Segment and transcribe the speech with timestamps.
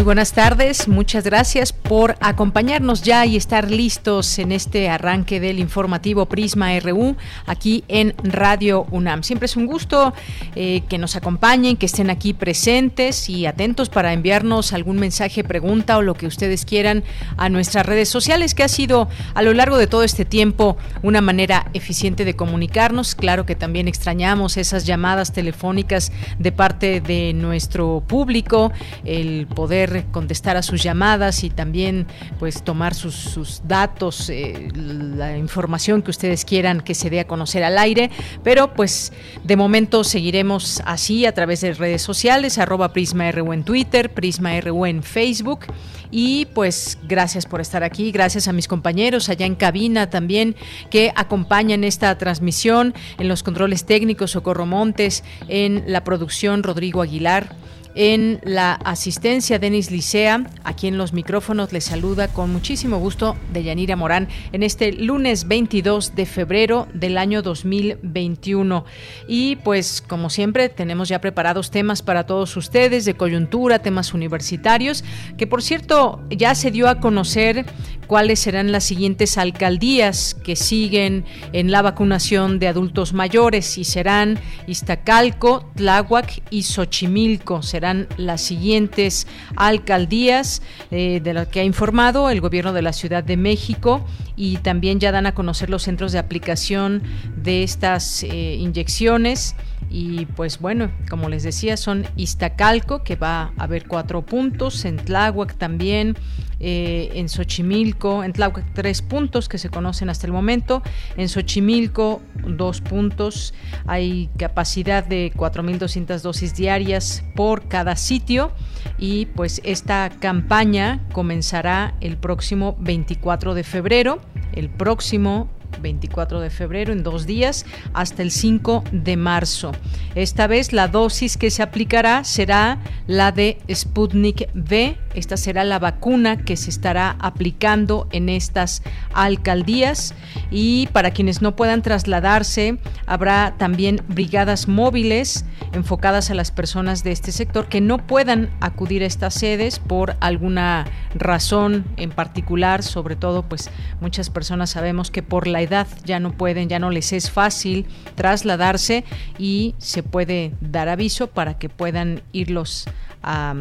[0.00, 5.58] Muy buenas tardes, muchas gracias por acompañarnos ya y estar listos en este arranque del
[5.58, 9.22] informativo Prisma RU aquí en Radio UNAM.
[9.22, 10.14] Siempre es un gusto
[10.54, 15.98] eh, que nos acompañen, que estén aquí presentes y atentos para enviarnos algún mensaje, pregunta
[15.98, 17.04] o lo que ustedes quieran
[17.36, 21.20] a nuestras redes sociales, que ha sido a lo largo de todo este tiempo una
[21.20, 23.14] manera eficiente de comunicarnos.
[23.14, 28.72] Claro que también extrañamos esas llamadas telefónicas de parte de nuestro público,
[29.04, 32.06] el poder contestar a sus llamadas y también
[32.38, 37.64] pues tomar sus, datos, eh, la información que ustedes quieran que se dé a conocer
[37.64, 38.10] al aire,
[38.42, 39.12] pero pues
[39.44, 45.02] de momento seguiremos así a través de redes sociales, arroba PrismaRU en Twitter, PrismaRU en
[45.02, 45.66] Facebook.
[46.12, 50.56] Y pues gracias por estar aquí, gracias a mis compañeros allá en cabina también
[50.90, 57.54] que acompañan esta transmisión en los controles técnicos, Socorro Montes, en la producción Rodrigo Aguilar
[57.94, 60.44] en la asistencia Denis Licea.
[60.64, 66.14] Aquí en los micrófonos les saluda con muchísimo gusto Deyanira Morán en este lunes 22
[66.14, 68.84] de febrero del año 2021.
[69.28, 75.04] Y pues como siempre tenemos ya preparados temas para todos ustedes de coyuntura, temas universitarios,
[75.36, 77.66] que por cierto ya se dio a conocer
[78.06, 84.38] cuáles serán las siguientes alcaldías que siguen en la vacunación de adultos mayores y serán
[84.66, 89.26] Iztacalco, Tláhuac y Xochimilco serán las siguientes
[89.56, 90.60] alcaldías
[90.90, 94.04] eh, de las que ha informado el gobierno de la Ciudad de México
[94.36, 97.02] y también ya dan a conocer los centros de aplicación
[97.36, 99.56] de estas eh, inyecciones.
[99.88, 104.98] Y pues bueno, como les decía, son Iztacalco, que va a haber cuatro puntos, en
[104.98, 106.16] Tláhuac también,
[106.60, 110.82] eh, en Xochimilco, en Tláhuac tres puntos que se conocen hasta el momento,
[111.16, 113.54] en Xochimilco dos puntos,
[113.86, 118.52] hay capacidad de 4.200 dosis diarias por cada sitio
[118.98, 124.20] y pues esta campaña comenzará el próximo 24 de febrero,
[124.52, 125.48] el próximo
[125.80, 129.72] 24 de febrero, en dos días, hasta el 5 de marzo.
[130.14, 134.96] Esta vez la dosis que se aplicará será la de Sputnik V.
[135.14, 138.82] Esta será la vacuna que se estará aplicando en estas
[139.12, 140.14] alcaldías.
[140.50, 147.12] Y para quienes no puedan trasladarse, habrá también brigadas móviles enfocadas a las personas de
[147.12, 153.16] este sector que no puedan acudir a estas sedes por alguna razón en particular, sobre
[153.16, 157.12] todo pues muchas personas sabemos que por la edad ya no pueden, ya no les
[157.12, 159.04] es fácil trasladarse
[159.38, 162.86] y se puede dar aviso para que puedan irlos
[163.22, 163.54] a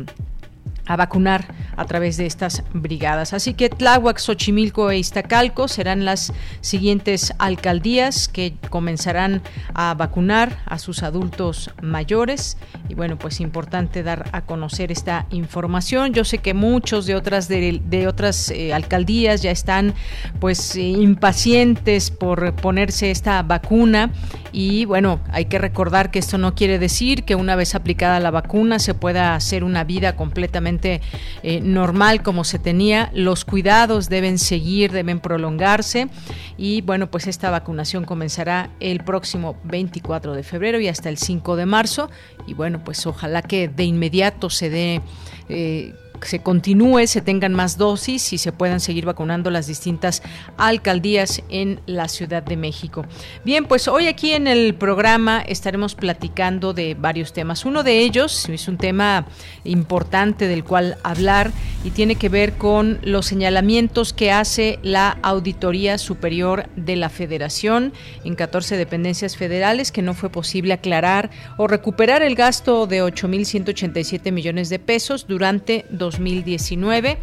[0.90, 1.46] a vacunar
[1.78, 3.34] a través de estas brigadas.
[3.34, 9.44] Así que Tláhuac, Xochimilco e Iztacalco serán las siguientes alcaldías que comenzarán
[9.76, 12.58] a vacunar a sus adultos mayores.
[12.90, 16.12] Y bueno, pues importante dar a conocer esta información.
[16.14, 19.94] Yo sé que muchos de otras de, otras eh, alcaldías ya están
[20.40, 24.12] pues impacientes por ponerse esta vacuna
[24.52, 28.32] y bueno, hay que recordar que esto no quiere decir que una vez aplicada la
[28.32, 33.12] vacuna se pueda hacer una vida completamente eh, normal como se tenía.
[33.14, 36.10] Los cuidados deben seguir, deben prolongarse
[36.58, 41.56] y bueno, pues esta vacunación comenzará el próximo 24 de febrero y hasta el 5
[41.56, 42.10] de marzo
[42.48, 45.02] y bueno, pues ojalá que de inmediato se dé...
[45.50, 50.21] Eh, se continúe, se tengan más dosis y se puedan seguir vacunando las distintas
[50.57, 53.06] alcaldías en la Ciudad de México.
[53.45, 57.66] Bien, pues hoy aquí en el programa estaremos platicando de varios temas.
[57.66, 59.25] Uno de ellos es un tema
[59.63, 61.51] importante del cual hablar
[61.83, 67.94] y tiene que ver con los señalamientos que hace la Auditoría Superior de la Federación
[68.24, 74.31] en 14 dependencias federales que no fue posible aclarar o recuperar el gasto de 8.187
[74.31, 77.18] millones de pesos durante 2019.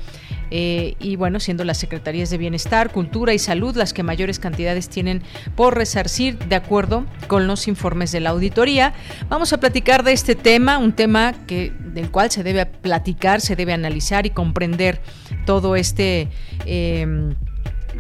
[0.51, 4.89] Eh, y bueno, siendo las Secretarías de Bienestar, Cultura y Salud las que mayores cantidades
[4.89, 5.23] tienen
[5.57, 8.95] por resarcir de acuerdo con los informes de la auditoría.
[9.29, 13.57] Vamos a platicar de este tema, un tema que del cual se debe platicar, se
[13.57, 15.01] debe analizar y comprender
[15.47, 16.29] todo este
[16.65, 17.35] eh,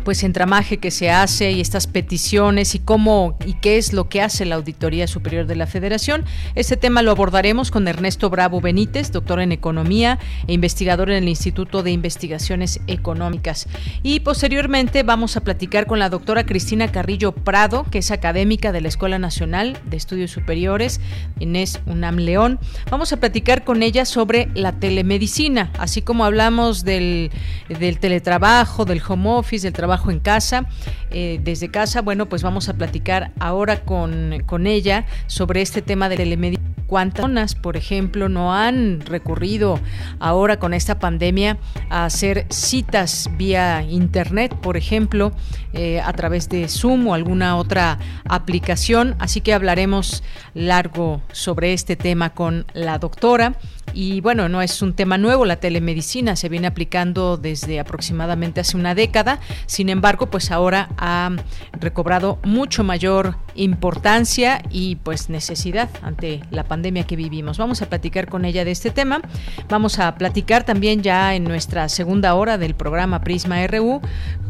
[0.05, 4.23] pues entramaje que se hace y estas peticiones y cómo y qué es lo que
[4.23, 6.25] hace la Auditoría Superior de la Federación.
[6.55, 11.29] Este tema lo abordaremos con Ernesto Bravo Benítez, doctor en Economía e investigador en el
[11.29, 13.67] Instituto de Investigaciones Económicas.
[14.03, 18.83] Y posteriormente vamos a platicar con la doctora Cristina Carrillo Prado, que es académica de
[18.83, 21.01] la Escuela Nacional de Estudios Superiores,
[21.41, 22.59] Inés UNAM León.
[22.91, 27.31] Vamos a platicar con ella sobre la telemedicina, así como hablamos del,
[27.69, 30.67] del teletrabajo, del home office, del trabajo en casa,
[31.11, 32.03] eh, desde casa.
[32.03, 37.17] Bueno, pues vamos a platicar ahora con, con ella sobre este tema de telemedicina cuántas
[37.17, 39.81] personas, por ejemplo, no han recurrido
[40.21, 41.59] ahora con esta pandemia
[41.91, 45.33] a hacer citas vía internet, por ejemplo,
[45.73, 49.17] eh, a través de Zoom o alguna otra aplicación.
[49.19, 50.23] Así que hablaremos
[50.55, 53.55] largo sobre este tema con la doctora.
[53.93, 58.77] Y bueno, no es un tema nuevo, la telemedicina se viene aplicando desde aproximadamente hace
[58.77, 61.31] una década, sin embargo, pues ahora ha
[61.73, 67.59] recobrado mucho mayor importancia y pues necesidad ante la pandemia que vivimos.
[67.59, 69.21] Vamos a platicar con ella de este tema.
[69.69, 74.01] Vamos a platicar también ya en nuestra segunda hora del programa Prisma RU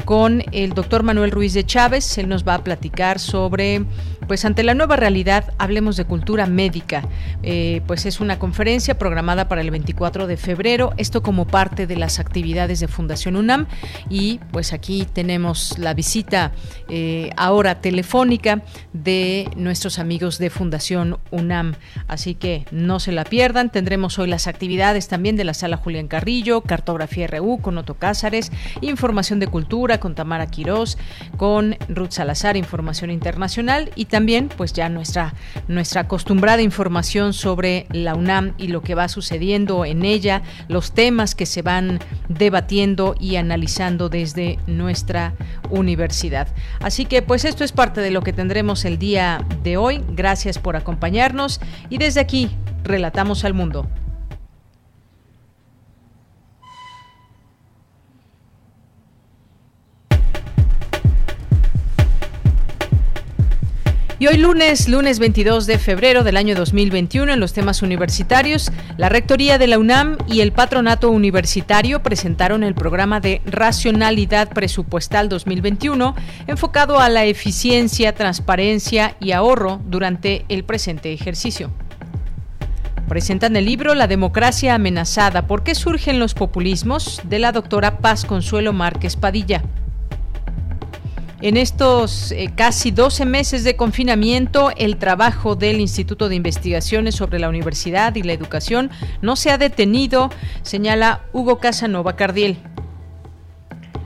[0.05, 2.19] con el doctor Manuel Ruiz de Chávez.
[2.19, 3.85] Él nos va a platicar sobre,
[4.27, 7.03] pues ante la nueva realidad, hablemos de cultura médica.
[7.43, 11.97] Eh, pues es una conferencia programada para el 24 de febrero, esto como parte de
[11.97, 13.67] las actividades de Fundación UNAM
[14.11, 16.53] y pues aquí tenemos la visita
[16.89, 18.63] eh, ahora telefónica
[19.03, 21.75] de nuestros amigos de Fundación UNAM,
[22.09, 26.09] así que no se la pierdan, tendremos hoy las actividades también de la sala Julián
[26.09, 28.51] Carrillo, cartografía RU con Otto Cázares,
[28.81, 30.99] información de cultura con Tamara Quirós,
[31.37, 35.35] con Ruth Salazar, información internacional y también pues ya nuestra,
[35.69, 41.35] nuestra acostumbrada información sobre la UNAM y lo que va sucediendo en ella, los temas
[41.35, 45.35] que se van debatiendo y analizando desde nuestra
[45.71, 46.49] universidad.
[46.81, 50.03] Así que pues esto es parte de lo que tendremos el día de hoy.
[50.11, 51.61] Gracias por acompañarnos
[51.91, 52.51] y desde aquí
[52.85, 53.87] relatamos al mundo.
[64.19, 69.11] Y hoy lunes, lunes 22 de febrero del año 2021, en los temas universitarios, la
[69.11, 76.15] Rectoría de la UNAM y el Patronato Universitario presentaron el programa de Racionalidad Presupuestal 2021,
[76.47, 81.71] enfocado a la eficiencia, transparencia y ahorro durante el presente ejercicio.
[83.11, 87.21] Presentan el libro La democracia amenazada, ¿por qué surgen los populismos?
[87.25, 89.63] de la doctora Paz Consuelo Márquez Padilla.
[91.43, 97.39] En estos eh, casi 12 meses de confinamiento, el trabajo del Instituto de Investigaciones sobre
[97.39, 98.91] la Universidad y la Educación
[99.21, 100.31] no se ha detenido,
[100.63, 102.57] señala Hugo Casanova Cardiel.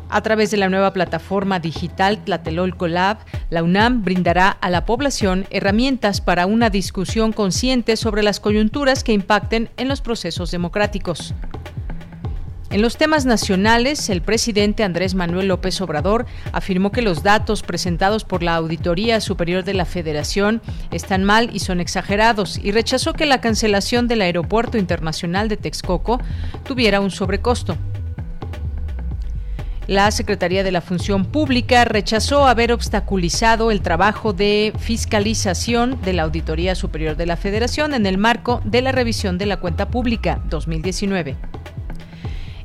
[0.09, 3.19] A través de la nueva plataforma digital Tlatelolco Lab,
[3.49, 9.13] la UNAM brindará a la población herramientas para una discusión consciente sobre las coyunturas que
[9.13, 11.33] impacten en los procesos democráticos.
[12.71, 18.23] En los temas nacionales, el presidente Andrés Manuel López Obrador afirmó que los datos presentados
[18.23, 20.63] por la Auditoría Superior de la Federación
[20.93, 26.21] están mal y son exagerados y rechazó que la cancelación del Aeropuerto Internacional de Texcoco
[26.63, 27.77] tuviera un sobrecosto.
[29.89, 36.23] La Secretaría de la Función Pública rechazó haber obstaculizado el trabajo de fiscalización de la
[36.23, 40.41] Auditoría Superior de la Federación en el marco de la revisión de la cuenta pública
[40.49, 41.60] 2019.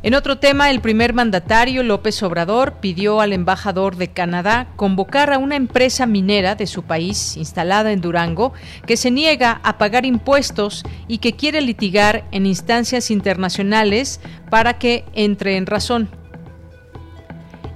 [0.05, 5.39] En otro tema, el primer mandatario López Obrador pidió al embajador de Canadá convocar a
[5.39, 8.53] una empresa minera de su país instalada en Durango
[8.85, 14.21] que se niega a pagar impuestos y que quiere litigar en instancias internacionales
[14.51, 16.07] para que entre en razón.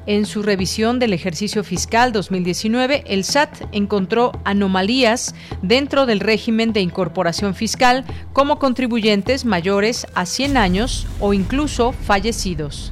[0.09, 6.81] En su revisión del ejercicio fiscal 2019, el SAT encontró anomalías dentro del régimen de
[6.81, 12.91] incorporación fiscal como contribuyentes mayores a 100 años o incluso fallecidos.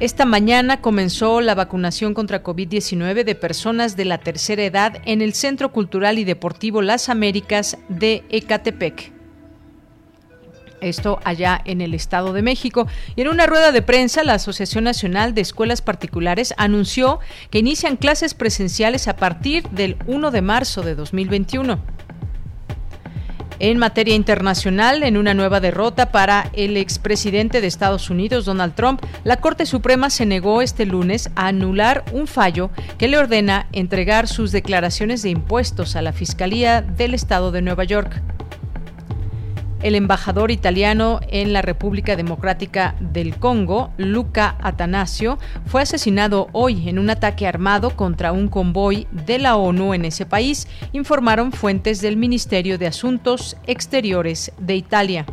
[0.00, 5.32] Esta mañana comenzó la vacunación contra COVID-19 de personas de la tercera edad en el
[5.32, 9.13] Centro Cultural y Deportivo Las Américas de Ecatepec
[10.84, 12.86] esto allá en el Estado de México.
[13.16, 17.96] Y en una rueda de prensa, la Asociación Nacional de Escuelas Particulares anunció que inician
[17.96, 21.78] clases presenciales a partir del 1 de marzo de 2021.
[23.60, 29.00] En materia internacional, en una nueva derrota para el expresidente de Estados Unidos, Donald Trump,
[29.22, 34.26] la Corte Suprema se negó este lunes a anular un fallo que le ordena entregar
[34.26, 38.20] sus declaraciones de impuestos a la Fiscalía del Estado de Nueva York.
[39.84, 46.98] El embajador italiano en la República Democrática del Congo, Luca Atanasio, fue asesinado hoy en
[46.98, 52.16] un ataque armado contra un convoy de la ONU en ese país, informaron fuentes del
[52.16, 55.26] Ministerio de Asuntos Exteriores de Italia.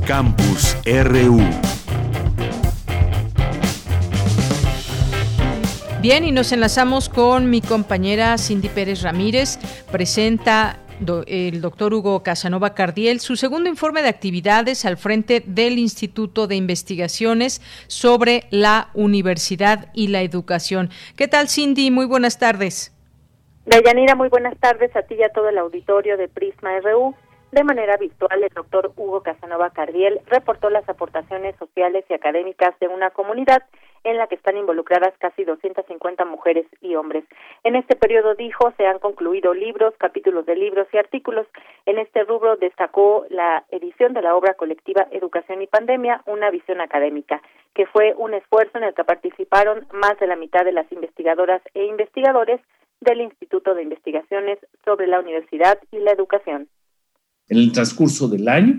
[0.04, 1.40] Campus RU.
[6.00, 9.58] Bien, y nos enlazamos con mi compañera Cindy Pérez Ramírez.
[9.90, 10.78] Presenta
[11.26, 16.54] el doctor Hugo Casanova Cardiel su segundo informe de actividades al frente del Instituto de
[16.54, 20.90] Investigaciones sobre la Universidad y la Educación.
[21.16, 21.90] ¿Qué tal, Cindy?
[21.90, 22.94] Muy buenas tardes.
[23.66, 27.16] Dayanira, muy buenas tardes a ti y a todo el auditorio de Prisma RU.
[27.50, 32.86] De manera virtual, el doctor Hugo Casanova Cardiel reportó las aportaciones sociales y académicas de
[32.86, 33.64] una comunidad
[34.04, 37.24] en la que están involucradas casi 250 mujeres y hombres.
[37.64, 41.46] En este periodo, dijo, se han concluido libros, capítulos de libros y artículos.
[41.86, 46.80] En este rubro destacó la edición de la obra colectiva Educación y Pandemia, una visión
[46.80, 47.42] académica,
[47.74, 51.62] que fue un esfuerzo en el que participaron más de la mitad de las investigadoras
[51.74, 52.60] e investigadores
[53.00, 56.68] del Instituto de Investigaciones sobre la Universidad y la Educación.
[57.48, 58.74] En el transcurso del año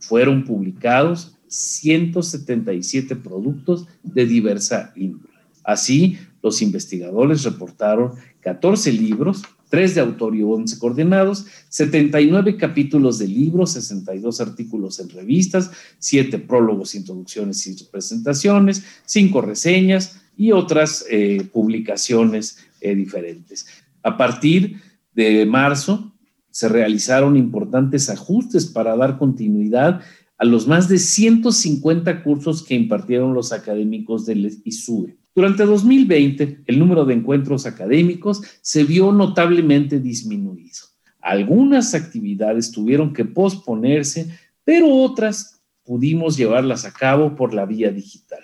[0.00, 5.34] fueron publicados 177 productos de diversa índole.
[5.64, 13.28] Así, los investigadores reportaron 14 libros, 3 de autor y 11 coordenados, 79 capítulos de
[13.28, 21.46] libros, 62 artículos en revistas, 7 prólogos, introducciones y presentaciones, 5 reseñas y otras eh,
[21.52, 23.66] publicaciones eh, diferentes.
[24.02, 24.80] A partir
[25.14, 26.12] de marzo
[26.50, 30.02] se realizaron importantes ajustes para dar continuidad
[30.42, 35.16] a los más de 150 cursos que impartieron los académicos del ISUE.
[35.36, 40.80] Durante 2020, el número de encuentros académicos se vio notablemente disminuido.
[41.20, 48.42] Algunas actividades tuvieron que posponerse, pero otras pudimos llevarlas a cabo por la vía digital.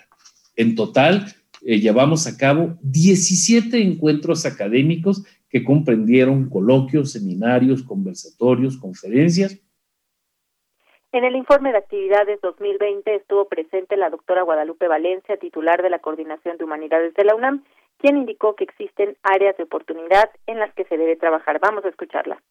[0.55, 9.59] En total, eh, llevamos a cabo 17 encuentros académicos que comprendieron coloquios, seminarios, conversatorios, conferencias
[11.11, 15.99] en el informe de actividades 2020 estuvo presente la doctora Guadalupe Valencia, titular de la
[15.99, 17.63] Coordinación de Humanidades de la UNAM,
[17.97, 21.59] quien indicó que existen áreas de oportunidad en las que se debe trabajar.
[21.59, 22.41] Vamos a escucharla.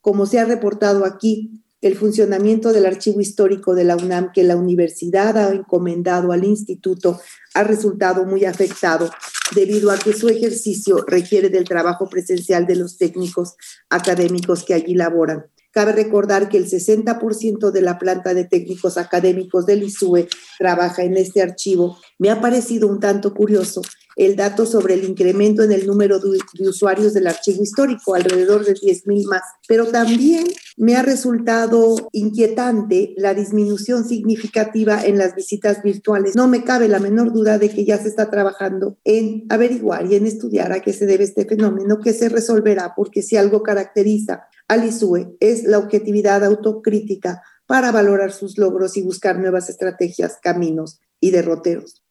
[0.00, 4.56] Como se ha reportado aquí, el funcionamiento del archivo histórico de la UNAM que la
[4.56, 7.20] universidad ha encomendado al instituto
[7.54, 9.10] ha resultado muy afectado
[9.54, 13.56] debido a que su ejercicio requiere del trabajo presencial de los técnicos
[13.90, 15.46] académicos que allí laboran.
[15.74, 20.28] Cabe recordar que el 60% de la planta de técnicos académicos del ISUE
[20.58, 21.98] trabaja en este archivo.
[22.18, 23.82] Me ha parecido un tanto curioso
[24.16, 26.38] el dato sobre el incremento en el número de,
[26.68, 30.44] usuarios del archivo histórico, alrededor de 10.000 más, pero también
[30.76, 36.36] me ha resultado inquietante la disminución significativa en las visitas virtuales.
[36.36, 40.14] No me cabe la menor duda de que ya se está trabajando en averiguar y
[40.14, 44.44] en estudiar a qué se debe este fenómeno, que se resolverá, porque si algo caracteriza
[44.68, 51.00] al ISUE es la objetividad autocrítica para valorar sus logros y buscar nuevas estrategias, caminos
[51.20, 52.04] y derroteros.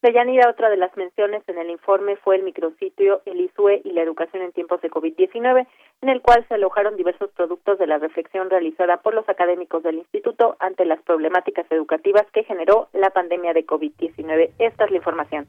[0.00, 4.02] Deyanira, otra de las menciones en el informe fue el micrositio El ISUE y la
[4.02, 5.66] educación en tiempos de COVID-19,
[6.02, 9.96] en el cual se alojaron diversos productos de la reflexión realizada por los académicos del
[9.96, 14.50] instituto ante las problemáticas educativas que generó la pandemia de COVID-19.
[14.60, 15.48] Esta es la información.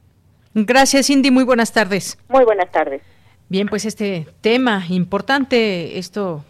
[0.56, 1.30] Gracias, Cindy.
[1.30, 2.18] Muy buenas tardes.
[2.28, 3.04] Muy buenas tardes.
[3.52, 6.46] Bien, pues este tema importante, esto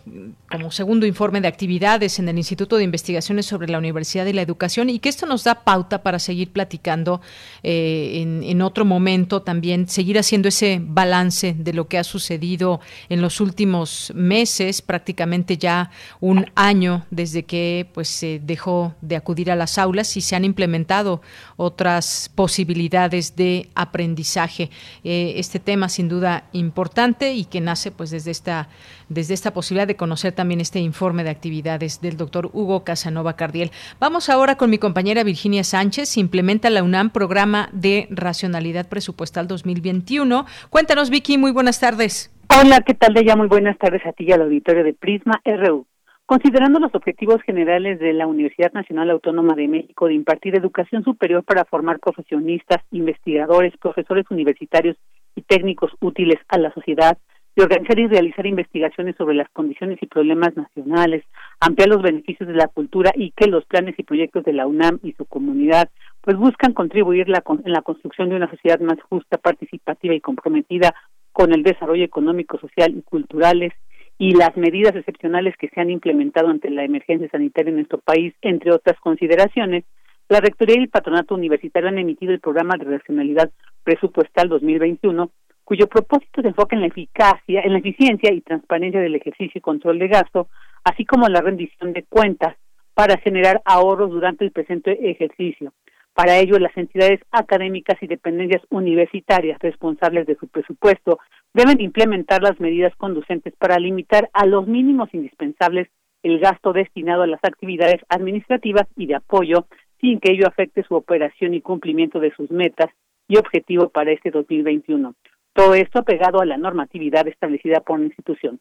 [0.52, 4.42] como segundo informe de actividades en el Instituto de Investigaciones sobre la Universidad y la
[4.42, 7.22] Educación, y que esto nos da pauta para seguir platicando
[7.64, 13.22] eh, en, otro momento también, seguir haciendo ese balance de lo que ha sucedido en
[13.22, 19.56] los últimos meses, prácticamente ya un año desde que pues se dejó de acudir a
[19.56, 21.22] las aulas y se han implementado
[21.56, 24.70] otras posibilidades de aprendizaje.
[25.06, 26.89] Eh, este tema sin duda importante
[27.34, 28.68] y que nace pues desde esta,
[29.08, 33.72] desde esta posibilidad de conocer también este informe de actividades del doctor Hugo Casanova Cardiel.
[34.00, 36.18] Vamos ahora con mi compañera Virginia Sánchez.
[36.18, 40.46] Implementa la UNAM programa de racionalidad presupuestal 2021.
[40.70, 42.34] Cuéntanos, Vicky, muy buenas tardes.
[42.50, 45.42] Hola, ¿qué tal, de ella Muy buenas tardes a ti y al auditorio de Prisma
[45.46, 45.86] RU.
[46.26, 51.44] Considerando los objetivos generales de la Universidad Nacional Autónoma de México de impartir educación superior
[51.44, 54.96] para formar profesionistas, investigadores, profesores universitarios
[55.36, 57.18] y técnicos útiles a la sociedad,
[57.56, 61.24] de organizar y realizar investigaciones sobre las condiciones y problemas nacionales,
[61.60, 65.00] ampliar los beneficios de la cultura y que los planes y proyectos de la UNAM
[65.04, 65.90] y su comunidad
[66.22, 70.94] pues buscan contribuir la, en la construcción de una sociedad más justa, participativa y comprometida
[71.32, 73.74] con el desarrollo económico, social y culturales
[74.18, 78.34] y las medidas excepcionales que se han implementado ante la emergencia sanitaria en nuestro país,
[78.42, 79.86] entre otras consideraciones,
[80.30, 83.50] la Rectoría y el Patronato Universitario han emitido el programa de racionalidad
[83.84, 85.30] presupuestal 2021,
[85.64, 89.62] cuyo propósito se enfoca en la eficacia, en la eficiencia y transparencia del ejercicio y
[89.62, 90.48] control de gasto,
[90.84, 92.56] así como la rendición de cuentas
[92.94, 95.74] para generar ahorros durante el presente ejercicio.
[96.14, 101.20] Para ello, las entidades académicas y dependencias universitarias responsables de su presupuesto
[101.54, 105.88] deben implementar las medidas conducentes para limitar a los mínimos indispensables
[106.24, 109.68] el gasto destinado a las actividades administrativas y de apoyo
[110.02, 112.90] sin que ello afecte su operación y cumplimiento de sus metas
[113.30, 115.16] y objetivos para este 2021.
[115.54, 118.60] Todo esto pegado a la normatividad establecida por la institución.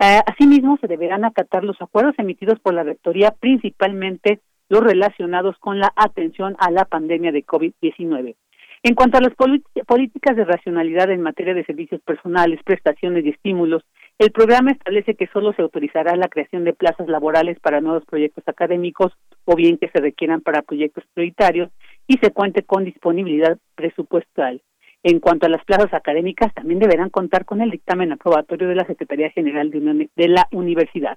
[0.00, 5.78] Eh, asimismo, se deberán acatar los acuerdos emitidos por la Rectoría, principalmente los relacionados con
[5.78, 8.36] la atención a la pandemia de COVID-19.
[8.84, 13.82] En cuanto a las políticas de racionalidad en materia de servicios personales, prestaciones y estímulos,
[14.18, 18.44] el programa establece que solo se autorizará la creación de plazas laborales para nuevos proyectos
[18.46, 19.12] académicos
[19.50, 21.70] o bien que se requieran para proyectos prioritarios
[22.06, 24.60] y se cuente con disponibilidad presupuestal.
[25.02, 28.86] En cuanto a las plazas académicas, también deberán contar con el dictamen aprobatorio de la
[28.86, 31.16] Secretaría General de, la Universidad.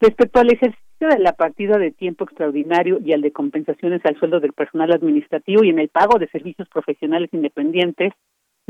[0.00, 4.40] Respecto al ejercicio de la partida de tiempo extraordinario y al de compensaciones al sueldo
[4.40, 8.14] del personal administrativo y en el pago de servicios profesionales independientes,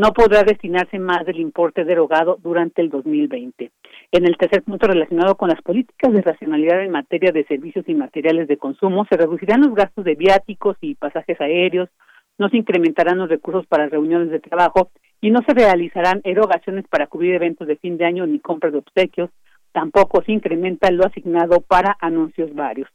[0.01, 3.71] no podrá destinarse más del importe derogado durante el 2020.
[4.13, 7.95] En el tercer punto relacionado con las políticas de racionalidad en materia de servicios y
[7.95, 11.91] materiales de consumo, se reducirán los gastos de viáticos y pasajes aéreos,
[12.39, 17.07] no se incrementarán los recursos para reuniones de trabajo y no se realizarán erogaciones para
[17.07, 19.29] cubrir eventos de fin de año ni compras de obsequios,
[19.73, 22.89] Tampoco se incrementa lo asignado para anuncios varios.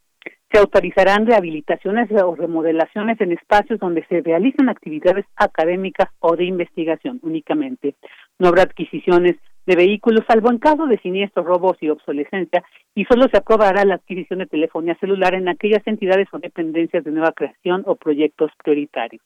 [0.51, 7.19] Se autorizarán rehabilitaciones o remodelaciones en espacios donde se realizan actividades académicas o de investigación
[7.23, 7.95] únicamente.
[8.39, 9.35] No habrá adquisiciones
[9.65, 13.95] de vehículos, salvo en caso de siniestros, robos y obsolescencia, y solo se aprobará la
[13.95, 19.23] adquisición de telefonía celular en aquellas entidades o dependencias de nueva creación o proyectos prioritarios.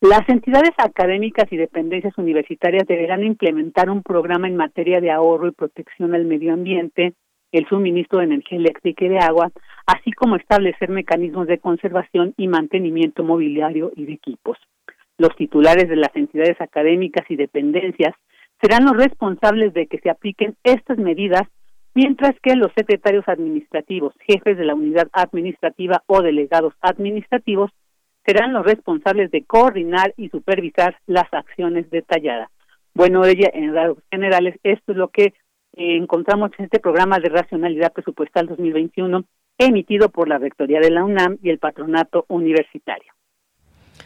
[0.00, 5.52] Las entidades académicas y dependencias universitarias deberán implementar un programa en materia de ahorro y
[5.52, 7.14] protección al medio ambiente,
[7.58, 9.50] el suministro de energía eléctrica y de agua,
[9.86, 14.58] así como establecer mecanismos de conservación y mantenimiento mobiliario y de equipos.
[15.18, 18.14] Los titulares de las entidades académicas y dependencias
[18.60, 21.42] serán los responsables de que se apliquen estas medidas,
[21.94, 27.70] mientras que los secretarios administrativos, jefes de la unidad administrativa o delegados administrativos
[28.26, 32.50] serán los responsables de coordinar y supervisar las acciones detalladas.
[32.92, 35.34] Bueno, ella, en rasgos generales, esto es lo que
[35.76, 39.24] eh, encontramos en este programa de racionalidad presupuestal 2021
[39.58, 43.12] emitido por la Rectoría de la UNAM y el Patronato Universitario.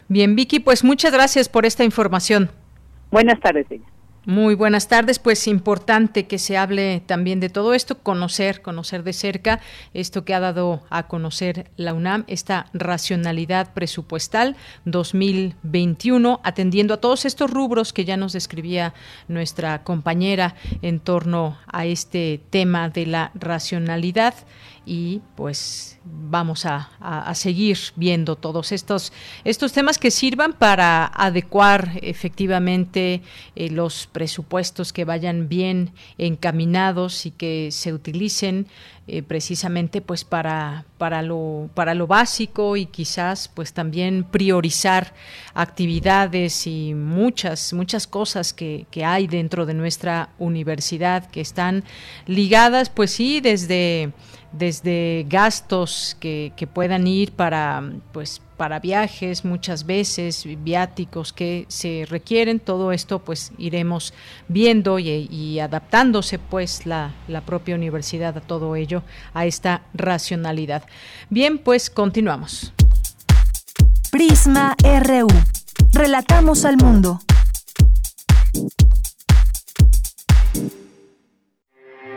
[0.07, 2.49] Bien, Vicky, pues muchas gracias por esta información.
[3.11, 3.85] Buenas tardes, ella.
[4.25, 9.13] Muy buenas tardes, pues importante que se hable también de todo esto, conocer, conocer de
[9.13, 9.59] cerca
[9.95, 14.55] esto que ha dado a conocer la UNAM, esta racionalidad presupuestal
[14.85, 18.93] 2021, atendiendo a todos estos rubros que ya nos describía
[19.27, 20.53] nuestra compañera
[20.83, 24.35] en torno a este tema de la racionalidad
[24.85, 26.89] y pues vamos a,
[27.35, 29.13] seguir viendo todos estos,
[29.43, 33.21] estos temas que sirvan para adecuar efectivamente
[33.55, 38.67] eh, los presupuestos que vayan bien encaminados y que se utilicen
[39.07, 45.13] eh, precisamente pues para, para, lo, para lo básico y quizás pues también priorizar
[45.53, 51.83] actividades y muchas, muchas cosas que, que hay dentro de nuestra universidad que están
[52.25, 54.11] ligadas pues sí desde
[54.51, 62.05] desde gastos que, que, puedan ir para pues para viajes muchas veces viáticos que se
[62.07, 64.13] requieren todo esto pues iremos
[64.47, 70.83] viendo y, adaptándose pues la, la propia universidad a todo ello a esta racionalidad.
[71.29, 72.73] Bien pues continuamos.
[74.11, 75.27] Prisma RU
[75.93, 77.19] relatamos al mundo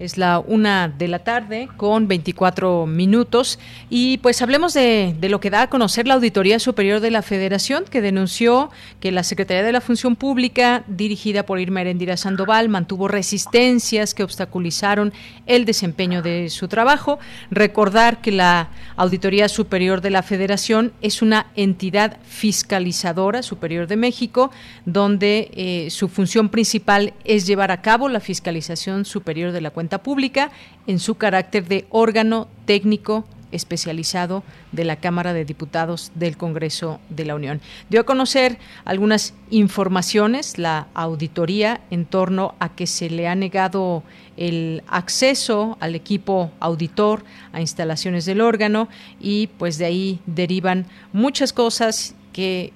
[0.00, 3.58] Es la una de la tarde con 24 minutos
[3.90, 7.84] y pues hablemos de, lo que da a conocer la Auditoría Superior de la Federación
[7.84, 13.08] que denunció que la Secretaría de la Función Pública dirigida por Irma Erendira Sandoval mantuvo
[13.08, 15.12] resistencias que obstaculizaron
[15.44, 17.18] el desempeño de su trabajo.
[17.50, 24.50] Recordar que la Auditoría Superior de la Federación es una entidad fiscalizadora superior de México
[24.86, 29.89] donde eh, su función principal es llevar a cabo la fiscalización superior de la cuenta
[29.98, 30.50] pública
[30.86, 37.24] en su carácter de órgano técnico especializado de la Cámara de Diputados del Congreso de
[37.24, 37.60] la Unión.
[37.88, 44.02] Dio a conocer algunas informaciones la auditoría en torno a que se le ha negado
[44.36, 48.88] el acceso al equipo auditor a instalaciones del órgano
[49.20, 52.72] y pues de ahí derivan muchas cosas que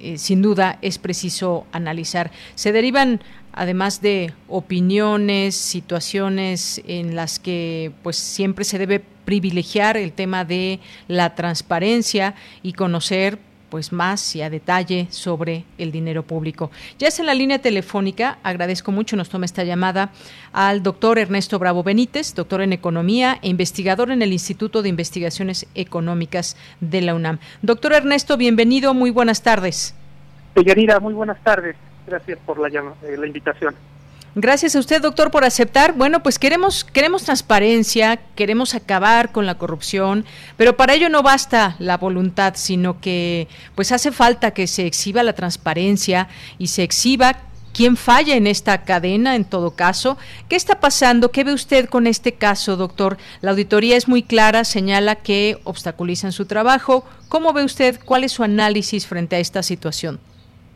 [0.00, 2.30] eh, sin duda es preciso analizar.
[2.54, 3.20] Se derivan
[3.58, 10.78] además de opiniones, situaciones en las que pues siempre se debe privilegiar el tema de
[11.08, 16.70] la transparencia y conocer pues más y a detalle sobre el dinero público.
[17.00, 20.12] Ya es en la línea telefónica, agradezco mucho, nos toma esta llamada
[20.52, 25.66] al doctor Ernesto Bravo Benítez, doctor en Economía e investigador en el Instituto de Investigaciones
[25.74, 27.40] Económicas de la UNAM.
[27.60, 29.96] Doctor Ernesto, bienvenido, muy buenas tardes.
[30.54, 31.76] Señorita, muy buenas tardes.
[32.08, 33.74] Gracias por la, eh, la invitación.
[34.34, 35.94] Gracias a usted, doctor, por aceptar.
[35.94, 40.24] Bueno, pues queremos queremos transparencia, queremos acabar con la corrupción,
[40.56, 45.22] pero para ello no basta la voluntad, sino que pues hace falta que se exhiba
[45.22, 47.36] la transparencia y se exhiba
[47.74, 50.18] quién falla en esta cadena en todo caso.
[50.48, 51.30] ¿Qué está pasando?
[51.30, 53.16] ¿Qué ve usted con este caso, doctor?
[53.40, 57.04] La auditoría es muy clara, señala que obstaculizan su trabajo.
[57.28, 57.98] ¿Cómo ve usted?
[58.04, 60.20] ¿Cuál es su análisis frente a esta situación?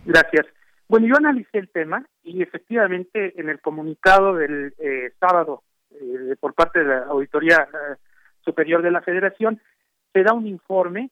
[0.05, 0.47] Gracias.
[0.93, 6.53] Bueno, yo analicé el tema y efectivamente en el comunicado del eh, sábado eh, por
[6.53, 7.97] parte de la Auditoría eh,
[8.45, 9.59] Superior de la Federación
[10.13, 11.09] se da un informe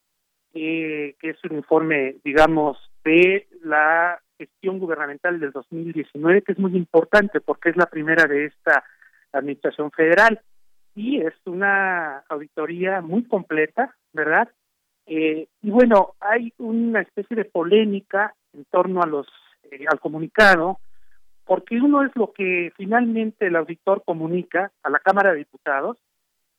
[0.52, 7.40] que es un informe, digamos, de la gestión gubernamental del 2019, que es muy importante
[7.40, 8.84] porque es la primera de esta
[9.32, 10.42] administración federal
[10.94, 14.50] y es una auditoría muy completa, ¿verdad?
[15.06, 19.26] y bueno, hay una especie de polémica en torno a los
[19.70, 20.78] eh, al comunicado,
[21.44, 25.98] porque uno es lo que finalmente el auditor comunica a la Cámara de Diputados,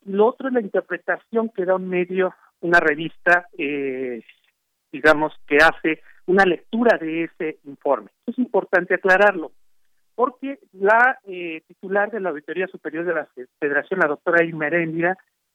[0.05, 4.23] lo otro es la interpretación que da un medio, una revista, eh,
[4.91, 8.09] digamos, que hace una lectura de ese informe.
[8.25, 9.51] Es importante aclararlo,
[10.15, 13.27] porque la eh, titular de la Auditoría Superior de la
[13.59, 14.69] Federación, la doctora Irma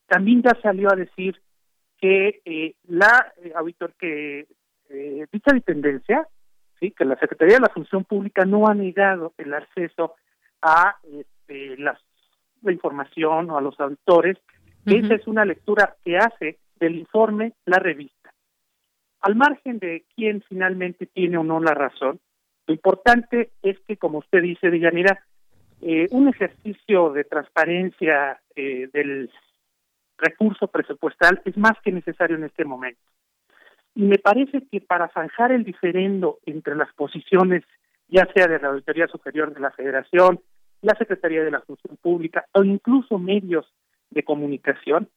[0.07, 1.41] también ya salió a decir
[1.99, 4.47] que la auditor que
[5.33, 6.29] dicha dependencia
[6.79, 10.15] sí que la Secretaría de la Función Pública no ha negado el acceso
[10.63, 11.99] a este, las,
[12.63, 14.39] la información o a los auditores.
[14.85, 18.33] Esa es una lectura que hace del informe la revista.
[19.21, 22.21] Al margen de quién finalmente tiene o no la razón,
[22.67, 25.25] lo importante es que, como usted dice, Villanira,
[25.81, 29.31] eh, un ejercicio de transparencia eh, del
[30.19, 33.01] recurso presupuestal es más que necesario en este momento.
[33.97, 37.65] Y me parece que para zanjar el diferendo entre las posiciones,
[38.09, 40.39] ya sea de la Auditoría Superior de la Federación,
[40.83, 43.67] la Secretaría de la Función Pública o incluso medios
[44.11, 45.09] de comunicación,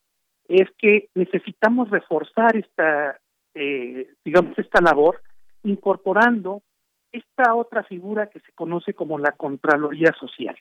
[0.47, 3.19] es que necesitamos reforzar esta,
[3.53, 5.21] eh, digamos, esta labor,
[5.63, 6.63] incorporando
[7.11, 10.55] esta otra figura que se conoce como la Contraloría Social.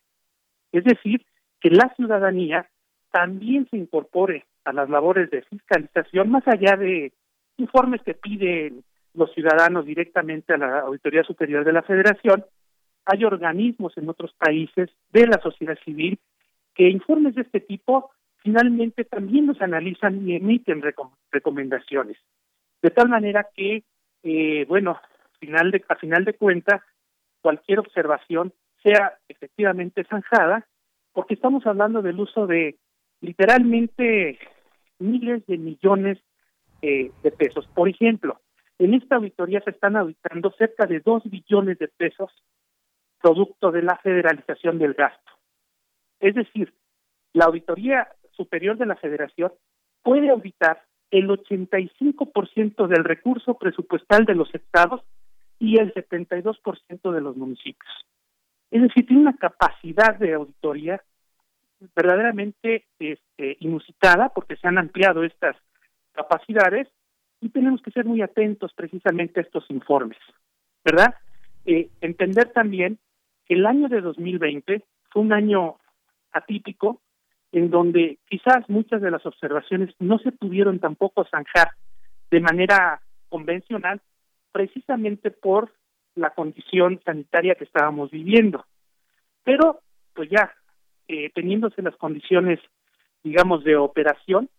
[0.73, 1.25] Es decir,
[1.61, 2.69] que la ciudadanía
[3.13, 7.13] también se incorpore a las labores de fiscalización, más allá de
[7.59, 12.45] informes que piden los ciudadanos directamente a la Auditoría Superior de la Federación,
[13.05, 16.19] hay organismos en otros países de la sociedad civil
[16.75, 18.11] que informes de este tipo
[18.43, 20.83] finalmente también los analizan y emiten
[21.31, 22.17] recomendaciones.
[22.81, 23.83] De tal manera que,
[24.23, 24.99] eh, bueno,
[25.41, 26.83] final de, a final de cuentas,
[27.41, 30.67] cualquier observación sea efectivamente zanjada,
[31.13, 32.77] porque estamos hablando del uso de
[33.21, 34.39] literalmente
[34.99, 36.19] miles de millones
[36.83, 37.67] eh, de pesos.
[37.75, 38.41] Por ejemplo,
[38.79, 42.31] en esta auditoría se están auditando cerca de dos billones de pesos
[43.21, 45.33] producto de la federalización del gasto.
[46.21, 46.73] Es decir,
[47.33, 49.53] la Auditoría Superior de la Federación
[50.03, 55.03] puede auditar el 85% del recurso presupuestal de los estados
[55.59, 57.91] y el 72% de los municipios.
[58.71, 61.03] Es decir, tiene una capacidad de auditoría
[61.97, 65.57] verdaderamente este, inusitada porque se han ampliado estas
[66.19, 66.89] capacidades
[67.41, 70.19] y tenemos que ser muy atentos precisamente a estos informes,
[70.85, 71.15] ¿verdad?
[71.65, 72.99] Eh, entender también
[73.47, 75.77] que el año de 2020 fue un año
[76.33, 77.01] atípico
[77.53, 81.71] en donde quizás muchas de las observaciones no se pudieron tampoco zanjar
[82.31, 84.01] de manera convencional
[84.53, 85.73] precisamente por
[86.17, 88.67] la condición sanitaria que estábamos viviendo.
[89.45, 89.81] Pero,
[90.15, 90.53] pues ya,
[91.07, 92.59] eh, teniéndose las condiciones,
[93.23, 94.51] digamos, de operación,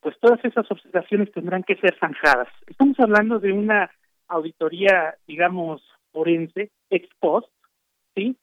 [0.00, 2.48] pues todas esas observaciones tendrán que ser zanjadas.
[2.66, 3.90] Estamos hablando de una
[4.28, 5.82] auditoría, digamos,
[6.12, 7.48] forense, ex post,
[8.14, 8.36] ¿sí?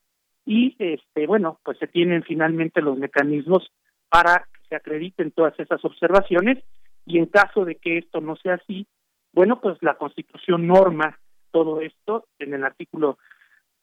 [0.45, 3.71] Y, este, bueno, pues se tienen finalmente los mecanismos
[4.09, 6.63] para que se acrediten todas esas observaciones
[7.05, 8.85] y en caso de que esto no sea así,
[9.31, 11.17] bueno, pues la Constitución norma
[11.51, 13.17] todo esto en el artículo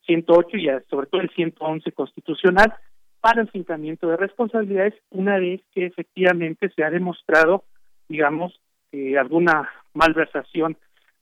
[0.06, 2.74] 108 y sobre todo el 111 constitucional
[3.20, 7.64] para el fincamiento de responsabilidades una vez que efectivamente se ha demostrado,
[8.08, 8.60] digamos,
[8.92, 10.76] eh, alguna malversación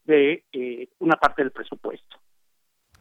[0.05, 2.17] de eh, una parte del presupuesto.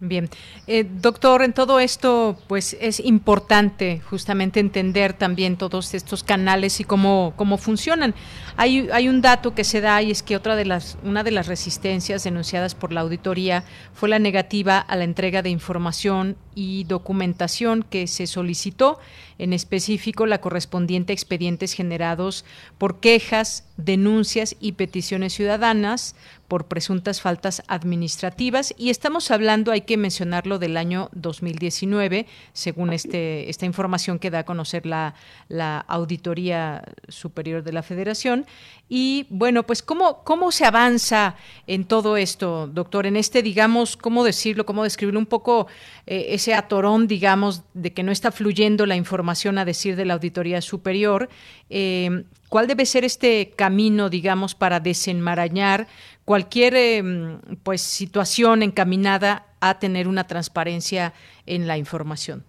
[0.00, 0.28] Bien,
[0.68, 6.84] eh, doctor, en todo esto, pues es importante justamente entender también todos estos canales y
[6.84, 8.14] cómo, cómo funcionan.
[8.56, 11.32] Hay, hay un dato que se da y es que otra de las, una de
[11.32, 16.82] las resistencias denunciadas por la auditoría fue la negativa a la entrega de información y
[16.82, 18.98] documentación que se solicitó,
[19.38, 22.44] en específico la correspondiente a expedientes generados
[22.78, 26.16] por quejas, denuncias y peticiones ciudadanas
[26.48, 33.48] por presuntas faltas administrativas y estamos hablando, hay que mencionarlo, del año 2019, según este,
[33.48, 35.14] esta información que da a conocer la,
[35.48, 38.46] la Auditoría Superior de la Federación.
[38.88, 44.24] Y bueno, pues ¿cómo, cómo se avanza en todo esto, doctor, en este, digamos, cómo
[44.24, 45.66] decirlo, cómo describirlo un poco
[46.06, 50.14] eh, ese atorón, digamos, de que no está fluyendo la información a decir de la
[50.14, 51.28] Auditoría Superior.
[51.68, 55.86] Eh, ¿Cuál debe ser este camino, digamos, para desenmarañar
[56.28, 61.14] cualquier em, pues situación encaminada a tener una transparencia
[61.46, 62.44] en la información.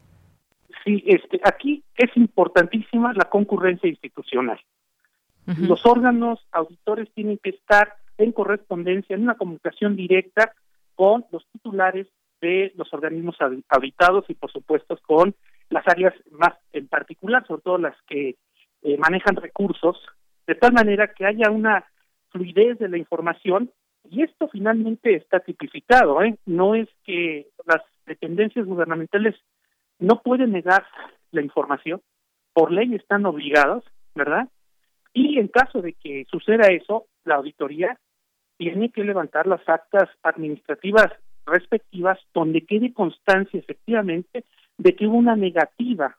[0.83, 4.59] Sí, este, aquí es importantísima la concurrencia institucional.
[5.57, 10.53] Los órganos auditores tienen que estar en correspondencia, en una comunicación directa
[10.95, 12.07] con los titulares
[12.41, 13.37] de los organismos
[13.69, 15.33] auditados y, por supuesto, con
[15.69, 18.35] las áreas más en particular, sobre todo las que
[18.81, 19.97] eh, manejan recursos,
[20.47, 21.85] de tal manera que haya una
[22.29, 23.71] fluidez de la información
[24.09, 26.37] y esto finalmente está tipificado, ¿eh?
[26.45, 29.35] No es que las dependencias gubernamentales
[29.99, 30.85] no pueden negar
[31.31, 32.01] la información,
[32.53, 33.83] por ley están obligados,
[34.15, 34.47] ¿verdad?
[35.13, 37.97] Y en caso de que suceda eso, la auditoría
[38.57, 41.11] tiene que levantar las actas administrativas
[41.45, 44.45] respectivas donde quede constancia efectivamente
[44.77, 46.17] de que hubo una negativa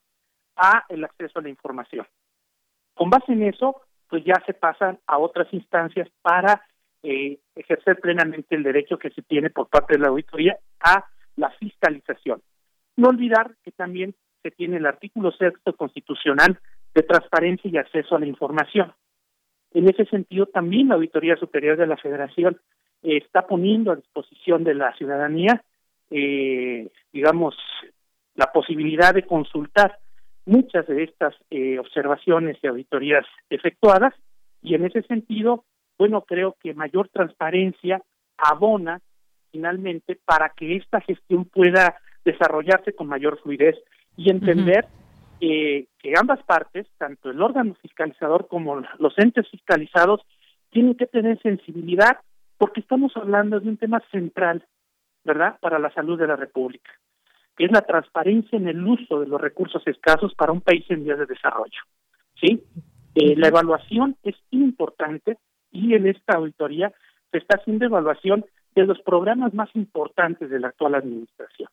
[0.57, 2.07] a el acceso a la información.
[2.95, 6.63] Con base en eso, pues ya se pasan a otras instancias para
[7.03, 11.51] eh, ejercer plenamente el derecho que se tiene por parte de la auditoría a la
[11.53, 12.43] fiscalización.
[12.97, 16.59] No olvidar que también se tiene el artículo sexto constitucional
[16.95, 18.93] de transparencia y acceso a la información.
[19.73, 22.59] En ese sentido, también la Auditoría Superior de la Federación
[23.03, 25.63] eh, está poniendo a disposición de la ciudadanía,
[26.11, 27.57] eh, digamos,
[28.35, 29.99] la posibilidad de consultar
[30.47, 34.15] muchas de estas eh, observaciones y auditorías efectuadas
[34.63, 35.65] y en ese sentido,
[35.99, 38.03] bueno, creo que mayor transparencia
[38.37, 39.01] abona
[39.53, 43.77] finalmente para que esta gestión pueda desarrollarse con mayor fluidez
[44.17, 44.87] y entender
[45.41, 50.21] que ambas partes, tanto el órgano fiscalizador como los entes fiscalizados,
[50.71, 52.19] tienen que tener sensibilidad
[52.59, 54.65] porque estamos hablando de un tema central,
[55.25, 56.91] ¿verdad?, para la salud de la República
[57.65, 61.19] es la transparencia en el uso de los recursos escasos para un país en vías
[61.19, 61.81] de desarrollo.
[62.41, 62.63] ¿Sí?
[63.15, 65.37] Eh, la evaluación es importante
[65.71, 66.93] y en esta auditoría
[67.31, 71.69] se está haciendo evaluación de los programas más importantes de la actual administración,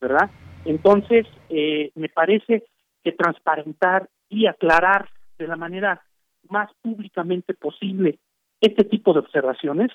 [0.00, 0.30] ¿verdad?
[0.64, 2.64] Entonces, eh, me parece
[3.08, 6.02] que transparentar y aclarar de la manera
[6.48, 8.18] más públicamente posible
[8.60, 9.90] este tipo de observaciones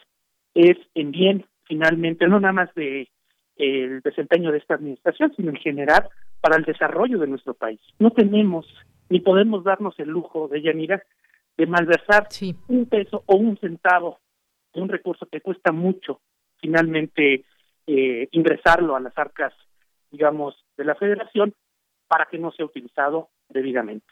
[0.54, 3.10] es en bien, finalmente, no nada más de
[3.56, 6.10] el desempeño de esta administración, sino en general
[6.41, 7.80] para el desarrollo de nuestro país.
[7.99, 8.65] No tenemos
[9.10, 11.04] ni podemos darnos el lujo de Yanira
[11.56, 12.28] de malversar
[12.67, 14.19] un peso o un centavo
[14.73, 16.19] de un recurso que cuesta mucho
[16.60, 17.45] finalmente
[17.86, 19.54] eh, ingresarlo a las arcas,
[20.10, 21.54] digamos, de la federación
[22.07, 24.05] para que no sea utilizado debidamente.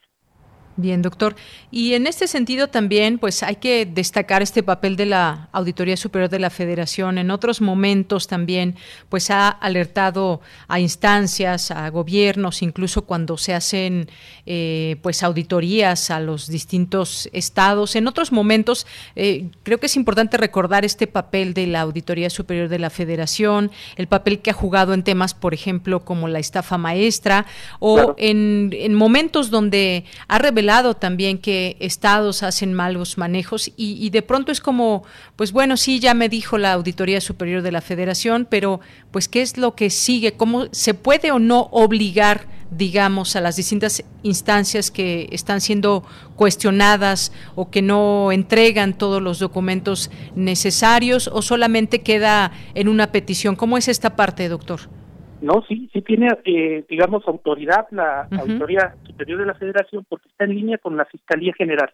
[0.82, 1.36] Bien, doctor.
[1.70, 6.28] Y en este sentido también, pues hay que destacar este papel de la Auditoría Superior
[6.28, 7.20] de la Federación.
[7.20, 8.76] En otros momentos también,
[9.08, 14.10] pues ha alertado a instancias, a gobiernos, incluso cuando se hacen,
[14.48, 17.96] eh, pues auditorías a los distintos estados.
[17.96, 22.70] En otros momentos, eh, creo que es importante recordar este papel de la Auditoría Superior
[22.70, 26.80] de la Federación, el papel que ha jugado en temas, por ejemplo, como la estafa
[26.80, 27.46] maestra,
[27.78, 34.22] o en, en momentos donde ha revelado también que estados hacen malos manejos y, de
[34.22, 35.04] pronto es como,
[35.36, 38.80] pues bueno, sí, ya me dijo la Auditoría Superior de la Federación, pero
[39.12, 40.34] pues ¿qué es lo que sigue?
[40.34, 46.06] ¿Cómo se puede o no obligar, digamos, a las distintas instancias que están siendo
[46.38, 53.58] cuestionadas o que no entregan todos los documentos necesarios o solamente queda en una petición?
[53.58, 55.01] ¿Cómo es esta parte, doctor?
[55.42, 60.46] No, sí, sí tiene, eh, digamos, autoridad la Auditoría Superior de la Federación porque está
[60.46, 61.92] en línea con la Fiscalía General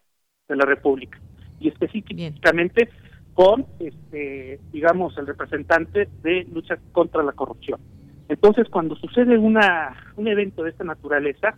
[0.49, 1.19] de la República
[1.59, 2.89] y específicamente
[3.33, 7.79] con, este, digamos, el representante de lucha contra la corrupción.
[8.27, 11.57] Entonces, cuando sucede una un evento de esta naturaleza,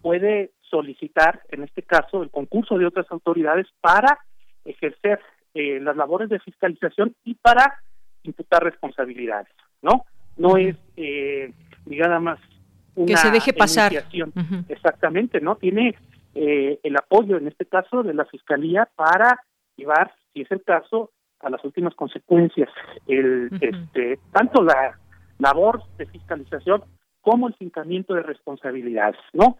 [0.00, 4.18] puede solicitar, en este caso, el concurso de otras autoridades para
[4.64, 5.20] ejercer
[5.52, 7.80] eh, las labores de fiscalización y para
[8.22, 10.06] imputar responsabilidades, ¿no?
[10.36, 11.52] No es eh,
[11.86, 12.38] nada más
[12.94, 13.92] una que se deje pasar.
[14.68, 15.96] exactamente no tiene
[16.34, 19.40] eh, el apoyo en este caso de la fiscalía para
[19.76, 22.70] llevar si es el caso a las últimas consecuencias.
[23.06, 24.98] El este tanto la
[25.38, 26.84] labor de fiscalización
[27.20, 29.58] como el fincamiento de responsabilidades no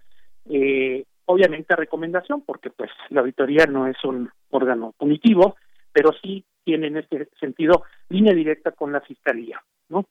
[0.49, 5.57] eh, obviamente recomendación porque pues la auditoría no es un órgano punitivo
[5.93, 10.05] pero sí tiene en este sentido línea directa con la fiscalía no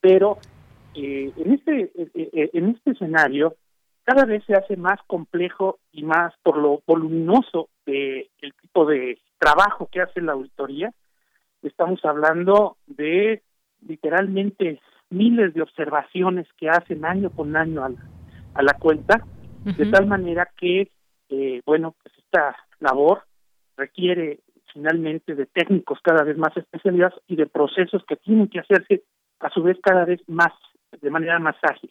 [0.00, 0.38] pero
[0.94, 3.54] eh, en este eh, eh, en este escenario
[4.04, 9.18] cada vez se hace más complejo y más por lo voluminoso de el tipo de
[9.38, 10.92] trabajo que hace la auditoría.
[11.62, 13.42] Estamos hablando de
[13.86, 19.24] literalmente miles de observaciones que hacen año con año a la, cuenta
[19.64, 20.90] de tal manera que
[21.66, 23.22] bueno pues esta labor
[23.76, 24.40] requiere
[24.72, 29.04] finalmente de técnicos cada vez más especializados y de procesos que tienen que hacerse
[29.40, 30.52] a su vez cada vez más,
[31.00, 31.90] de manera más ágil.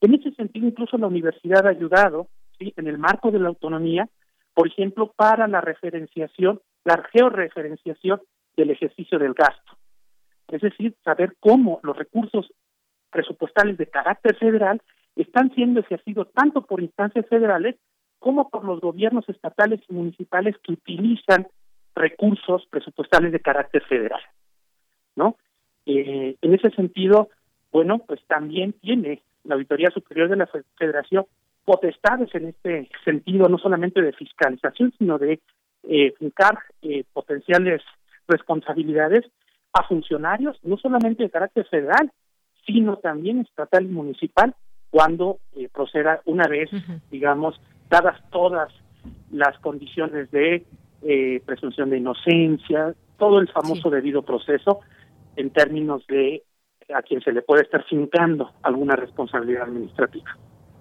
[0.00, 2.28] En ese sentido, incluso la universidad ha ayudado,
[2.58, 2.72] ¿sí?
[2.76, 4.08] en el marco de la autonomía,
[4.54, 8.20] por ejemplo, para la referenciación, la georreferenciación
[8.56, 9.76] del ejercicio del gasto.
[10.48, 12.50] Es decir, saber cómo los recursos
[13.10, 14.80] presupuestales de carácter federal
[15.16, 17.76] están siendo ejercidos tanto por instancias federales
[18.18, 21.46] como por los gobiernos estatales y municipales que utilizan
[21.94, 24.20] recursos presupuestales de carácter federal.
[25.16, 25.36] ¿No?
[25.86, 27.28] Eh, en ese sentido,
[27.72, 31.26] bueno, pues también tiene la Auditoría Superior de la Federación
[31.64, 35.40] potestades en este sentido, no solamente de fiscalización, sino de
[35.82, 37.82] eh, fincar eh, potenciales
[38.28, 39.24] responsabilidades
[39.72, 42.10] a funcionarios, no solamente de carácter federal,
[42.66, 44.54] sino también estatal y municipal,
[44.90, 46.70] cuando eh, proceda una vez,
[47.10, 48.72] digamos, dadas todas
[49.30, 50.64] las condiciones de
[51.02, 54.80] eh, presunción de inocencia, todo el famoso debido proceso,
[55.36, 56.42] en términos de
[56.94, 60.36] a quien se le puede estar fincando alguna responsabilidad administrativa.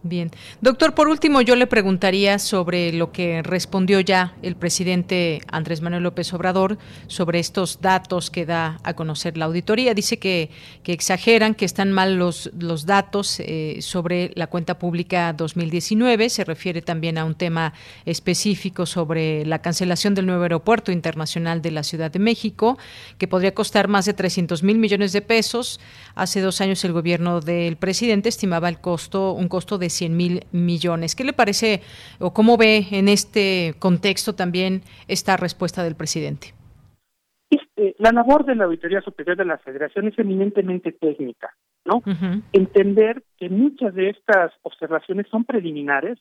[0.08, 0.30] Bien.
[0.62, 6.04] Doctor, por último, yo le preguntaría sobre lo que respondió ya el presidente Andrés Manuel
[6.04, 9.96] López Obrador sobre estos datos que da a conocer la auditoría.
[9.96, 10.52] Dice que,
[10.84, 16.30] que exageran, que están mal los, los datos eh, sobre la cuenta pública 2019.
[16.30, 17.74] Se refiere también a un tema
[18.06, 22.78] específico sobre la cancelación del nuevo aeropuerto internacional de la Ciudad de México,
[23.18, 25.80] que podría costar más de 300 mil millones de pesos.
[26.14, 30.42] Hace dos años el gobierno del presidente estimaba el costo, un costo de 100 mil
[30.52, 31.16] millones.
[31.16, 31.82] ¿Qué le parece
[32.20, 36.54] o cómo ve en este contexto también esta respuesta del presidente?
[37.50, 42.02] Este, la labor de la Auditoría Superior de la Federación es eminentemente técnica, ¿no?
[42.54, 46.20] Entender que muchas de estas observaciones son preliminares,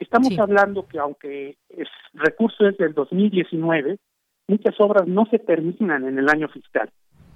[0.00, 3.98] Estamos hablando que aunque el recurso es del 2019,
[4.48, 6.90] muchas obras no se terminan en el año fiscal.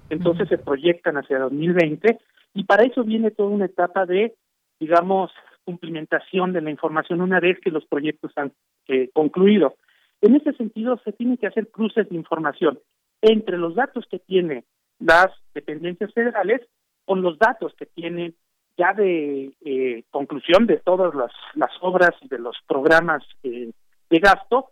[0.08, 2.18] Entonces se proyectan hacia 2020
[2.54, 4.34] y para eso viene toda una etapa de,
[4.80, 5.30] digamos,
[5.64, 8.52] cumplimentación de la información una vez que los proyectos han
[8.88, 9.76] eh, concluido.
[10.20, 12.78] En ese sentido, se tienen que hacer cruces de información
[13.20, 14.64] entre los datos que tienen
[14.98, 16.60] las dependencias federales
[17.04, 18.34] con los datos que tienen
[18.76, 23.70] ya de eh, conclusión de todas las, obras y de los programas eh,
[24.10, 24.70] de gasto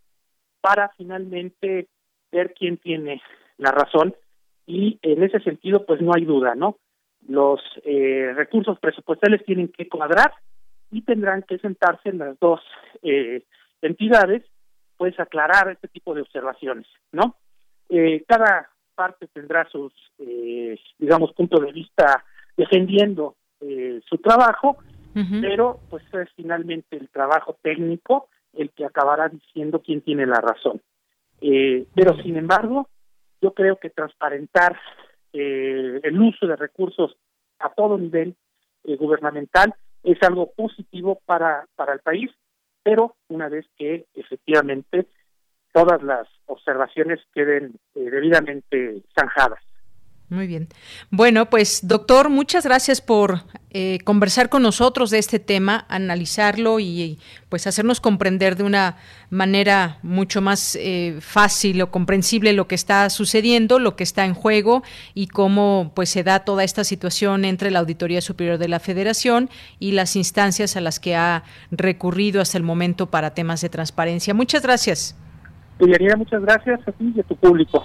[0.60, 1.88] para finalmente
[2.30, 3.22] ver quién tiene
[3.58, 4.14] la razón
[4.66, 6.76] y en ese sentido pues no hay duda, ¿no?
[7.28, 10.32] Los eh, recursos presupuestales tienen que cuadrar
[10.92, 12.60] y tendrán que sentarse en las dos
[13.02, 13.42] eh,
[13.80, 14.44] entidades
[15.02, 17.34] pues aclarar este tipo de observaciones, ¿no?
[17.88, 22.24] Eh, cada parte tendrá sus, eh, digamos, puntos de vista
[22.56, 24.76] defendiendo eh, su trabajo,
[25.40, 30.80] pero pues es finalmente el trabajo técnico el que acabará diciendo quién tiene la razón.
[31.40, 32.88] Pero sin embargo,
[33.40, 34.78] yo creo que transparentar
[35.32, 37.16] el uso de recursos
[37.58, 38.36] a todo nivel
[38.84, 42.30] gubernamental es algo positivo para, para el país,
[42.82, 45.06] pero una vez que efectivamente
[45.72, 49.60] todas las observaciones queden debidamente zanjadas.
[50.32, 50.68] Muy bien.
[51.10, 57.18] Bueno, pues doctor, muchas gracias por eh, conversar con nosotros de este tema, analizarlo y
[57.50, 58.96] pues hacernos comprender de una
[59.28, 64.32] manera mucho más eh, fácil o comprensible lo que está sucediendo, lo que está en
[64.32, 68.80] juego y cómo pues se da toda esta situación entre la Auditoría Superior de la
[68.80, 73.68] Federación y las instancias a las que ha recurrido hasta el momento para temas de
[73.68, 74.32] transparencia.
[74.32, 75.14] Muchas gracias.
[75.78, 77.84] muchas gracias a ti y a tu público.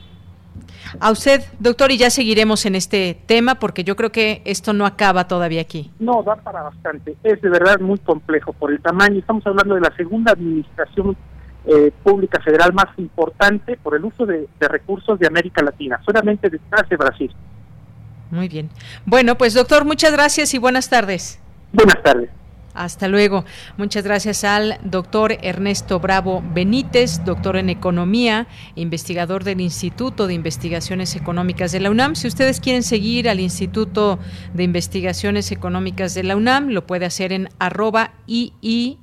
[0.99, 4.85] A usted, doctor, y ya seguiremos en este tema porque yo creo que esto no
[4.85, 5.91] acaba todavía aquí.
[5.99, 7.15] No, da para bastante.
[7.23, 9.19] Es de verdad muy complejo por el tamaño.
[9.19, 11.15] Estamos hablando de la segunda administración
[11.65, 16.87] eh, pública federal más importante por el uso de, recursos de América Latina, solamente detrás
[16.87, 17.35] de Brasil.
[18.31, 18.69] Muy bien.
[19.05, 21.41] Bueno, pues doctor, muchas gracias y buenas tardes.
[21.73, 22.29] Buenas tardes.
[22.77, 23.43] Hasta luego.
[23.77, 31.15] Muchas gracias al doctor Ernesto Bravo Benítez, doctor en Economía, investigador del Instituto de Investigaciones
[31.15, 32.15] Económicas de la UNAM.
[32.15, 34.19] Si ustedes quieren seguir al Instituto
[34.53, 38.97] de Investigaciones Económicas de la UNAM, lo puede hacer en arroba IIEC-bajo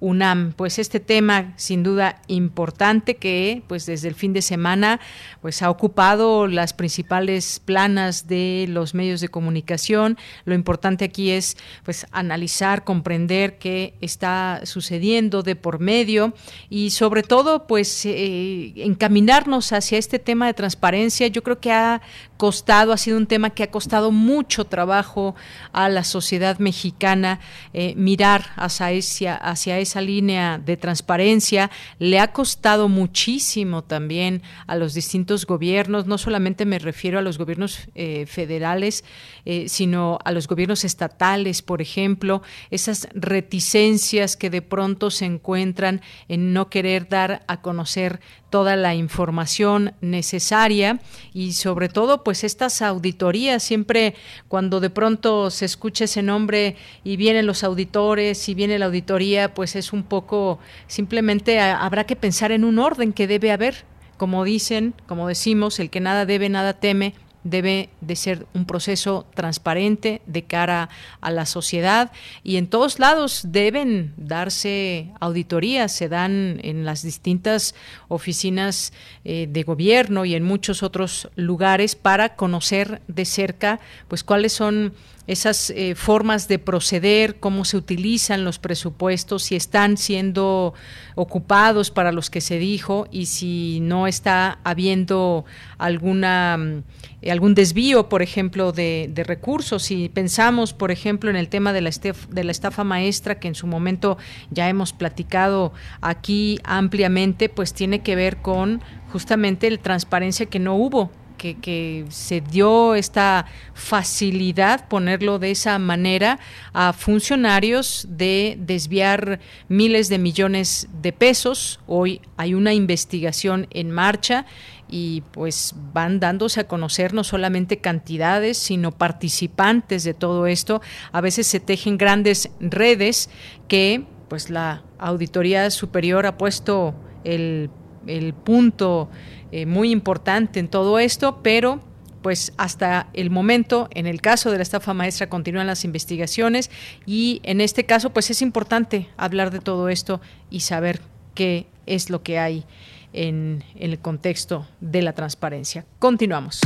[0.00, 0.52] UNAM.
[0.52, 5.00] Pues este tema sin duda importante que pues desde el fin de semana
[5.40, 10.18] pues ha ocupado las principales planas de los medios de comunicación.
[10.44, 16.34] Lo importante aquí es pues analizar, comprender qué está sucediendo de por medio
[16.68, 21.26] y sobre todo pues eh, encaminarnos hacia este tema de transparencia.
[21.28, 22.02] Yo creo que ha
[22.36, 25.34] costado, ha sido un tema que ha costado mucho trabajo
[25.72, 27.40] a la sociedad mexicana
[27.72, 31.70] eh, mirar hacia, esa, línea de transparencia.
[31.98, 37.38] Le ha costado muchísimo también a los distintos gobiernos, no solamente me refiero a los
[37.38, 39.04] gobiernos eh, federales,
[39.44, 46.00] eh, sino a los gobiernos estatales, por ejemplo, esas reticencias que de pronto se encuentran
[46.28, 48.20] en no querer dar a conocer
[48.50, 51.00] toda la información necesaria
[51.32, 53.62] y sobre todo pues estas auditorías.
[53.62, 54.14] Siempre
[54.48, 59.54] cuando de pronto se escucha ese nombre y vienen los auditores y viene la auditoría
[59.54, 63.84] pues es un poco simplemente habrá que pensar en un orden que debe haber.
[64.16, 67.14] Como dicen como decimos el que nada debe nada teme
[67.50, 70.88] debe de ser un proceso transparente de cara
[71.20, 77.74] a la sociedad y en todos lados deben darse auditorías, se dan en las distintas
[78.08, 78.92] oficinas
[79.24, 84.92] eh, de gobierno y en muchos otros lugares para conocer de cerca pues cuáles son
[85.26, 90.74] esas eh, formas de proceder, cómo se utilizan los presupuestos, si están siendo
[91.14, 95.44] ocupados para los que se dijo y si no está habiendo
[95.78, 96.82] alguna mm,
[97.30, 99.82] algún desvío, por ejemplo, de, recursos.
[99.82, 103.54] Si pensamos, por ejemplo, en el tema de la, de la estafa maestra, que en
[103.54, 104.16] su momento
[104.50, 110.76] ya hemos platicado aquí ampliamente, pues tiene que ver con justamente la transparencia que no
[110.76, 111.10] hubo
[111.54, 116.38] que, se dio esta facilidad, ponerlo de esa manera,
[116.72, 121.80] a funcionarios de desviar miles de millones de pesos.
[121.86, 124.46] Hoy hay una investigación en marcha
[124.88, 130.80] y pues van dándose a conocer no solamente cantidades, sino participantes de todo esto.
[131.12, 133.30] A veces se tejen grandes redes
[133.68, 136.94] que pues la Auditoría Superior ha puesto
[137.24, 137.70] el,
[138.06, 139.08] el punto
[139.52, 141.80] eh, muy importante en todo esto, pero
[142.22, 146.70] pues hasta el momento, en el caso de la estafa maestra, continúan las investigaciones
[147.06, 150.20] y en este caso, pues es importante hablar de todo esto
[150.50, 151.00] y saber
[151.34, 152.64] qué es lo que hay
[153.12, 155.84] en, en el contexto de la transparencia.
[156.00, 156.60] Continuamos.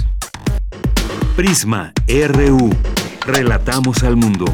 [1.37, 2.71] Prisma RU.
[3.27, 4.47] Relatamos al mundo.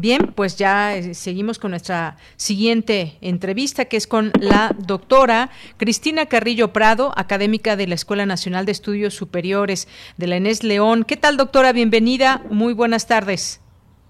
[0.00, 6.26] Bien, pues ya eh, seguimos con nuestra siguiente entrevista, que es con la doctora Cristina
[6.26, 11.02] Carrillo Prado, académica de la Escuela Nacional de Estudios Superiores de la ENES León.
[11.02, 11.72] ¿Qué tal, doctora?
[11.72, 12.42] Bienvenida.
[12.48, 13.60] Muy buenas tardes.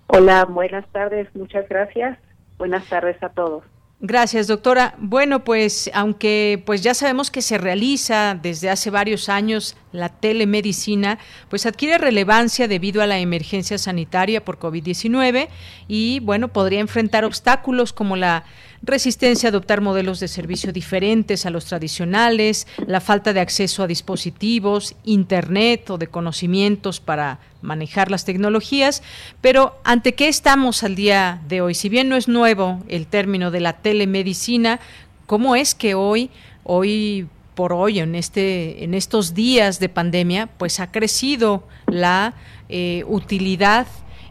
[0.09, 1.26] Hola, buenas tardes.
[1.34, 2.18] Muchas gracias.
[2.59, 3.64] Buenas tardes a todos.
[4.01, 4.95] Gracias, doctora.
[4.99, 11.19] Bueno, pues aunque pues ya sabemos que se realiza desde hace varios años la telemedicina,
[11.49, 15.49] pues adquiere relevancia debido a la emergencia sanitaria por COVID-19
[15.89, 18.45] y bueno, podría enfrentar obstáculos como la
[18.83, 23.87] resistencia a adoptar modelos de servicio diferentes a los tradicionales, la falta de acceso a
[23.87, 29.03] dispositivos, internet o de conocimientos para manejar las tecnologías,
[29.41, 31.74] pero ¿ante qué estamos al día de hoy?
[31.74, 34.81] Si bien no es nuevo el término de la telemedicina,
[35.26, 36.31] ¿cómo es que hoy,
[36.64, 42.35] hoy por hoy, en, este, en estos días de pandemia, pues ha crecido la
[42.68, 43.89] eh, utilidad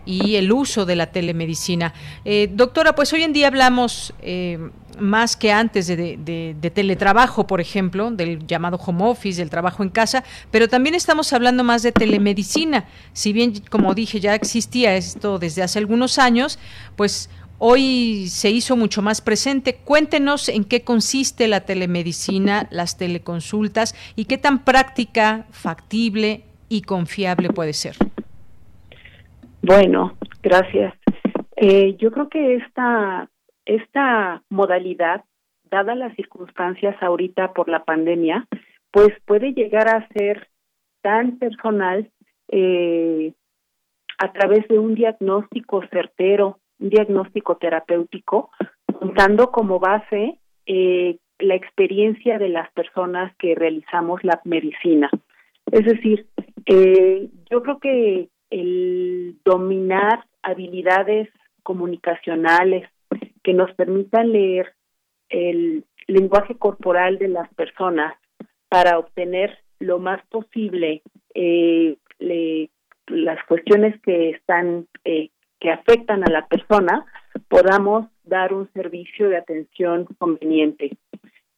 [0.07, 1.93] y el uso de la telemedicina.
[2.25, 4.57] Eh, doctora, pues hoy en día hablamos eh,
[4.99, 10.23] más que antes de, teletrabajo, por ejemplo, del llamado home office, del trabajo en casa,
[10.49, 12.85] pero también estamos hablando más de telemedicina.
[13.13, 16.57] Si bien, como dije, ya existía esto desde hace algunos años,
[16.95, 17.29] pues
[17.59, 19.75] hoy se hizo mucho más presente.
[19.75, 27.49] Cuéntenos en qué consiste la telemedicina, las teleconsultas y qué tan práctica, factible y confiable
[27.49, 27.97] puede ser.
[29.61, 30.93] Bueno, gracias.
[31.55, 33.29] Eh, yo creo que esta,
[33.65, 35.23] esta modalidad,
[35.69, 38.47] dadas las circunstancias ahorita por la pandemia,
[38.91, 40.47] pues puede llegar a ser
[41.01, 42.09] tan personal
[42.49, 43.33] eh,
[44.17, 48.49] a través de un diagnóstico certero, un diagnóstico terapéutico,
[48.99, 55.09] contando como base eh, la experiencia de las personas que realizamos la medicina.
[55.71, 56.27] Es decir,
[56.65, 61.29] eh, yo creo que el dominar habilidades
[61.63, 62.89] comunicacionales
[63.43, 64.73] que nos permitan leer
[65.29, 68.15] el lenguaje corporal de las personas
[68.69, 71.01] para obtener lo más posible
[71.33, 71.97] eh,
[73.07, 75.29] las cuestiones que están eh,
[75.59, 77.05] que afectan a la persona
[77.47, 80.97] podamos dar un servicio de atención conveniente.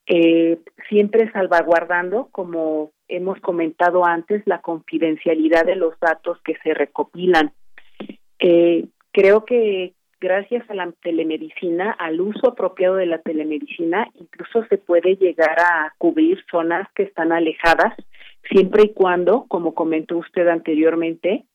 [0.05, 0.59] Eh,
[0.89, 7.51] siempre salvaguardando como hemos comentado antes, la confidencialidad de los datos que se recopilan.
[8.39, 14.77] Eh, creo que gracias a la telemedicina, al uso apropiado de la telemedicina, incluso se
[14.77, 17.93] puede llegar a cubrir zonas que están alejadas,
[18.49, 21.45] siempre y cuando, como comentó usted anteriormente,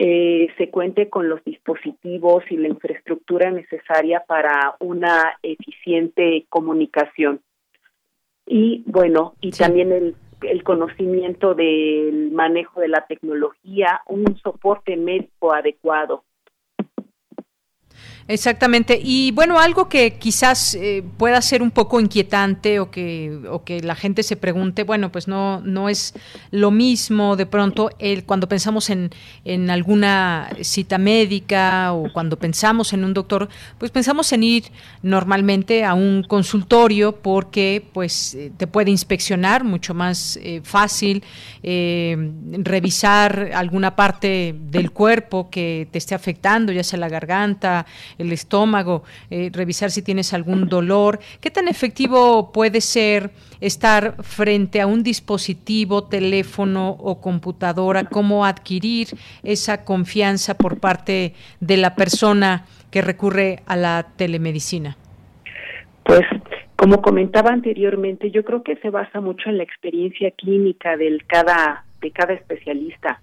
[0.00, 7.40] eh, se cuente con los dispositivos y la infraestructura necesaria para una eficiente comunicación.
[8.46, 15.52] Y bueno, y también el el conocimiento del manejo de la tecnología, un soporte médico
[15.52, 16.24] adecuado.
[18.28, 19.00] Exactamente.
[19.02, 23.80] Y bueno, algo que quizás eh, pueda ser un poco inquietante o que, o que
[23.80, 26.12] la gente se pregunte, bueno, pues no, no es
[26.50, 29.10] lo mismo de pronto el, cuando pensamos en,
[29.46, 33.48] en alguna cita médica o cuando pensamos en un doctor,
[33.78, 34.64] pues pensamos en ir
[35.00, 41.24] normalmente a un consultorio porque pues eh, te puede inspeccionar mucho más eh, fácil,
[41.62, 47.86] revisar alguna parte del cuerpo que te esté afectando, ya sea la garganta,
[48.18, 51.20] el estómago, eh, revisar si tienes algún dolor.
[51.40, 58.04] ¿Qué tan efectivo puede ser estar frente a un dispositivo, teléfono o computadora?
[58.04, 59.08] ¿Cómo adquirir
[59.42, 64.96] esa confianza por parte de la persona que recurre a la telemedicina?
[66.04, 66.22] Pues
[66.76, 71.84] como comentaba anteriormente, yo creo que se basa mucho en la experiencia clínica del cada
[72.00, 73.20] de cada especialista.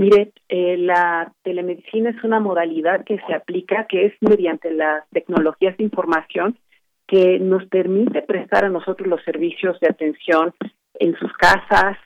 [0.00, 5.76] Mire, eh, la telemedicina es una modalidad que se aplica, que es mediante las tecnologías
[5.76, 6.58] de información
[7.06, 10.54] que nos permite prestar a nosotros los servicios de atención
[10.94, 11.98] en sus casas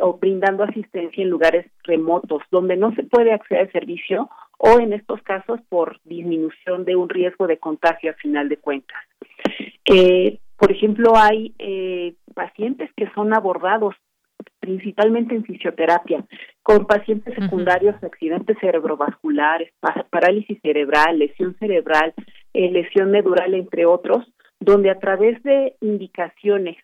[0.00, 4.28] o brindando asistencia en lugares remotos donde no se puede acceder al servicio
[4.58, 9.02] o en estos casos por disminución de un riesgo de contagio a final de cuentas.
[9.86, 13.94] Eh, por ejemplo, hay eh, pacientes que son abordados
[14.60, 16.24] principalmente en fisioterapia,
[16.62, 19.72] con pacientes secundarios de accidentes cerebrovasculares,
[20.10, 22.14] parálisis cerebral, lesión cerebral,
[22.54, 24.26] eh, lesión medural, entre otros,
[24.60, 26.76] donde a través de indicaciones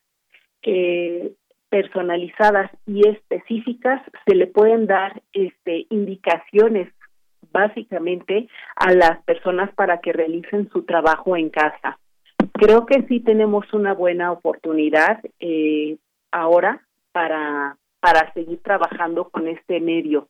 [0.63, 1.33] eh,
[1.69, 6.93] personalizadas y específicas se le pueden dar este indicaciones
[7.53, 11.99] básicamente a las personas para que realicen su trabajo en casa.
[12.53, 15.99] Creo que sí tenemos una buena oportunidad eh,
[16.31, 16.88] ahora
[17.19, 20.29] para, para seguir trabajando con este medio.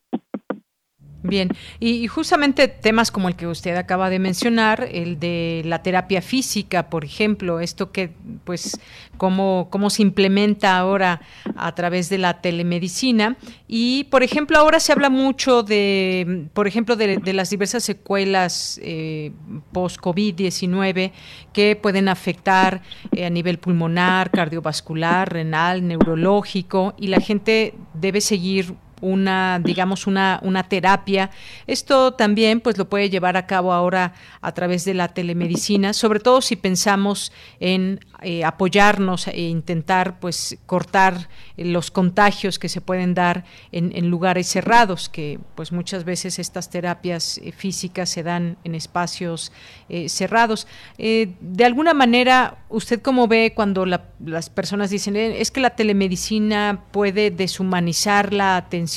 [1.21, 1.49] Bien,
[1.81, 6.89] y, justamente temas como el que usted acaba de mencionar, el de la terapia física,
[6.89, 8.13] por ejemplo, esto que,
[8.45, 8.79] pues,
[9.17, 11.19] cómo, cómo se implementa ahora
[11.57, 13.35] a través de la telemedicina.
[13.67, 19.33] Y, por ejemplo, ahora se habla mucho de, por ejemplo, de, las diversas secuelas eh,
[19.73, 21.11] post-COVID-19
[21.51, 28.73] que pueden afectar eh, a nivel pulmonar, cardiovascular, renal, neurológico, y la gente debe seguir
[29.01, 31.29] una, digamos, una, una terapia.
[31.67, 36.19] Esto también pues lo puede llevar a cabo ahora a través de la telemedicina, sobre
[36.19, 43.13] todo si pensamos en eh, apoyarnos e intentar pues cortar los contagios que se pueden
[43.13, 48.75] dar en, lugares cerrados, que pues muchas veces estas terapias eh, físicas se dan en
[48.75, 49.51] espacios
[49.87, 50.67] eh, cerrados.
[50.97, 57.31] de alguna manera, ¿usted cómo ve cuando las personas dicen es que la telemedicina puede
[57.31, 58.88] deshumanizar la atención?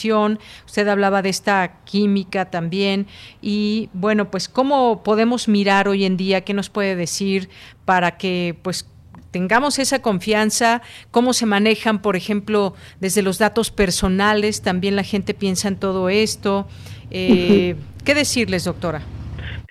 [0.66, 3.07] Usted hablaba de esta química también
[3.40, 7.49] y bueno, pues cómo podemos mirar hoy en día, qué nos puede decir
[7.84, 8.88] para que pues
[9.30, 15.34] tengamos esa confianza, cómo se manejan, por ejemplo, desde los datos personales, también la gente
[15.34, 16.66] piensa en todo esto.
[17.11, 19.01] Eh, ¿Qué decirles, doctora?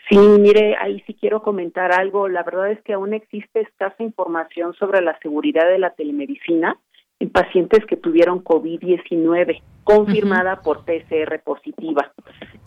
[0.10, 2.28] Sí, mire, ahí sí quiero comentar algo.
[2.28, 6.78] La verdad es que aún existe escasa información sobre la seguridad de la telemedicina
[7.20, 12.12] en pacientes que tuvieron COVID-19 confirmada por PCR positiva.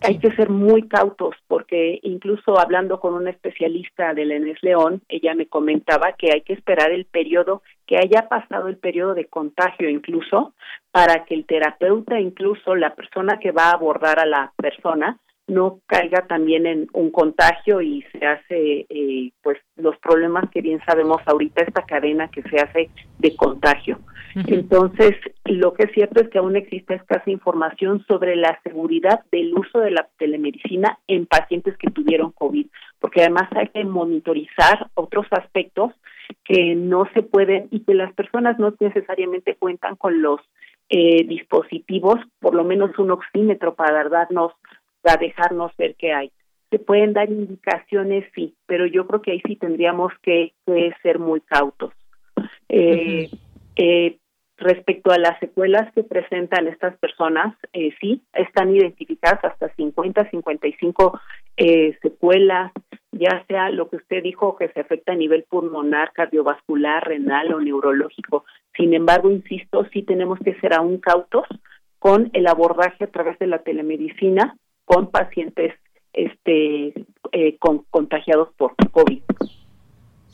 [0.01, 5.33] Hay que ser muy cautos porque incluso hablando con una especialista del ENES León, ella
[5.33, 9.89] me comentaba que hay que esperar el periodo, que haya pasado el periodo de contagio
[9.89, 10.53] incluso,
[10.91, 15.79] para que el terapeuta, incluso la persona que va a abordar a la persona, no
[15.85, 21.21] caiga también en un contagio y se hace eh, pues los problemas que bien sabemos
[21.25, 22.89] ahorita esta cadena que se hace
[23.19, 23.99] de contagio.
[24.47, 25.11] Entonces,
[25.45, 29.79] lo que es cierto es que aún existe escasa información sobre la seguridad del uso
[29.79, 32.67] de la telemedicina en pacientes que tuvieron COVID,
[32.99, 35.93] porque además hay que monitorizar otros aspectos
[36.43, 40.41] que no se pueden y que las personas no necesariamente cuentan con los
[40.89, 44.51] eh, dispositivos, por lo menos un oxímetro para darnos
[45.13, 46.31] a dejarnos ver qué hay.
[46.69, 50.53] Se pueden dar indicaciones, sí, pero yo creo que ahí sí tendríamos que,
[51.01, 51.93] ser muy cautos.
[52.69, 53.29] Eh,
[53.75, 54.17] eh,
[54.57, 61.19] respecto a las secuelas que presentan estas personas, eh, sí, están identificadas hasta 50, 55
[61.57, 62.71] eh, secuelas,
[63.11, 67.59] ya sea lo que usted dijo que se afecta a nivel pulmonar, cardiovascular, renal o
[67.59, 68.45] neurológico.
[68.75, 71.45] Sin embargo, insisto, sí tenemos que ser aún cautos
[71.99, 74.55] con el abordaje a través de la telemedicina
[74.85, 75.73] con pacientes
[76.13, 76.93] este,
[77.31, 79.21] eh, con, contagiados por COVID.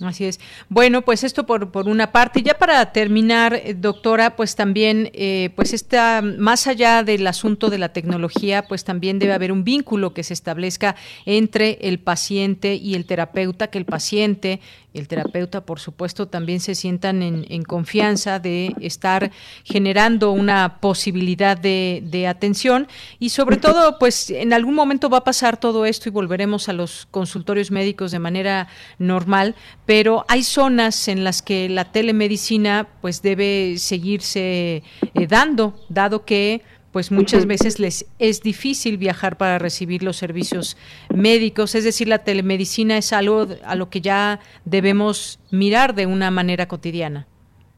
[0.01, 0.39] Así es.
[0.67, 2.41] Bueno, pues esto por, por una parte.
[2.41, 7.77] Ya para terminar, eh, doctora, pues también, eh, pues está más allá del asunto de
[7.77, 10.95] la tecnología, pues también debe haber un vínculo que se establezca
[11.25, 14.59] entre el paciente y el terapeuta, que el paciente
[14.93, 19.31] el terapeuta, por supuesto, también se sientan en, confianza de estar
[19.63, 22.87] generando una posibilidad de, de, atención.
[23.19, 26.73] Y sobre todo, pues en algún momento va a pasar todo esto y volveremos a
[26.73, 28.67] los consultorios médicos de manera
[28.99, 34.83] normal, pero hay zonas en las que la telemedicina pues debe seguirse
[35.13, 36.61] eh, dando, dado que
[36.91, 40.77] pues muchas veces les es difícil viajar para recibir los servicios
[41.13, 46.31] médicos, es decir, la telemedicina es algo a lo que ya debemos mirar de una
[46.31, 47.27] manera cotidiana.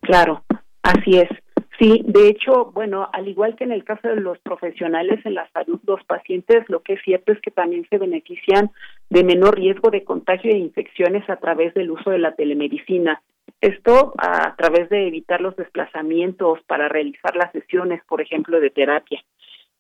[0.02, 0.44] Claro,
[0.82, 1.30] así es.
[1.80, 5.50] Sí, de hecho, bueno, al igual que en el caso de los profesionales en la
[5.52, 8.70] salud, los pacientes, lo que es cierto es que también se benefician
[9.10, 13.22] de menor riesgo de contagio de infecciones a través del uso de la telemedicina.
[13.62, 19.24] Esto a través de evitar los desplazamientos para realizar las sesiones, por ejemplo, de terapia.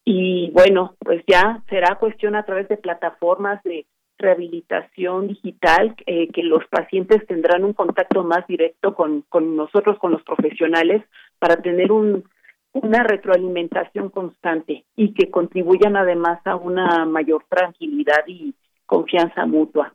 [0.05, 3.85] Y bueno, pues ya será cuestión a través de plataformas de
[4.17, 10.23] rehabilitación digital eh, que los pacientes tendrán un contacto más directo con, nosotros, con los
[10.23, 11.03] profesionales,
[11.39, 12.23] para tener un,
[12.73, 18.53] una retroalimentación constante y que contribuyan además a una mayor tranquilidad y
[18.85, 19.93] confianza mutua.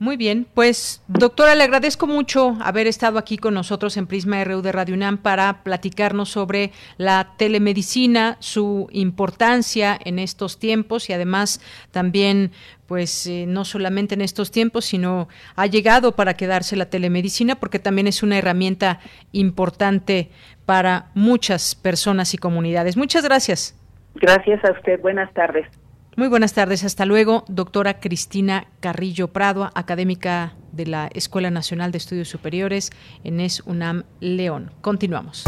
[0.00, 4.60] Muy bien, pues doctora, le agradezco mucho haber estado aquí con nosotros en Prisma RU
[4.60, 11.60] de Radio UNAM para platicarnos sobre la telemedicina, su importancia en estos tiempos y además
[11.92, 12.50] también
[12.88, 17.78] pues eh, no solamente en estos tiempos, sino ha llegado para quedarse la telemedicina porque
[17.78, 18.98] también es una herramienta
[19.30, 20.30] importante
[20.66, 22.96] para muchas personas y comunidades.
[22.96, 23.78] Muchas gracias.
[24.16, 25.00] Gracias a usted.
[25.00, 25.66] Buenas tardes.
[26.14, 31.96] Muy buenas tardes, hasta luego, doctora Cristina Carrillo Prado, académica de la Escuela Nacional de
[31.96, 32.90] Estudios Superiores
[33.24, 34.72] en ES UNAM León.
[34.82, 35.44] Continuamos.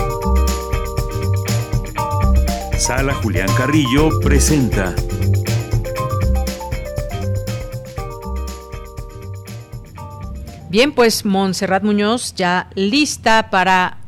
[2.78, 4.94] Sala Julián Carrillo presenta.
[10.70, 13.98] Bien, pues Montserrat Muñoz ya lista para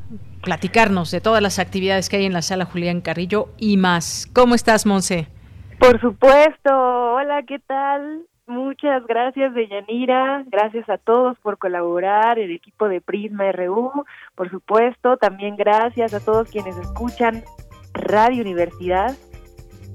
[0.40, 4.26] platicarnos de todas las actividades que hay en la Sala Julián Carrillo y más.
[4.32, 5.35] ¿Cómo estás, Monse?
[5.78, 6.70] Por supuesto.
[7.14, 8.26] Hola, ¿qué tal?
[8.46, 10.44] Muchas gracias, Deyanira.
[10.46, 14.04] Gracias a todos por colaborar, el equipo de Prisma RU.
[14.34, 17.42] Por supuesto, también gracias a todos quienes escuchan
[17.92, 19.14] Radio Universidad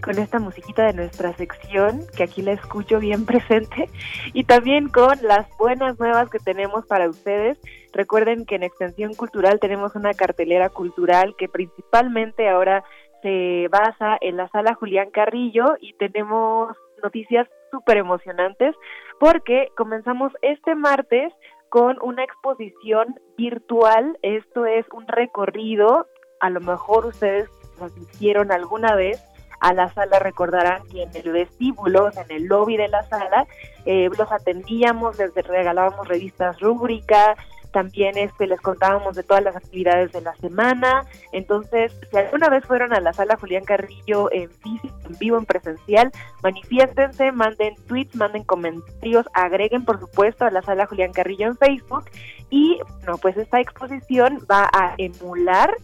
[0.01, 3.89] con esta musiquita de nuestra sección, que aquí la escucho bien presente,
[4.33, 7.57] y también con las buenas nuevas que tenemos para ustedes.
[7.93, 12.83] Recuerden que en Extensión Cultural tenemos una cartelera cultural que principalmente ahora
[13.21, 18.75] se basa en la sala Julián Carrillo y tenemos noticias súper emocionantes
[19.19, 21.33] porque comenzamos este martes
[21.69, 24.17] con una exposición virtual.
[24.21, 26.07] Esto es un recorrido,
[26.39, 27.49] a lo mejor ustedes
[27.97, 29.23] hicieron alguna vez
[29.61, 33.45] a la sala recordarán que en el vestíbulo, en el lobby de la sala,
[33.85, 37.35] eh, los atendíamos, les regalábamos revistas rúbrica,
[37.71, 41.05] también este, les contábamos de todas las actividades de la semana.
[41.31, 45.45] Entonces, si alguna vez fueron a la sala Julián Carrillo en físico, en vivo, en
[45.45, 46.11] presencial,
[46.43, 52.05] manifiéstense, manden tweets, manden comentarios, agreguen por supuesto a la sala Julián Carrillo en Facebook.
[52.49, 55.75] Y bueno, pues esta exposición va a emular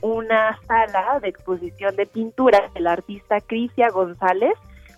[0.00, 4.54] una sala de exposición de pintura del artista Crisia González.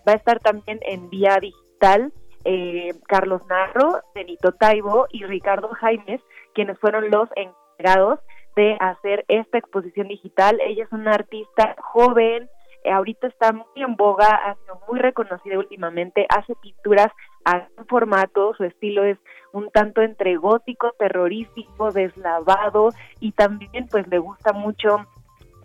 [0.06, 2.12] Va a estar también en vía digital
[2.44, 6.20] eh, Carlos Narro, Benito Taibo y Ricardo Jaimes,
[6.58, 8.18] quienes fueron los encargados
[8.56, 10.58] de hacer esta exposición digital.
[10.60, 12.50] Ella es una artista joven,
[12.82, 17.12] eh, ahorita está muy en boga, ha sido muy reconocida últimamente, hace pinturas
[17.44, 19.18] a un formato, su estilo es
[19.52, 22.88] un tanto entre gótico, terrorífico, deslavado
[23.20, 25.06] y también pues le gusta mucho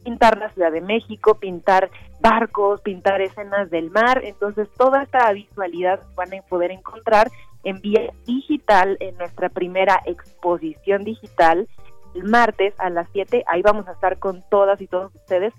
[0.04, 1.90] pintar la Ciudad de México, pintar
[2.20, 7.30] barcos, pintar escenas del mar, entonces toda esta visualidad van a poder encontrar
[7.64, 11.68] en vía digital en nuestra primera exposición digital
[12.16, 15.54] el martes a las 7, ahí vamos a estar con todas y todos ustedes.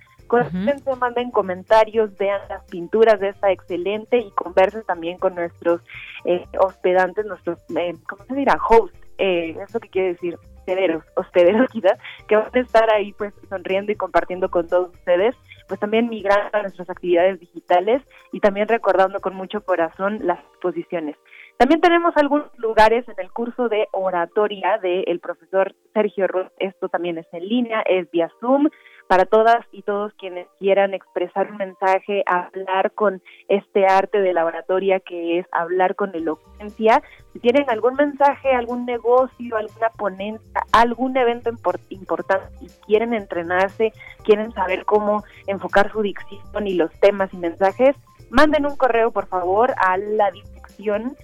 [0.84, 5.80] Se manden comentarios, vean las pinturas de esta excelente y conversen también con nuestros
[6.24, 8.58] eh, hospedantes, nuestros, eh, ¿cómo se dirá?
[8.68, 13.12] Host, eh, es lo que quiere decir, hospederos, hospederos quizás, que van a estar ahí
[13.12, 15.36] pues sonriendo y compartiendo con todos ustedes,
[15.68, 18.02] pues también migrando a nuestras actividades digitales
[18.32, 21.16] y también recordando con mucho corazón las exposiciones.
[21.56, 27.18] También tenemos algunos lugares en el curso de oratoria del profesor Sergio Ruiz, esto también
[27.18, 28.68] es en línea, es vía Zoom,
[29.06, 34.44] para todas y todos quienes quieran expresar un mensaje, hablar con este arte de la
[34.44, 37.02] oratoria que es hablar con elocuencia.
[37.32, 41.50] Si tienen algún mensaje, algún negocio, alguna ponencia, algún evento
[41.90, 43.92] importante y quieren entrenarse,
[44.24, 47.94] quieren saber cómo enfocar su dicción y los temas y mensajes,
[48.30, 51.14] manden un correo por favor a la dirección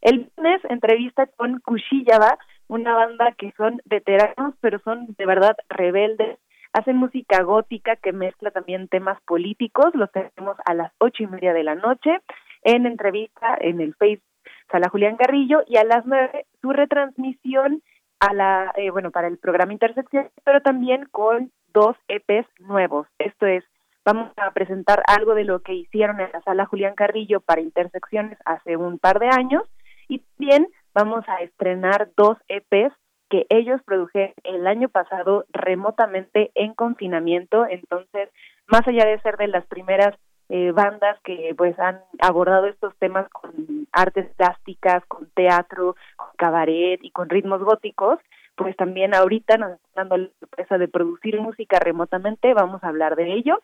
[0.00, 2.38] El lunes entrevista con Kushiyaba,
[2.68, 6.38] una banda que son veteranos, pero son de verdad rebeldes.
[6.72, 9.94] Hacen música gótica que mezcla también temas políticos.
[9.94, 12.20] Los tenemos a las ocho y media de la noche
[12.62, 14.27] en entrevista en el Facebook
[14.70, 17.82] Sala Julián Garrillo y a las nueve su retransmisión
[18.20, 23.06] a la, eh, bueno, para el programa Intersección, pero también con dos EPs nuevos.
[23.18, 23.64] Esto es,
[24.04, 28.38] vamos a presentar algo de lo que hicieron en la sala Julián Carrillo para Intersecciones
[28.44, 29.62] hace un par de años
[30.08, 32.92] y también vamos a estrenar dos EPs
[33.30, 37.66] que ellos produjeron el año pasado remotamente en confinamiento.
[37.66, 38.30] Entonces,
[38.66, 40.16] más allá de ser de las primeras
[40.48, 47.00] eh, bandas que pues han abordado estos temas con artes plásticas, con teatro, con cabaret
[47.02, 48.18] y con ritmos góticos,
[48.56, 53.16] pues también ahorita nos están dando la sorpresa de producir música remotamente, vamos a hablar
[53.16, 53.62] de ello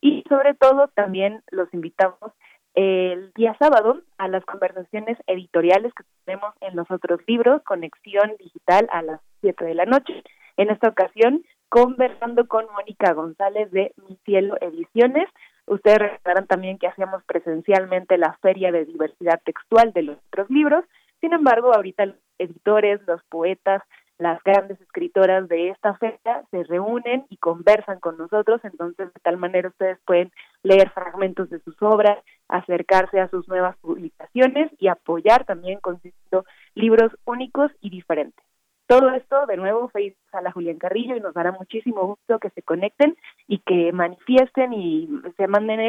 [0.00, 2.32] y sobre todo también los invitamos
[2.76, 8.86] el día sábado a las conversaciones editoriales que tenemos en los otros libros, Conexión Digital
[8.92, 10.22] a las 7 de la noche.
[10.58, 15.26] En esta ocasión, conversando con Mónica González de Mi Cielo Ediciones.
[15.66, 20.84] Ustedes recordarán también que hacíamos presencialmente la Feria de Diversidad Textual de los otros libros.
[21.20, 23.82] Sin embargo, ahorita los editores, los poetas,
[24.18, 29.36] las grandes escritoras de esta fecha se reúnen y conversan con nosotros, entonces de tal
[29.36, 35.44] manera ustedes pueden leer fragmentos de sus obras, acercarse a sus nuevas publicaciones y apoyar
[35.44, 38.45] también consiguiendo libros únicos y diferentes.
[38.86, 42.50] Todo esto, de nuevo, Facebook a la Julián Carrillo y nos dará muchísimo gusto que
[42.50, 43.16] se conecten
[43.48, 45.80] y que manifiesten y se manden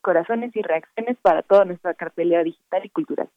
[0.00, 3.28] corazones y reacciones para toda nuestra cartelera digital y cultural.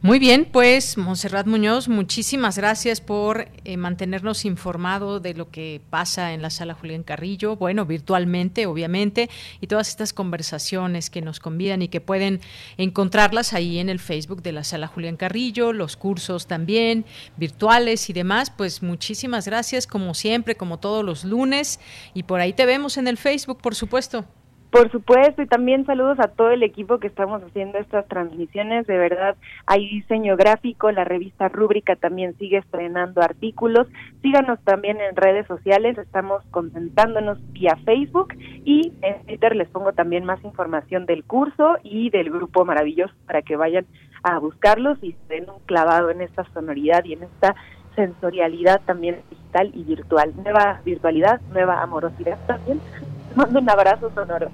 [0.00, 6.34] Muy bien, pues Monserrat Muñoz, muchísimas gracias por eh, mantenernos informado de lo que pasa
[6.34, 9.28] en la sala Julián Carrillo, bueno, virtualmente, obviamente,
[9.60, 12.40] y todas estas conversaciones que nos convidan y que pueden
[12.76, 17.04] encontrarlas ahí en el Facebook de la sala Julián Carrillo, los cursos también,
[17.36, 21.80] virtuales y demás, pues muchísimas gracias, como siempre, como todos los lunes,
[22.14, 24.24] y por ahí te vemos en el Facebook, por supuesto.
[24.70, 28.86] Por supuesto, y también saludos a todo el equipo que estamos haciendo estas transmisiones.
[28.86, 33.86] De verdad, hay diseño gráfico, la revista Rúbrica también sigue estrenando artículos.
[34.20, 40.26] Síganos también en redes sociales, estamos concentrándonos vía Facebook y en Twitter les pongo también
[40.26, 43.86] más información del curso y del grupo maravilloso para que vayan
[44.22, 47.54] a buscarlos y se den un clavado en esta sonoridad y en esta
[47.96, 50.34] sensorialidad también digital y virtual.
[50.36, 52.80] Nueva virtualidad, nueva amorosidad también
[53.38, 54.50] mando un abrazo sonoro.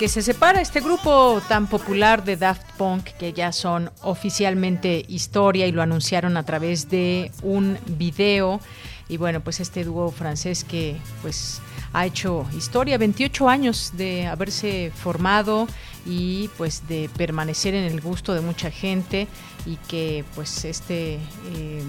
[0.00, 5.66] Que se separa este grupo tan popular de Daft Punk que ya son oficialmente historia
[5.66, 8.62] y lo anunciaron a través de un video.
[9.10, 11.60] Y bueno, pues este dúo francés que pues
[11.92, 15.68] ha hecho historia, 28 años de haberse formado
[16.06, 19.28] y pues de permanecer en el gusto de mucha gente
[19.66, 21.18] y que pues este
[21.54, 21.82] eh,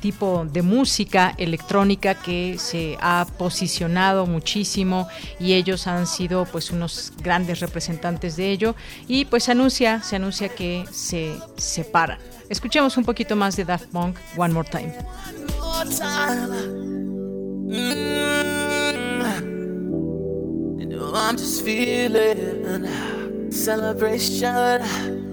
[0.00, 5.08] tipo de música electrónica que se ha posicionado muchísimo
[5.38, 8.74] y ellos han sido pues unos grandes representantes de ello
[9.08, 12.18] y pues anuncia se anuncia que se separan.
[12.48, 14.92] Escuchemos un poquito más de Daft Punk One More Time.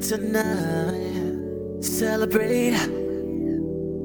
[0.02, 1.02] Tonight.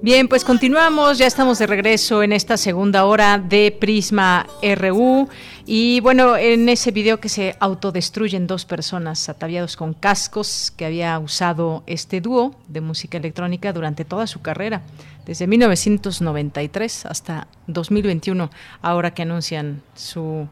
[0.00, 5.28] Bien, pues continuamos, ya estamos de regreso en esta segunda hora de Prisma RU
[5.66, 11.18] y bueno, en ese video que se autodestruyen dos personas ataviados con cascos que había
[11.18, 14.82] usado este dúo de música electrónica durante toda su carrera,
[15.26, 20.46] desde 1993 hasta 2021, ahora que anuncian su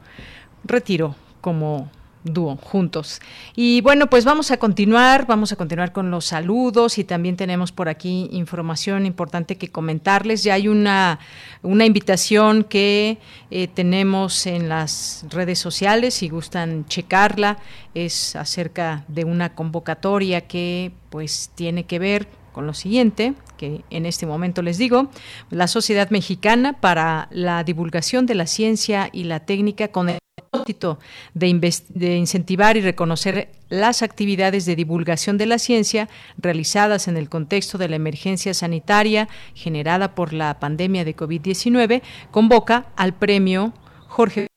[0.64, 1.88] retiro como
[2.32, 3.20] dúo juntos.
[3.54, 7.72] Y bueno, pues vamos a continuar, vamos a continuar con los saludos y también tenemos
[7.72, 10.42] por aquí información importante que comentarles.
[10.44, 11.18] Ya hay una,
[11.62, 13.18] una invitación que
[13.50, 17.58] eh, tenemos en las redes sociales, si gustan checarla,
[17.94, 24.06] es acerca de una convocatoria que pues tiene que ver con lo siguiente, que en
[24.06, 25.10] este momento les digo,
[25.50, 30.18] la Sociedad Mexicana para la Divulgación de la Ciencia y la Técnica con el
[30.64, 37.28] de, de, incentivar y reconocer las actividades de divulgación de la ciencia realizadas en el
[37.28, 43.72] contexto de la emergencia sanitaria generada por la pandemia de COVID-19, convoca al premio
[44.08, 44.48] Jorge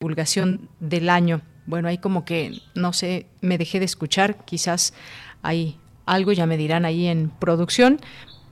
[0.00, 1.42] Divulgación del Año.
[1.66, 4.94] Bueno, ahí como que, no sé, me dejé de escuchar, quizás
[5.42, 8.00] hay algo, ya me dirán ahí en producción,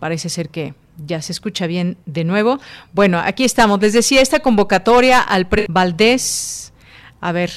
[0.01, 0.75] parece ser que
[1.07, 2.61] ya se escucha bien de nuevo.
[2.93, 3.81] Bueno, aquí estamos.
[3.81, 6.73] Les decía, esta convocatoria al Premio Valdés
[7.25, 7.51] a ver,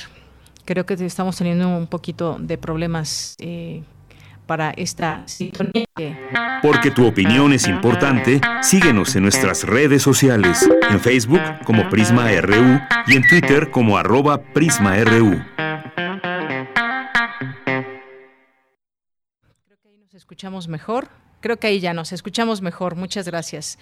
[0.63, 3.83] creo que estamos teniendo un poquito de problemas eh,
[4.45, 5.83] para esta sintonía.
[6.61, 12.79] Porque tu opinión es importante, síguenos en nuestras redes sociales, en Facebook como Prisma RU
[13.07, 15.43] y en Twitter como arroba PrismaRU.
[19.65, 21.09] Creo que ahí nos escuchamos mejor.
[21.39, 22.95] Creo que ahí ya nos escuchamos mejor.
[22.95, 23.77] Muchas gracias.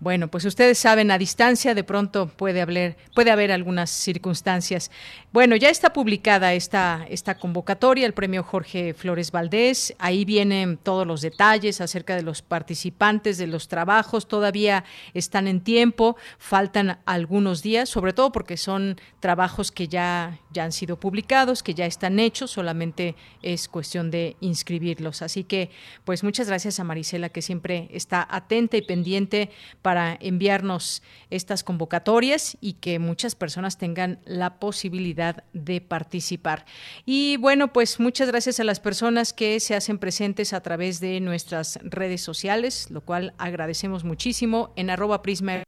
[0.00, 4.90] Bueno, pues ustedes saben, a distancia de pronto puede haber, puede haber algunas circunstancias.
[5.32, 9.94] Bueno, ya está publicada esta, esta convocatoria, el premio Jorge Flores Valdés.
[9.98, 14.26] Ahí vienen todos los detalles acerca de los participantes, de los trabajos.
[14.26, 14.84] Todavía
[15.14, 20.72] están en tiempo, faltan algunos días, sobre todo porque son trabajos que ya, ya han
[20.72, 25.22] sido publicados, que ya están hechos, solamente es cuestión de inscribirlos.
[25.22, 25.70] Así que,
[26.04, 29.50] pues muchas gracias a Marisela, que siempre está atenta y pendiente
[29.82, 36.64] para enviarnos estas convocatorias y que muchas personas tengan la posibilidad de participar.
[37.04, 41.20] Y bueno, pues muchas gracias a las personas que se hacen presentes a través de
[41.20, 45.64] nuestras redes sociales, lo cual agradecemos muchísimo en arroba prisma.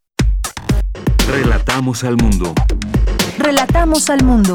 [1.28, 2.54] Relatamos al mundo.
[3.38, 4.54] Relatamos al mundo.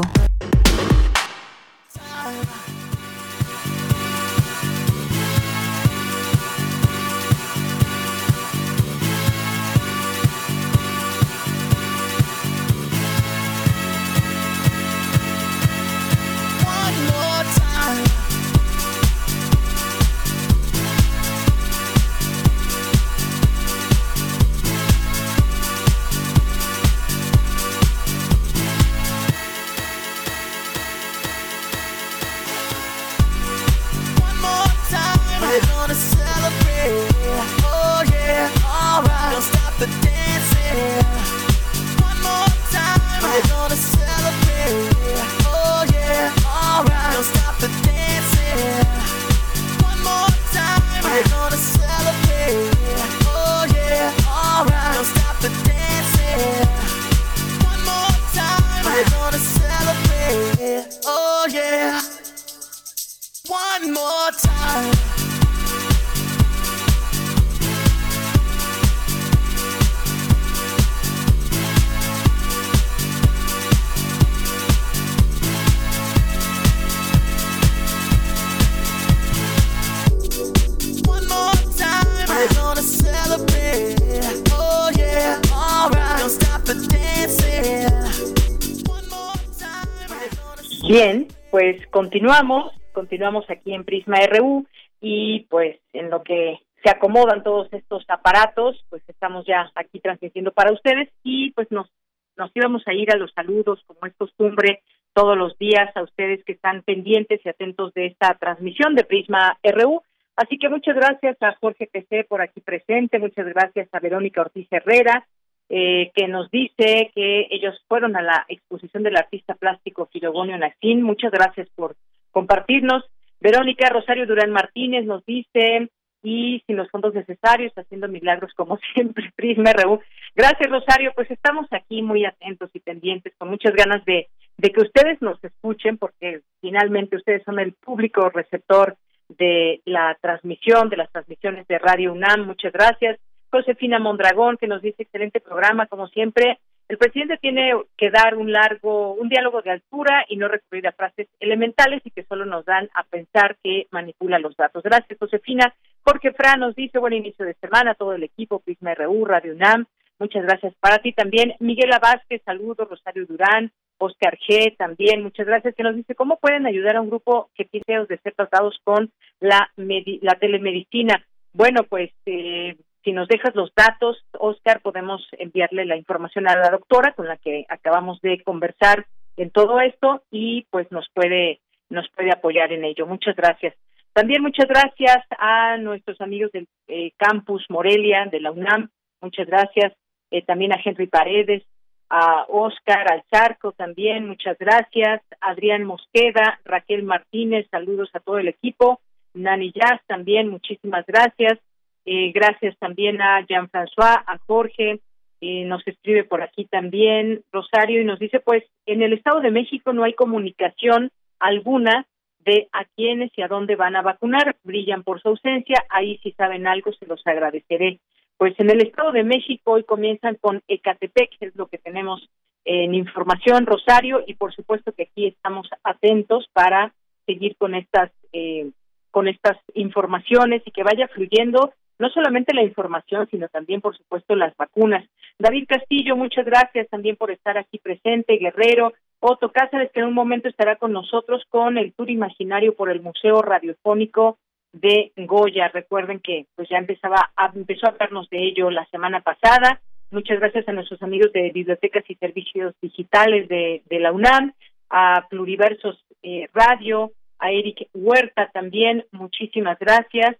[92.14, 94.64] Continuamos, continuamos aquí en Prisma RU
[95.00, 100.52] y pues en lo que se acomodan todos estos aparatos, pues estamos ya aquí transmitiendo
[100.52, 101.90] para ustedes y pues nos
[102.36, 106.44] nos íbamos a ir a los saludos como es costumbre todos los días a ustedes
[106.44, 110.00] que están pendientes y atentos de esta transmisión de Prisma RU.
[110.36, 114.68] Así que muchas gracias a Jorge PC por aquí presente, muchas gracias a Verónica Ortiz
[114.70, 115.26] Herrera,
[115.68, 121.02] eh, que nos dice que ellos fueron a la exposición del artista plástico Filogonio Nacín.
[121.02, 121.96] Muchas gracias por
[122.30, 123.04] compartirnos.
[123.40, 125.88] Verónica Rosario Durán Martínez nos dice,
[126.22, 130.00] y sin los fondos necesarios, haciendo milagros como siempre, Prisma RU.
[130.34, 131.12] Gracias, Rosario.
[131.14, 135.42] Pues estamos aquí muy atentos y pendientes, con muchas ganas de, de que ustedes nos
[135.44, 138.96] escuchen, porque finalmente ustedes son el público receptor
[139.28, 142.46] de la transmisión, de las transmisiones de Radio UNAM.
[142.46, 143.18] Muchas gracias.
[143.54, 146.58] Josefina Mondragón, que nos dice excelente programa, como siempre.
[146.88, 150.92] El presidente tiene que dar un largo, un diálogo de altura y no recurrir a
[150.92, 154.82] frases elementales y que solo nos dan a pensar que manipula los datos.
[154.82, 155.72] Gracias, Josefina.
[156.02, 159.86] Jorge Fran nos dice buen inicio de semana, todo el equipo, Prisma RU, Radio UNAM.
[160.18, 161.54] Muchas gracias para ti también.
[161.60, 162.88] Miguel Vázquez, saludos.
[162.90, 167.08] Rosario Durán, Oscar G, también, muchas gracias, que nos dice cómo pueden ayudar a un
[167.08, 171.24] grupo que tiene de ser tratados con la, la telemedicina.
[171.52, 176.70] Bueno, pues eh, si nos dejas los datos, Oscar, podemos enviarle la información a la
[176.70, 182.08] doctora con la que acabamos de conversar en todo esto y pues nos puede nos
[182.16, 183.06] puede apoyar en ello.
[183.06, 183.74] Muchas gracias.
[184.14, 188.88] También muchas gracias a nuestros amigos del eh, campus Morelia de la UNAM.
[189.20, 189.92] Muchas gracias.
[190.30, 191.62] Eh, también a Henry Paredes,
[192.08, 195.22] a Oscar Alzarco también, muchas gracias.
[195.40, 199.00] Adrián Mosqueda, Raquel Martínez, saludos a todo el equipo.
[199.34, 201.58] Nani Jazz también, muchísimas gracias.
[202.04, 205.00] Eh, gracias también a Jean-François, a Jorge,
[205.40, 209.50] eh, nos escribe por aquí también Rosario y nos dice, pues en el Estado de
[209.50, 212.06] México no hay comunicación alguna
[212.38, 216.32] de a quiénes y a dónde van a vacunar, brillan por su ausencia, ahí si
[216.32, 218.00] saben algo se los agradeceré.
[218.36, 222.28] Pues en el Estado de México hoy comienzan con Ecatepec, es lo que tenemos
[222.64, 226.94] en información, Rosario, y por supuesto que aquí estamos atentos para
[227.26, 228.70] seguir con estas eh,
[229.10, 234.34] con estas informaciones y que vaya fluyendo no solamente la información, sino también, por supuesto,
[234.34, 235.04] las vacunas.
[235.38, 238.92] David Castillo, muchas gracias también por estar aquí presente, Guerrero.
[239.20, 243.00] Otto Cáceres, que en un momento estará con nosotros con el tour imaginario por el
[243.00, 244.38] Museo Radiofónico
[244.72, 245.68] de Goya.
[245.68, 249.80] Recuerden que pues ya empezaba a, empezó a hablarnos de ello la semana pasada.
[250.10, 254.52] Muchas gracias a nuestros amigos de Bibliotecas y Servicios Digitales de, de la UNAM,
[254.90, 260.36] a Pluriversos eh, Radio, a Eric Huerta también, muchísimas gracias.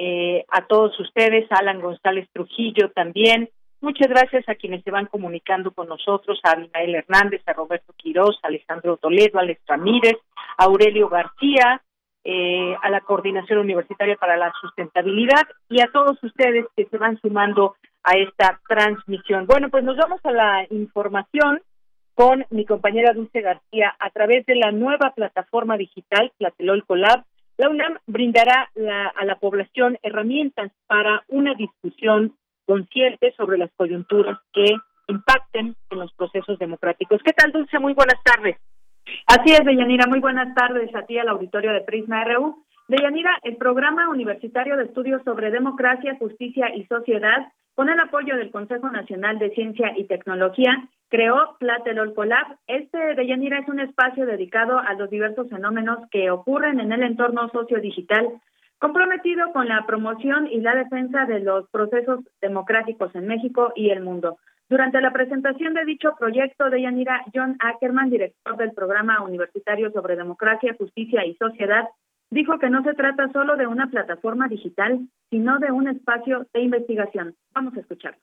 [0.00, 3.50] Eh, a todos ustedes, a Alan González Trujillo también.
[3.80, 8.38] Muchas gracias a quienes se van comunicando con nosotros, a Abimael Hernández, a Roberto Quirós,
[8.42, 10.16] a Alejandro Toledo, a Alex Ramírez,
[10.56, 11.82] a Aurelio García,
[12.24, 17.20] eh, a la Coordinación Universitaria para la Sustentabilidad y a todos ustedes que se van
[17.20, 19.46] sumando a esta transmisión.
[19.46, 21.60] Bueno, pues nos vamos a la información
[22.14, 27.24] con mi compañera Dulce García a través de la nueva plataforma digital Tlatelolco Lab.
[27.58, 28.70] La UNAM brindará
[29.16, 34.76] a la población herramientas para una discusión consciente sobre las coyunturas que
[35.08, 37.20] impacten en los procesos democráticos.
[37.24, 37.80] ¿Qué tal, Dulce?
[37.80, 38.56] Muy buenas tardes.
[39.26, 40.06] Así es, Deyanira.
[40.06, 42.64] Muy buenas tardes a ti, al auditorio de Prisma RU.
[42.88, 48.50] Deyanira, el Programa Universitario de Estudios sobre Democracia, Justicia y Sociedad, con el apoyo del
[48.50, 52.56] Consejo Nacional de Ciencia y Tecnología, creó Tlatelolco Lab.
[52.66, 57.50] Este, Deyanira, es un espacio dedicado a los diversos fenómenos que ocurren en el entorno
[57.50, 58.40] sociodigital,
[58.78, 64.00] comprometido con la promoción y la defensa de los procesos democráticos en México y el
[64.00, 64.38] mundo.
[64.70, 70.16] Durante la presentación de dicho proyecto de Yanira, John Ackerman, director del Programa Universitario sobre
[70.16, 71.86] Democracia, Justicia y Sociedad,
[72.30, 75.00] dijo que no se trata solo de una plataforma digital,
[75.30, 77.34] sino de un espacio de investigación.
[77.54, 78.20] Vamos a escucharlo.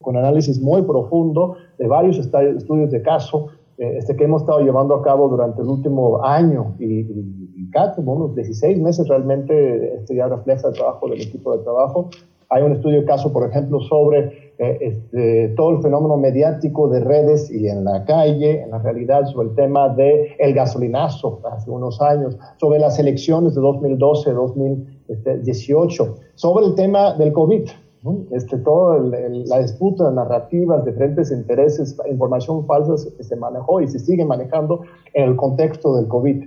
[0.00, 4.94] Con análisis muy profundo de varios estudios de caso eh, este, que hemos estado llevando
[4.94, 10.26] a cabo durante el último año y, y, casi unos 16 meses realmente, esto ya
[10.26, 12.10] refleja el trabajo del equipo de trabajo,
[12.50, 17.00] hay un estudio de caso, por ejemplo, sobre eh, este, todo el fenómeno mediático de
[17.00, 21.70] redes y en la calle, en la realidad, sobre el tema del el gasolinazo hace
[21.70, 27.70] unos años, sobre las elecciones de 2012, 2018, sobre el tema del COVID.
[28.32, 33.98] Este, toda la disputa de narrativas, diferentes intereses, información falsa que se manejó y se
[33.98, 34.82] sigue manejando
[35.14, 36.44] en el contexto del COVID.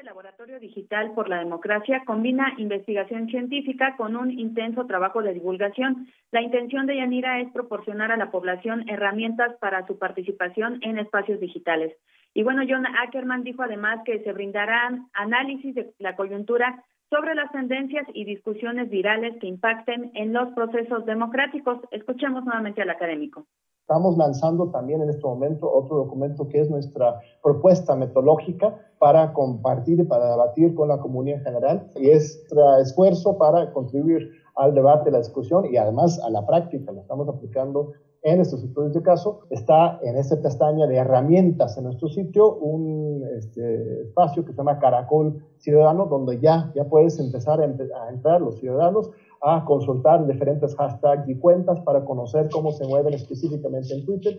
[0.00, 6.08] Este laboratorio digital por la democracia combina investigación científica con un intenso trabajo de divulgación.
[6.32, 11.38] La intención de Yanira es proporcionar a la población herramientas para su participación en espacios
[11.38, 11.94] digitales.
[12.32, 17.52] Y bueno, John Ackerman dijo además que se brindarán análisis de la coyuntura sobre las
[17.52, 21.78] tendencias y discusiones virales que impacten en los procesos democráticos.
[21.90, 23.46] Escuchemos nuevamente al académico.
[23.90, 29.98] Estamos lanzando también en este momento otro documento que es nuestra propuesta metodológica para compartir
[29.98, 34.76] y para debatir con la comunidad en general y es nuestro esfuerzo para contribuir al
[34.76, 36.92] debate, la discusión y además a la práctica.
[36.92, 37.90] Lo estamos aplicando
[38.22, 39.40] en estos estudios de caso.
[39.50, 44.78] Está en esta pestaña de herramientas en nuestro sitio un este, espacio que se llama
[44.78, 49.10] Caracol Ciudadano, donde ya, ya puedes empezar a, a entrar los ciudadanos
[49.42, 54.36] a consultar diferentes hashtags y cuentas para conocer cómo se mueven específicamente en Twitter.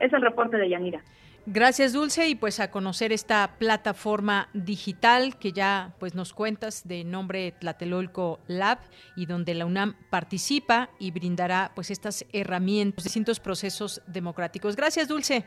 [0.00, 1.00] Es el reporte de Yanira.
[1.46, 7.04] Gracias Dulce y pues a conocer esta plataforma digital que ya pues nos cuentas de
[7.04, 8.78] nombre Tlatelolco Lab
[9.14, 14.74] y donde la UNAM participa y brindará pues estas herramientas, distintos procesos democráticos.
[14.74, 15.44] Gracias Dulce.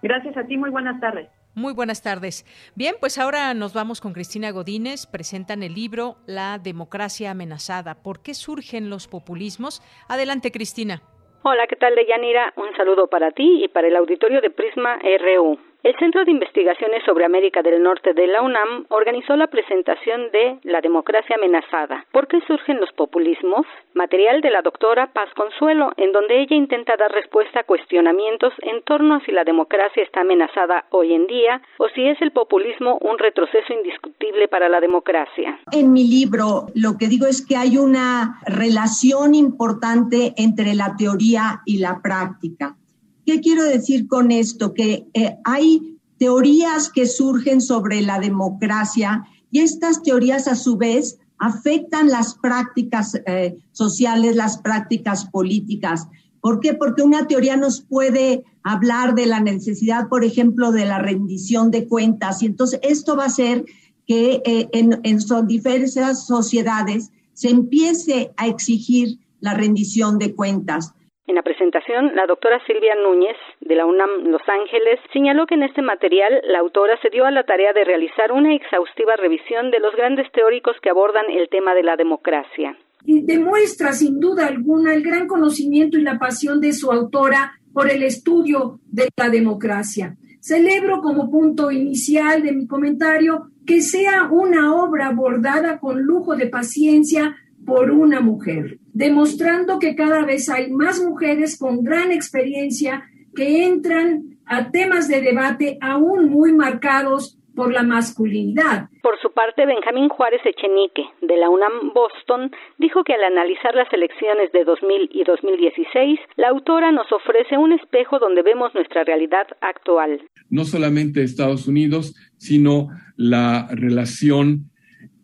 [0.00, 1.28] Gracias a ti, muy buenas tardes.
[1.54, 2.46] Muy buenas tardes.
[2.76, 5.06] Bien, pues ahora nos vamos con Cristina Godínez.
[5.06, 7.96] Presentan el libro La democracia amenazada.
[7.96, 9.82] ¿Por qué surgen los populismos?
[10.08, 11.02] Adelante, Cristina.
[11.44, 12.52] Hola, ¿qué tal, Deyanira?
[12.54, 15.71] Un saludo para ti y para el auditorio de Prisma RU.
[15.82, 20.60] El Centro de Investigaciones sobre América del Norte de la UNAM organizó la presentación de
[20.62, 22.06] La democracia amenazada.
[22.12, 23.66] ¿Por qué surgen los populismos?
[23.92, 28.82] Material de la doctora Paz Consuelo, en donde ella intenta dar respuesta a cuestionamientos en
[28.82, 32.98] torno a si la democracia está amenazada hoy en día o si es el populismo
[33.00, 35.58] un retroceso indiscutible para la democracia.
[35.72, 41.60] En mi libro lo que digo es que hay una relación importante entre la teoría
[41.66, 42.76] y la práctica.
[43.24, 44.74] ¿Qué quiero decir con esto?
[44.74, 51.18] Que eh, hay teorías que surgen sobre la democracia y estas teorías a su vez
[51.38, 56.06] afectan las prácticas eh, sociales, las prácticas políticas.
[56.40, 56.74] ¿Por qué?
[56.74, 61.86] Porque una teoría nos puede hablar de la necesidad, por ejemplo, de la rendición de
[61.88, 62.42] cuentas.
[62.42, 63.64] Y entonces esto va a hacer
[64.06, 70.92] que eh, en, en diversas sociedades se empiece a exigir la rendición de cuentas.
[71.32, 75.62] En la presentación, la doctora Silvia Núñez, de la UNAM Los Ángeles, señaló que en
[75.62, 79.80] este material la autora se dio a la tarea de realizar una exhaustiva revisión de
[79.80, 82.76] los grandes teóricos que abordan el tema de la democracia.
[83.06, 87.90] Y demuestra sin duda alguna el gran conocimiento y la pasión de su autora por
[87.90, 90.14] el estudio de la democracia.
[90.42, 96.48] Celebro como punto inicial de mi comentario que sea una obra abordada con lujo de
[96.48, 103.66] paciencia por una mujer, demostrando que cada vez hay más mujeres con gran experiencia que
[103.66, 108.88] entran a temas de debate aún muy marcados por la masculinidad.
[109.02, 113.92] Por su parte, Benjamín Juárez Echenique, de la UNAM Boston, dijo que al analizar las
[113.92, 119.46] elecciones de 2000 y 2016, la autora nos ofrece un espejo donde vemos nuestra realidad
[119.60, 120.22] actual.
[120.48, 124.71] No solamente Estados Unidos, sino la relación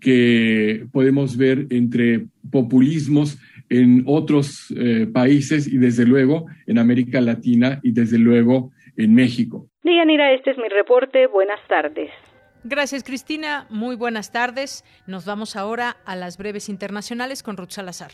[0.00, 3.38] que podemos ver entre populismos
[3.70, 9.68] en otros eh, países y desde luego en América Latina y desde luego en México.
[9.82, 11.26] Dianira, este es mi reporte.
[11.26, 12.10] Buenas tardes.
[12.64, 13.66] Gracias, Cristina.
[13.70, 14.84] Muy buenas tardes.
[15.06, 18.10] Nos vamos ahora a las breves internacionales con Ruth Salazar.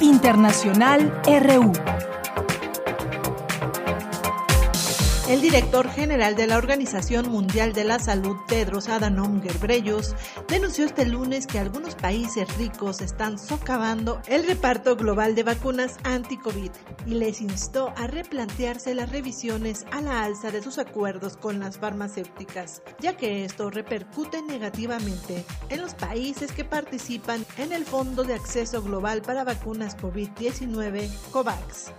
[0.00, 1.72] Internacional RU.
[5.32, 10.14] El director general de la Organización Mundial de la Salud, Tedros Adhanom Ghebreyesus,
[10.46, 16.70] denunció este lunes que algunos países ricos están socavando el reparto global de vacunas anti-COVID
[17.06, 21.78] y les instó a replantearse las revisiones a la alza de sus acuerdos con las
[21.78, 28.34] farmacéuticas, ya que esto repercute negativamente en los países que participan en el Fondo de
[28.34, 31.90] Acceso Global para Vacunas COVID-19, COVAX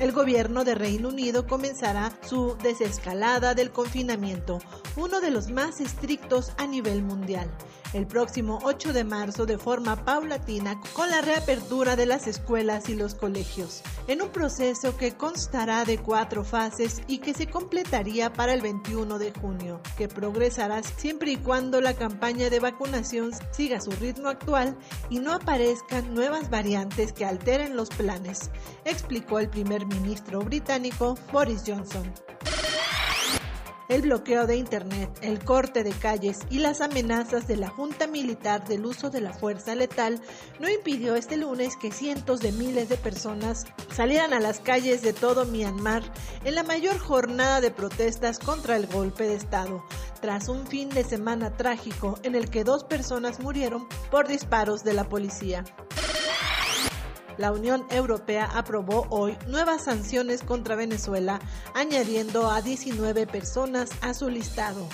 [0.00, 4.58] el gobierno de Reino Unido comenzará su desescalada del confinamiento,
[4.96, 7.50] uno de los más estrictos a nivel mundial
[7.92, 12.94] el próximo 8 de marzo de forma paulatina con la reapertura de las escuelas y
[12.94, 18.52] los colegios, en un proceso que constará de cuatro fases y que se completaría para
[18.52, 23.90] el 21 de junio, que progresará siempre y cuando la campaña de vacunación siga su
[23.92, 24.76] ritmo actual
[25.10, 28.50] y no aparezcan nuevas variantes que alteren los planes,
[28.84, 32.12] explicó el primer ministro británico Boris Johnson
[33.88, 38.66] el bloqueo de Internet, el corte de calles y las amenazas de la Junta Militar
[38.66, 40.20] del uso de la fuerza letal
[40.60, 45.12] no impidió este lunes que cientos de miles de personas salieran a las calles de
[45.12, 46.02] todo Myanmar
[46.44, 49.84] en la mayor jornada de protestas contra el golpe de Estado,
[50.20, 54.92] tras un fin de semana trágico en el que dos personas murieron por disparos de
[54.92, 55.64] la policía.
[57.38, 61.38] La Unión Europea aprobó hoy nuevas sanciones contra Venezuela,
[61.74, 64.86] añadiendo a 19 personas a su listado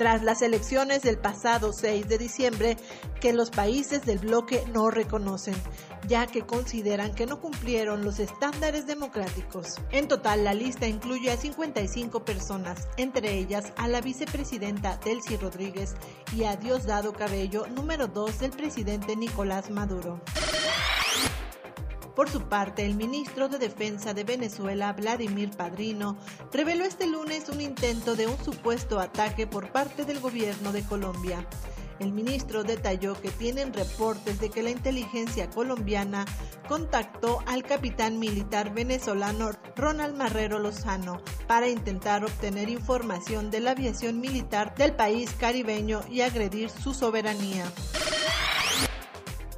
[0.00, 2.78] tras las elecciones del pasado 6 de diciembre
[3.20, 5.54] que los países del bloque no reconocen,
[6.08, 9.76] ya que consideran que no cumplieron los estándares democráticos.
[9.90, 15.94] En total, la lista incluye a 55 personas, entre ellas a la vicepresidenta Delcy Rodríguez
[16.34, 20.18] y a Diosdado Cabello, número 2 del presidente Nicolás Maduro.
[22.20, 26.18] Por su parte, el ministro de Defensa de Venezuela, Vladimir Padrino,
[26.52, 31.48] reveló este lunes un intento de un supuesto ataque por parte del gobierno de Colombia.
[31.98, 36.26] El ministro detalló que tienen reportes de que la inteligencia colombiana
[36.68, 44.20] contactó al capitán militar venezolano Ronald Marrero Lozano para intentar obtener información de la aviación
[44.20, 47.64] militar del país caribeño y agredir su soberanía.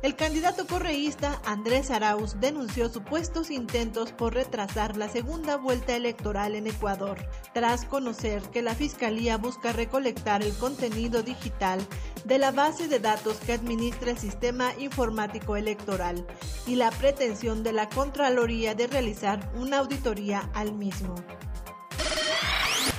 [0.03, 6.67] El candidato correísta Andrés Arauz denunció supuestos intentos por retrasar la segunda vuelta electoral en
[6.67, 7.19] Ecuador,
[7.55, 11.87] tras conocer que la Fiscalía busca recolectar el contenido digital
[12.25, 16.27] de la base de datos que administra el sistema informático electoral
[16.67, 21.15] y la pretensión de la Contraloría de realizar una auditoría al mismo.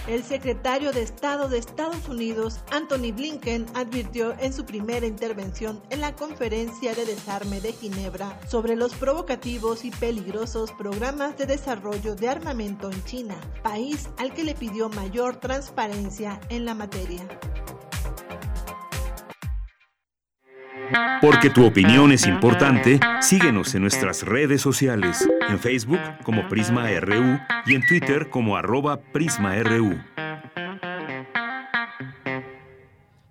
[0.07, 6.01] El secretario de Estado de Estados Unidos, Anthony Blinken, advirtió en su primera intervención en
[6.01, 12.27] la conferencia de desarme de Ginebra sobre los provocativos y peligrosos programas de desarrollo de
[12.27, 17.21] armamento en China, país al que le pidió mayor transparencia en la materia.
[21.21, 27.39] Porque tu opinión es importante, síguenos en nuestras redes sociales, en Facebook como Prisma RU
[27.65, 29.99] y en Twitter como arroba PrismaRU.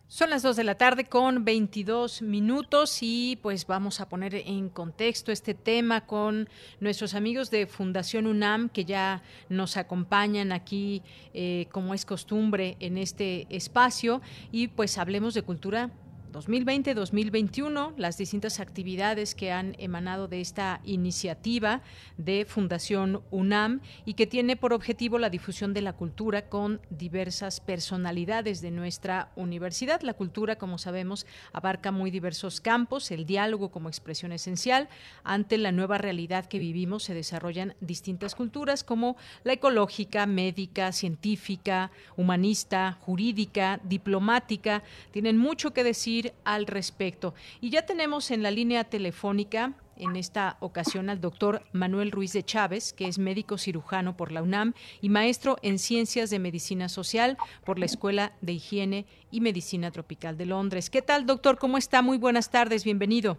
[0.09, 4.69] Son las 2 de la tarde con 22 minutos y pues vamos a poner en
[4.69, 11.03] contexto este tema con nuestros amigos de Fundación UNAM que ya nos acompañan aquí
[11.33, 14.21] eh, como es costumbre en este espacio
[14.51, 15.91] y pues hablemos de cultura
[16.33, 21.83] 2020-2021, las distintas actividades que han emanado de esta iniciativa
[22.17, 27.61] de Fundación UNAM y que tiene por objetivo la difusión de la cultura con diversas
[27.61, 30.01] personalidades de nuestra universidad.
[30.03, 34.89] La cultura, como sabemos, abarca muy diversos campos, el diálogo como expresión esencial.
[35.25, 41.91] Ante la nueva realidad que vivimos se desarrollan distintas culturas como la ecológica, médica, científica,
[42.17, 44.83] humanista, jurídica, diplomática.
[45.11, 47.35] Tienen mucho que decir al respecto.
[47.61, 52.43] Y ya tenemos en la línea telefónica en esta ocasión al doctor Manuel Ruiz de
[52.43, 57.37] Chávez, que es médico cirujano por la UNAM y maestro en Ciencias de Medicina Social
[57.65, 60.91] por la Escuela de Higiene y Medicina Tropical de Londres.
[60.91, 61.59] ¿Qué tal, doctor?
[61.59, 62.03] ¿Cómo está?
[62.03, 63.39] Muy buenas tardes, bienvenido.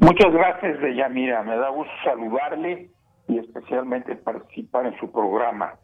[0.00, 1.42] Muchas gracias, Deyanira.
[1.42, 2.90] Me da gusto saludarle
[3.28, 5.74] y especialmente participar en su programa.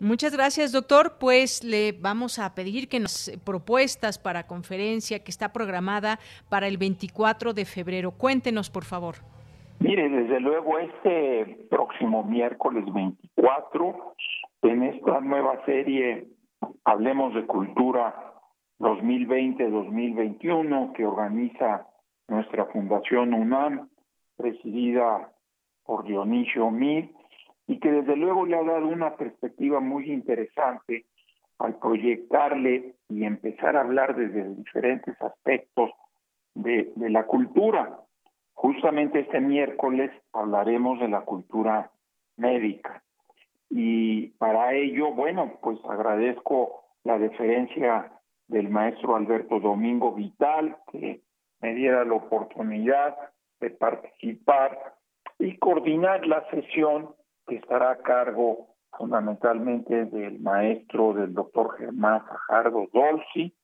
[0.00, 1.16] Muchas gracias, doctor.
[1.18, 6.78] Pues le vamos a pedir que nos propuestas para conferencia que está programada para el
[6.78, 8.12] 24 de febrero.
[8.12, 9.16] Cuéntenos, por favor.
[9.80, 14.14] Mire, desde luego este próximo miércoles 24,
[14.62, 16.28] en esta nueva serie
[16.84, 18.34] Hablemos de Cultura
[18.78, 21.88] 2020-2021 que organiza
[22.28, 23.88] nuestra Fundación UNAM,
[24.36, 25.32] presidida
[25.84, 27.10] por Dionisio Mir,
[27.68, 31.04] y que desde luego le ha dado una perspectiva muy interesante
[31.58, 35.90] al proyectarle y empezar a hablar desde diferentes aspectos
[36.54, 38.00] de, de la cultura.
[38.54, 41.90] Justamente este miércoles hablaremos de la cultura
[42.36, 43.02] médica.
[43.68, 48.12] Y para ello, bueno, pues agradezco la deferencia
[48.46, 51.20] del maestro Alberto Domingo Vital, que
[51.60, 53.14] me diera la oportunidad
[53.60, 54.94] de participar
[55.38, 57.14] y coordinar la sesión
[57.48, 63.54] que estará a cargo fundamentalmente del maestro del doctor Germán Fajardo Dolci,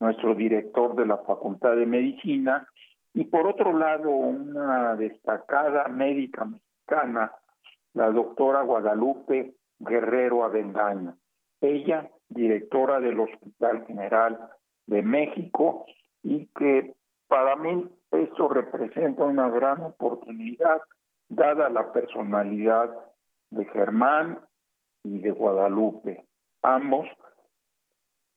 [0.00, 2.68] nuestro director de la Facultad de Medicina,
[3.14, 7.32] y por otro lado una destacada médica mexicana,
[7.94, 11.16] la doctora Guadalupe Guerrero Avendaño.
[11.60, 14.38] Ella, directora del Hospital General
[14.86, 15.86] de México,
[16.22, 16.94] y que
[17.28, 20.80] para mí eso representa una gran oportunidad,
[21.28, 22.90] dada la personalidad
[23.52, 24.40] de Germán
[25.04, 26.26] y de Guadalupe.
[26.62, 27.06] Ambos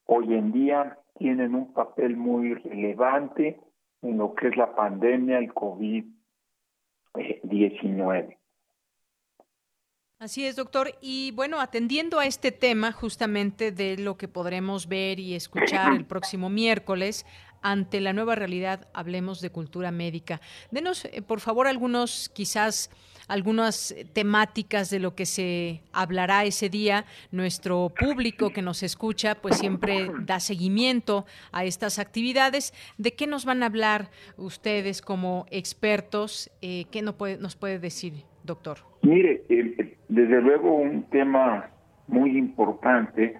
[0.05, 3.61] hoy en día tienen un papel muy relevante
[4.01, 8.37] en lo que es la pandemia, el COVID-19.
[10.25, 10.97] Así es, doctor.
[11.01, 16.03] Y bueno, atendiendo a este tema justamente de lo que podremos ver y escuchar el
[16.03, 17.27] próximo miércoles,
[17.61, 20.41] ante la nueva realidad, hablemos de cultura médica.
[20.71, 22.89] Denos, eh, por favor, algunos quizás
[23.27, 27.05] algunas temáticas de lo que se hablará ese día.
[27.29, 32.73] Nuestro público que nos escucha, pues siempre da seguimiento a estas actividades.
[32.97, 36.49] ¿De qué nos van a hablar ustedes como expertos?
[36.63, 38.79] Eh, ¿Qué nos puede, nos puede decir, doctor?
[39.03, 39.43] Mire,
[40.15, 41.69] desde luego un tema
[42.07, 43.37] muy importante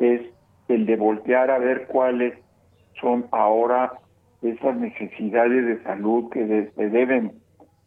[0.00, 0.22] es
[0.66, 2.34] el de voltear a ver cuáles
[3.00, 3.92] son ahora
[4.42, 7.40] esas necesidades de salud que se deben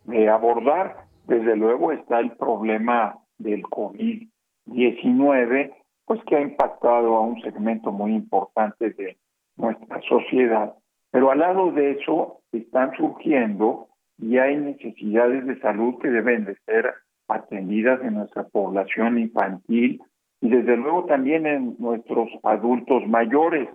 [0.06, 5.74] de abordar desde luego está el problema del COVID-19,
[6.06, 9.18] pues que ha impactado a un segmento muy importante de
[9.57, 10.76] nuestra sociedad.
[11.11, 16.56] Pero al lado de eso están surgiendo y hay necesidades de salud que deben de
[16.66, 16.94] ser
[17.30, 20.01] atendidas en nuestra población infantil
[20.41, 23.69] y desde luego también en nuestros adultos mayores.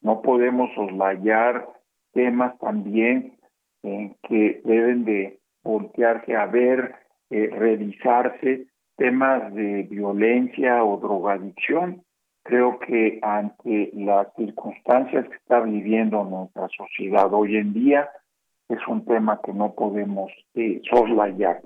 [0.00, 1.68] No podemos soslayar
[2.12, 3.38] temas también
[3.82, 6.94] en que deben de voltearse a ver,
[7.30, 8.66] eh, revisarse
[8.96, 12.02] temas de violencia o drogadicción.
[12.44, 18.08] Creo que ante las circunstancias que está viviendo nuestra sociedad hoy en día,
[18.68, 21.60] es un tema que no podemos eh, soslayar.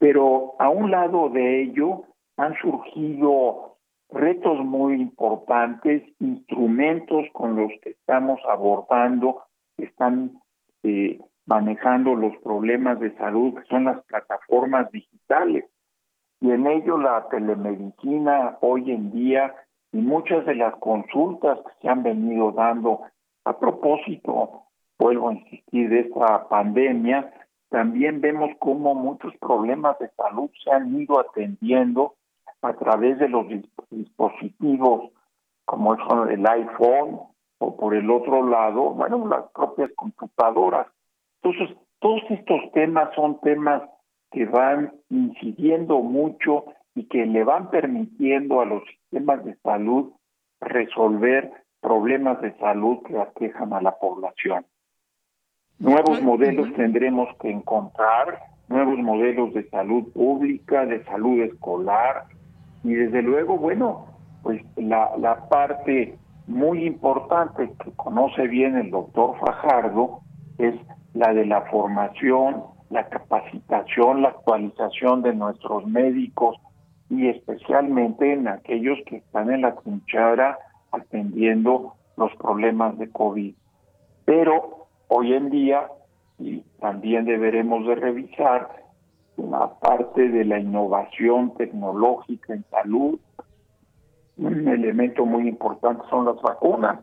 [0.00, 2.04] Pero a un lado de ello
[2.38, 3.76] han surgido
[4.08, 9.42] retos muy importantes, instrumentos con los que estamos abordando,
[9.76, 10.40] están
[10.82, 15.66] eh, manejando los problemas de salud, que son las plataformas digitales.
[16.40, 19.54] Y en ello la telemedicina hoy en día
[19.92, 23.02] y muchas de las consultas que se han venido dando
[23.44, 24.62] a propósito,
[24.98, 27.30] vuelvo a insistir, de esta pandemia,
[27.70, 32.14] también vemos cómo muchos problemas de salud se han ido atendiendo
[32.62, 33.46] a través de los
[33.90, 35.10] dispositivos
[35.64, 37.20] como son el iPhone
[37.58, 40.86] o por el otro lado, bueno, las propias computadoras
[41.42, 43.82] entonces, todos estos temas son temas
[44.30, 50.12] que van incidiendo mucho y que le van permitiendo a los sistemas de salud
[50.60, 54.66] resolver problemas de salud que aquejan a la población.
[55.80, 58.38] Nuevos modelos tendremos que encontrar,
[58.68, 62.26] nuevos modelos de salud pública, de salud escolar
[62.84, 64.04] y desde luego, bueno,
[64.42, 70.20] pues la, la parte muy importante que conoce bien el doctor Fajardo
[70.58, 70.74] es
[71.14, 76.58] la de la formación, la capacitación, la actualización de nuestros médicos
[77.08, 80.58] y especialmente en aquellos que están en la trinchera
[80.92, 83.54] atendiendo los problemas de COVID.
[84.26, 84.79] Pero
[85.10, 85.88] hoy en día,
[86.38, 88.68] y también deberemos de revisar
[89.36, 93.18] la parte de la innovación tecnológica en salud,
[94.38, 97.00] un elemento muy importante son las vacunas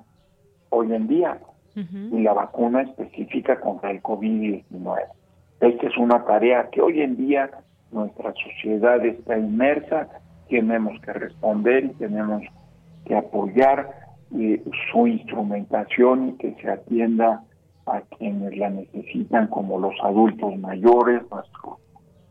[0.69, 1.39] hoy en día
[1.75, 4.63] y la vacuna específica contra el COVID-19.
[5.59, 7.51] Esta es una tarea que hoy en día
[7.91, 10.07] nuestra sociedad está inmersa,
[10.49, 12.41] tenemos que responder y tenemos
[13.05, 13.91] que apoyar
[14.35, 17.43] eh, su instrumentación y que se atienda
[17.87, 21.79] a quienes la necesitan, como los adultos mayores, nuestros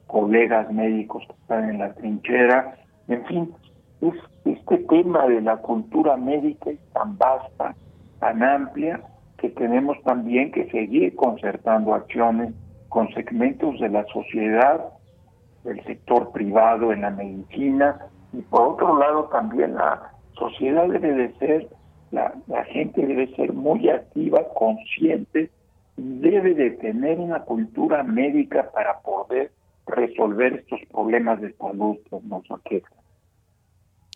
[0.07, 2.77] colegas médicos que están en la trinchera,
[3.09, 3.55] en fin,
[4.01, 4.15] es,
[4.45, 7.75] este tema de la cultura médica es tan vasta,
[8.21, 9.01] tan amplia,
[9.39, 12.55] que tenemos también que seguir concertando acciones
[12.89, 14.93] con segmentos de la sociedad,
[15.65, 17.99] del sector privado en la medicina,
[18.33, 21.69] y por otro lado también la sociedad debe de ser,
[22.11, 25.51] la, la gente debe ser muy activa, consciente,
[25.97, 29.51] debe de tener una cultura médica para poder
[29.87, 33.06] resolver estos problemas de salud que nos aquejan.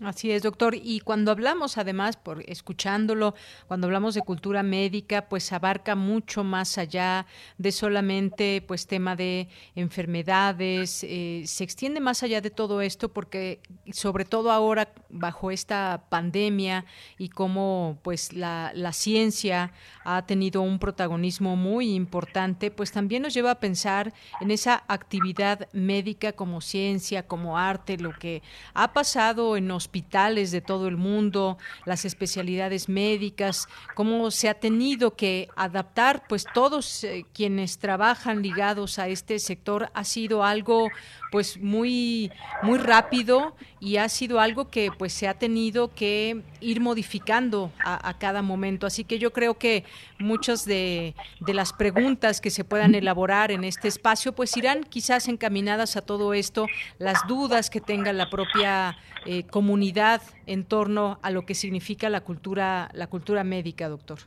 [0.02, 0.74] Así es, doctor.
[0.74, 3.34] Y cuando hablamos, además, por escuchándolo,
[3.68, 7.26] cuando hablamos de cultura médica, pues abarca mucho más allá
[7.58, 11.04] de solamente, pues, tema de enfermedades.
[11.04, 13.60] Eh, se extiende más allá de todo esto, porque
[13.92, 16.86] sobre todo ahora bajo esta pandemia
[17.18, 19.72] y cómo, pues, la, la ciencia
[20.04, 25.68] ha tenido un protagonismo muy importante, pues también nos lleva a pensar en esa actividad
[25.74, 30.96] médica como ciencia, como arte, lo que ha pasado en los hospitales de todo el
[30.96, 38.40] mundo, las especialidades médicas, cómo se ha tenido que adaptar, pues todos eh, quienes trabajan
[38.40, 40.90] ligados a este sector ha sido algo
[41.32, 42.30] pues muy
[42.62, 48.18] muy rápido y ha sido algo que pues se ha tenido que ir modificando a,
[48.18, 48.86] cada momento.
[48.86, 49.84] Así que yo creo que
[50.18, 55.28] muchas de, de, las preguntas que se puedan elaborar en este espacio pues irán quizás
[55.28, 56.66] encaminadas a todo esto,
[56.98, 62.22] las dudas que tenga la propia eh, comunidad en torno a lo que significa la
[62.22, 64.18] cultura la cultura médica, doctor.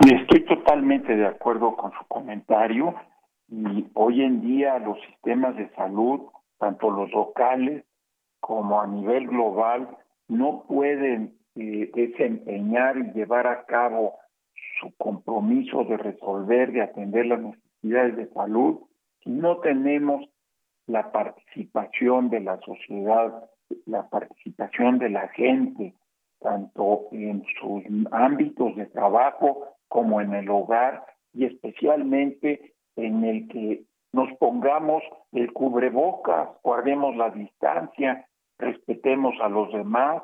[0.00, 2.94] Estoy totalmente de acuerdo con su comentario
[3.48, 6.20] y hoy en día los sistemas de salud,
[6.58, 7.84] tanto los locales
[8.40, 9.96] como a nivel global,
[10.28, 14.14] no pueden eh, desempeñar y llevar a cabo
[14.80, 18.80] su compromiso de resolver, de atender las necesidades de salud,
[19.22, 20.28] si no tenemos
[20.86, 23.48] la participación de la sociedad,
[23.86, 25.94] la participación de la gente,
[26.40, 27.82] tanto en sus
[28.12, 35.02] ámbitos de trabajo como en el hogar y especialmente en el que nos pongamos
[35.32, 38.28] el cubrebocas, guardemos la distancia,
[38.58, 40.22] respetemos a los demás.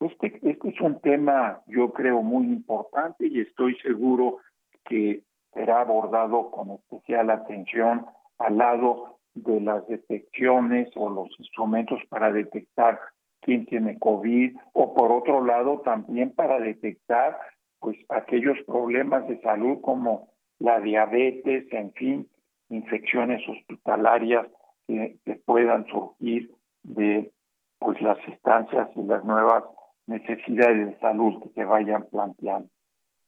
[0.00, 4.38] Este, este es un tema, yo creo, muy importante y estoy seguro
[4.84, 5.22] que
[5.52, 8.06] será abordado con especial atención
[8.38, 12.98] al lado de las detecciones o los instrumentos para detectar
[13.40, 17.38] quién tiene COVID o por otro lado también para detectar
[17.78, 22.28] pues aquellos problemas de salud como la diabetes, en fin,
[22.70, 24.46] infecciones hospitalarias
[24.86, 26.50] que, puedan surgir
[26.82, 27.30] de
[27.78, 29.64] pues las estancias y las nuevas
[30.06, 32.68] necesidades de salud que se vayan planteando.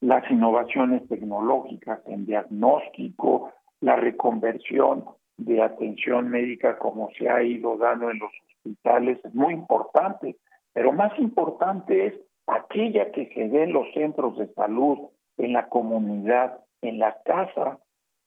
[0.01, 5.05] Las innovaciones tecnológicas en diagnóstico, la reconversión
[5.39, 10.37] de atención médica como se ha ido dando en los hospitales es muy importante,
[10.73, 12.15] pero más importante es
[12.47, 14.99] aquella que se ve en los centros de salud,
[15.37, 17.79] en la comunidad, en la casa,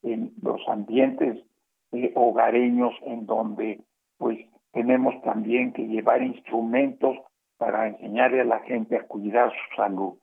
[0.04, 1.38] en los ambientes
[1.92, 3.82] eh, hogareños en donde
[4.18, 4.40] pues
[4.72, 7.18] tenemos también que llevar instrumentos
[7.58, 10.14] para enseñarle a la gente a cuidar su salud.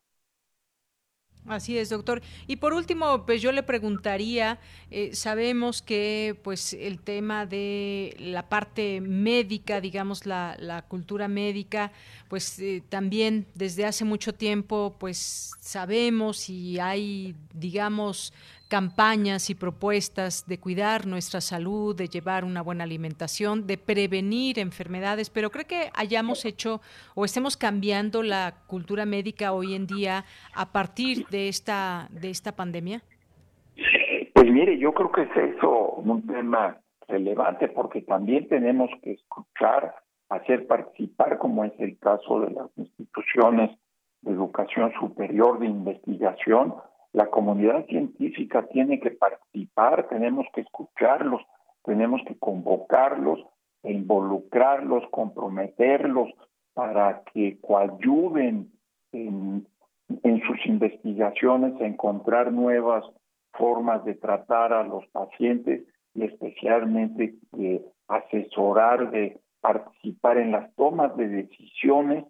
[1.49, 2.23] Así es, doctor.
[2.47, 4.59] Y por último, pues yo le preguntaría,
[4.91, 11.91] eh, sabemos que pues el tema de la parte médica, digamos la, cultura médica,
[12.29, 18.33] pues eh, también desde hace mucho tiempo pues sabemos y hay, digamos,
[18.69, 25.31] campañas y propuestas de cuidar nuestra salud, de llevar una buena alimentación, de prevenir enfermedades,
[25.31, 26.81] pero creo que hayamos hecho
[27.15, 30.24] o estemos cambiando la cultura médica hoy en día
[30.55, 33.03] a partir de esta de esta pandemia.
[34.35, 36.78] Pues mire, yo creo que es eso un tema
[37.09, 39.95] relevante porque también tenemos que escuchar,
[40.28, 43.70] hacer participar, como es el caso de las instituciones
[44.23, 46.74] de educación superior, de investigación,
[47.13, 51.43] la comunidad científica tiene que participar, tenemos que escucharlos,
[51.85, 53.45] tenemos que convocarlos,
[53.83, 56.31] e involucrarlos, comprometerlos
[56.75, 58.73] para que coayuden
[59.13, 59.67] en,
[60.47, 63.05] sus investigaciones a encontrar nuevas
[63.53, 65.83] formas de tratar a los pacientes
[66.15, 67.35] y especialmente
[68.07, 72.25] asesorar, de participar en las tomas de decisiones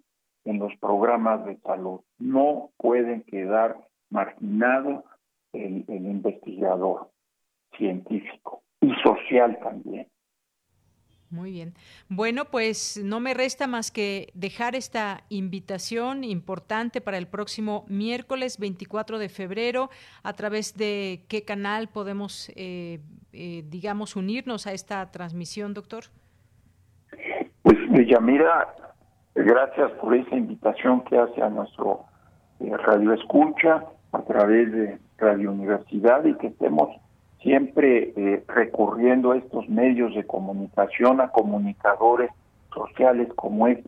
[0.45, 2.01] en los programas de salud.
[2.19, 3.77] No pueden quedar
[4.11, 5.05] marginado
[5.53, 7.11] el, el investigador
[7.77, 10.09] científico y social también.
[11.31, 11.75] Muy bien.
[12.09, 18.59] Bueno, pues no me resta más que dejar esta invitación importante para el próximo miércoles
[18.59, 19.91] 24 de febrero.
[20.23, 23.01] ¿A través de qué canal podemos, eh,
[23.35, 26.05] eh, digamos, unirnos a esta transmisión, doctor?
[27.63, 27.77] Pues,
[28.07, 28.75] Yamira,
[29.35, 32.07] gracias por esa invitación que hace a nuestro
[32.61, 36.91] eh, Radio Escucha a través de Radio Universidad y que estemos
[37.43, 42.31] siempre eh, recurriendo a estos medios de comunicación, a comunicadores
[42.73, 43.79] sociales como es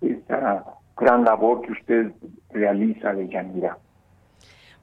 [0.00, 0.64] esa
[0.96, 2.12] gran labor que usted
[2.50, 3.78] realiza de Yanira.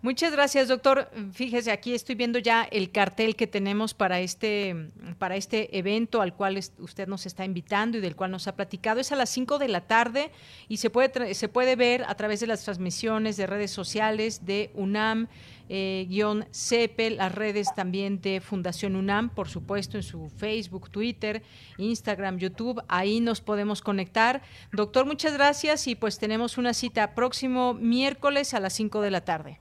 [0.03, 1.09] Muchas gracias, doctor.
[1.33, 6.35] Fíjese, aquí estoy viendo ya el cartel que tenemos para este, para este evento al
[6.35, 8.99] cual usted nos está invitando y del cual nos ha platicado.
[8.99, 10.29] Es a las 5 de la tarde
[10.69, 14.69] y se puede, se puede ver a través de las transmisiones de redes sociales de
[14.75, 15.29] UNAM,
[15.67, 21.41] eh, guion CEPE, las redes también de Fundación UNAM, por supuesto, en su Facebook, Twitter,
[21.79, 22.83] Instagram, YouTube.
[22.87, 24.43] Ahí nos podemos conectar.
[24.71, 29.21] Doctor, muchas gracias y pues tenemos una cita próximo miércoles a las 5 de la
[29.21, 29.59] tarde.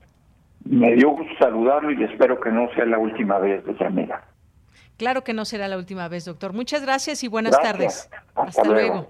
[0.69, 4.25] Me dio gusto saludarlo y espero que no sea la última vez de manera.
[4.97, 6.53] Claro que no será la última vez, doctor.
[6.53, 8.09] Muchas gracias y buenas tardes.
[8.35, 9.07] Hasta, luego.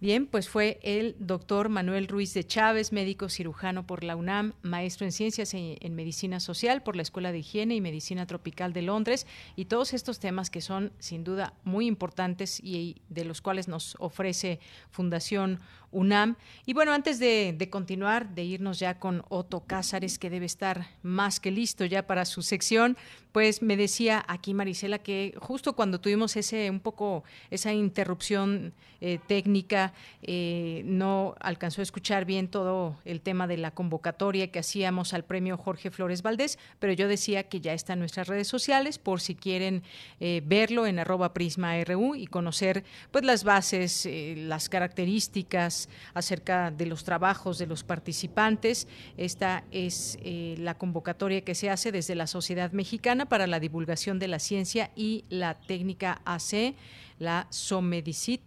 [0.00, 5.06] Bien, pues fue el doctor Manuel Ruiz de Chávez, médico cirujano por la UNAM, maestro
[5.06, 8.82] en ciencias e en medicina social por la Escuela de Higiene y Medicina Tropical de
[8.82, 9.26] Londres,
[9.56, 13.96] y todos estos temas que son sin duda muy importantes y de los cuales nos
[13.98, 14.60] ofrece
[14.90, 15.60] Fundación
[15.94, 16.36] UNAM.
[16.66, 21.40] Y bueno, antes de, continuar, de irnos ya con Otto Cázares, que debe estar más
[21.40, 22.96] que listo ya para su sección,
[23.32, 29.18] pues me decía aquí Marisela que justo cuando tuvimos ese un poco esa interrupción eh,
[29.26, 29.92] técnica,
[30.22, 35.24] eh, no alcanzó a escuchar bien todo el tema de la convocatoria que hacíamos al
[35.24, 39.20] premio Jorge Flores Valdés, pero yo decía que ya está en nuestras redes sociales por
[39.20, 39.82] si quieren
[40.20, 45.83] eh, verlo en arroba prisma RU y conocer pues las bases, las características,
[46.14, 48.88] acerca de los trabajos de los participantes.
[49.16, 54.18] Esta es eh, la convocatoria que se hace desde la Sociedad Mexicana para la Divulgación
[54.18, 56.74] de la Ciencia y la Técnica AC,
[57.18, 58.42] la SOMEDICIT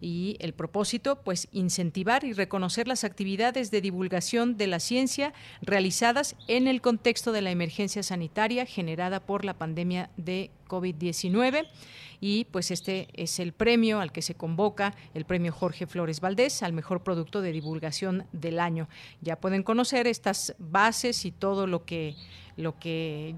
[0.00, 6.36] y el propósito, pues, incentivar y reconocer las actividades de divulgación de la ciencia realizadas
[6.48, 11.68] en el contexto de la emergencia sanitaria generada por la pandemia de COVID-19
[12.20, 16.62] y pues este es el premio al que se convoca, el premio Jorge Flores Valdés
[16.62, 18.88] al mejor producto de divulgación del año.
[19.20, 22.14] Ya pueden conocer estas bases y todo lo que
[22.56, 23.34] lo que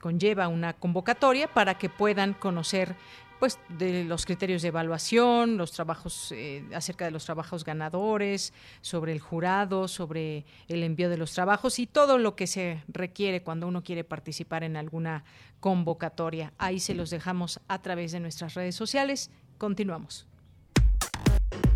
[0.00, 2.94] conlleva una convocatoria para que puedan conocer
[3.38, 9.12] pues de los criterios de evaluación, los trabajos eh, acerca de los trabajos ganadores, sobre
[9.12, 13.68] el jurado, sobre el envío de los trabajos y todo lo que se requiere cuando
[13.68, 15.24] uno quiere participar en alguna
[15.60, 16.52] convocatoria.
[16.58, 19.30] Ahí se los dejamos a través de nuestras redes sociales.
[19.56, 20.26] Continuamos.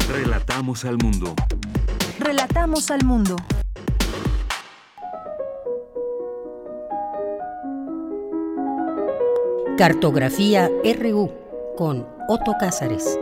[0.09, 1.35] Relatamos al mundo.
[2.19, 3.37] Relatamos al mundo.
[9.79, 10.71] Cartografía
[11.01, 11.42] RU
[11.77, 13.19] con Otto Cázares.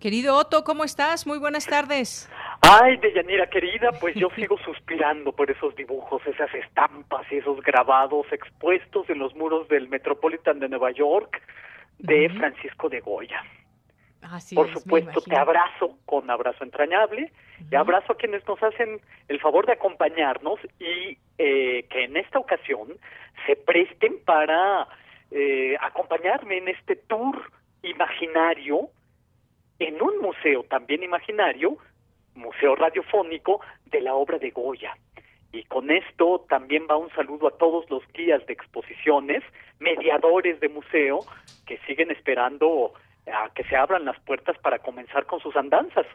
[0.00, 1.26] Querido Otto, ¿cómo estás?
[1.26, 2.28] Muy buenas tardes.
[2.60, 8.26] Ay, Deyanira querida, pues yo sigo suspirando por esos dibujos, esas estampas y esos grabados
[8.32, 11.40] expuestos en los muros del Metropolitan de Nueva York
[11.98, 13.42] de Francisco de Goya.
[14.54, 17.32] Por supuesto, te abrazo con abrazo entrañable
[17.70, 22.38] y abrazo a quienes nos hacen el favor de acompañarnos y eh, que en esta
[22.38, 22.96] ocasión
[23.46, 24.86] se presten para
[25.30, 27.50] eh, acompañarme en este tour
[27.82, 28.90] imaginario
[29.78, 31.76] en un museo también imaginario,
[32.34, 34.96] museo radiofónico de la obra de Goya.
[35.52, 39.42] Y con esto también va un saludo a todos los guías de exposiciones,
[39.80, 41.20] mediadores de museo,
[41.66, 42.94] que siguen esperando
[43.26, 46.06] a que se abran las puertas para comenzar con sus andanzas.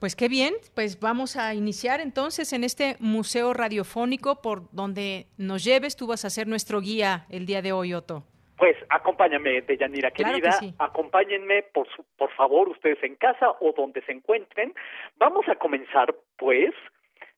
[0.00, 5.64] Pues qué bien, pues vamos a iniciar entonces en este museo radiofónico por donde nos
[5.64, 8.22] lleves, tú vas a ser nuestro guía el día de hoy, Otto.
[8.56, 14.72] Pues acompáñame, Deyanira querida, acompáñenme por, por favor ustedes en casa o donde se encuentren.
[15.16, 16.74] Vamos a comenzar pues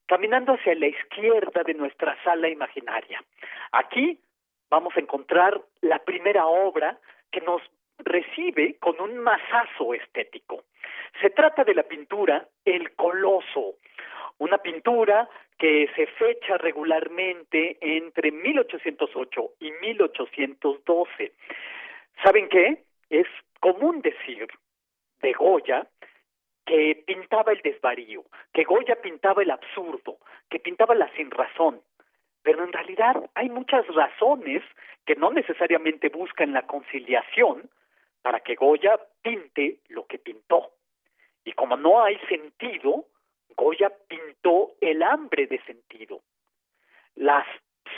[0.06, 3.22] caminando hacia la izquierda de nuestra sala imaginaria.
[3.72, 4.18] Aquí
[4.68, 6.98] vamos a encontrar la primera obra
[7.30, 7.62] que nos
[8.04, 10.64] recibe con un masazo estético.
[11.20, 13.74] Se trata de la pintura El Coloso,
[14.38, 15.28] una pintura
[15.58, 21.32] que se fecha regularmente entre 1808 y 1812.
[22.22, 22.84] ¿Saben qué?
[23.10, 23.26] Es
[23.60, 24.48] común decir
[25.20, 25.86] de Goya
[26.64, 30.18] que pintaba el desvarío, que Goya pintaba el absurdo,
[30.48, 31.82] que pintaba la sin razón.
[32.42, 34.62] Pero en realidad hay muchas razones
[35.04, 37.68] que no necesariamente buscan la conciliación
[38.22, 40.72] para que Goya pinte lo que pintó.
[41.44, 43.06] Y como no hay sentido,
[43.56, 46.20] Goya pintó el hambre de sentido.
[47.14, 47.46] Las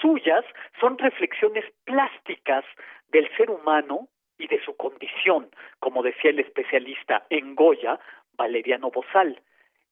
[0.01, 0.45] suyas
[0.81, 2.65] son reflexiones plásticas
[3.09, 4.09] del ser humano
[4.39, 7.99] y de su condición, como decía el especialista en Goya,
[8.33, 9.41] Valeriano Bozal.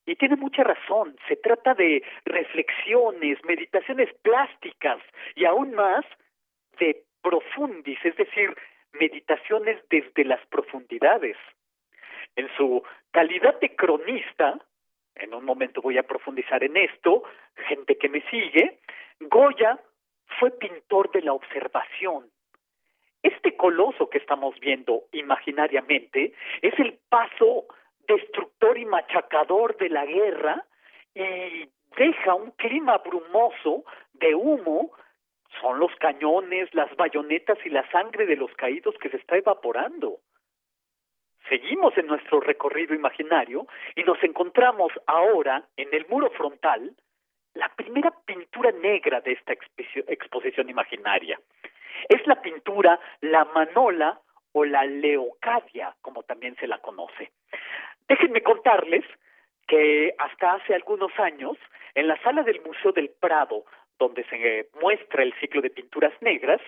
[0.06, 5.00] Y tiene mucha razón, se trata de reflexiones, meditaciones plásticas
[5.36, 6.04] y aún más
[6.78, 8.56] de profundis, es decir,
[8.92, 11.36] meditaciones desde las profundidades.
[12.36, 14.58] En su calidad de cronista,
[15.16, 17.22] en un momento voy a profundizar en esto,
[17.68, 18.78] gente que me sigue,
[19.20, 19.78] Goya
[20.38, 22.30] fue pintor de la observación.
[23.22, 27.66] Este coloso que estamos viendo imaginariamente es el paso
[28.08, 30.64] destructor y machacador de la guerra
[31.14, 33.84] y deja un clima brumoso
[34.14, 34.92] de humo
[35.60, 40.18] son los cañones, las bayonetas y la sangre de los caídos que se está evaporando.
[41.48, 43.66] Seguimos en nuestro recorrido imaginario
[43.96, 46.94] y nos encontramos ahora en el muro frontal
[47.54, 51.40] la primera pintura negra de esta exposición imaginaria.
[52.08, 54.20] Es la pintura La Manola
[54.52, 57.32] o la Leocadia, como también se la conoce.
[58.08, 59.04] Déjenme contarles
[59.66, 61.56] que hasta hace algunos años,
[61.94, 63.64] en la sala del Museo del Prado,
[64.00, 66.60] donde se muestra el ciclo de pinturas negras,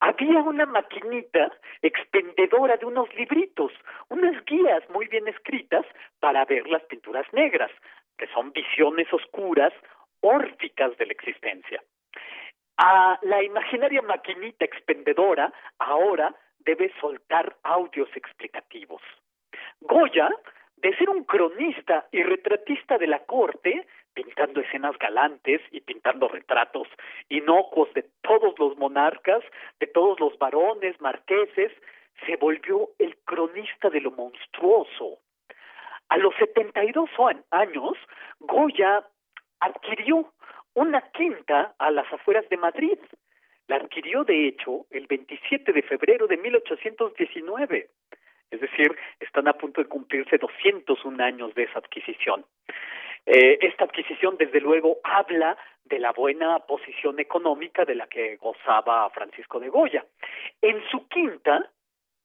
[0.00, 1.52] había una maquinita
[1.82, 3.72] expendedora de unos libritos,
[4.08, 5.84] unas guías muy bien escritas
[6.20, 7.70] para ver las pinturas negras,
[8.16, 9.74] que son visiones oscuras,
[10.20, 11.82] órficas de la existencia.
[13.22, 19.02] La imaginaria maquinita expendedora ahora debe soltar audios explicativos.
[19.80, 20.30] Goya,
[20.82, 26.88] de ser un cronista y retratista de la corte, pintando escenas galantes y pintando retratos
[27.28, 29.42] inocuos de todos los monarcas,
[29.78, 31.72] de todos los varones, marqueses,
[32.26, 35.18] se volvió el cronista de lo monstruoso.
[36.08, 37.08] A los 72
[37.50, 37.96] años,
[38.40, 39.06] Goya
[39.60, 40.32] adquirió
[40.74, 42.98] una quinta a las afueras de Madrid.
[43.68, 47.90] La adquirió, de hecho, el 27 de febrero de 1819.
[48.50, 52.44] Es decir, están a punto de cumplirse 201 años de esa adquisición.
[53.26, 59.08] Eh, esta adquisición, desde luego, habla de la buena posición económica de la que gozaba
[59.10, 60.04] Francisco de Goya.
[60.60, 61.70] En su quinta,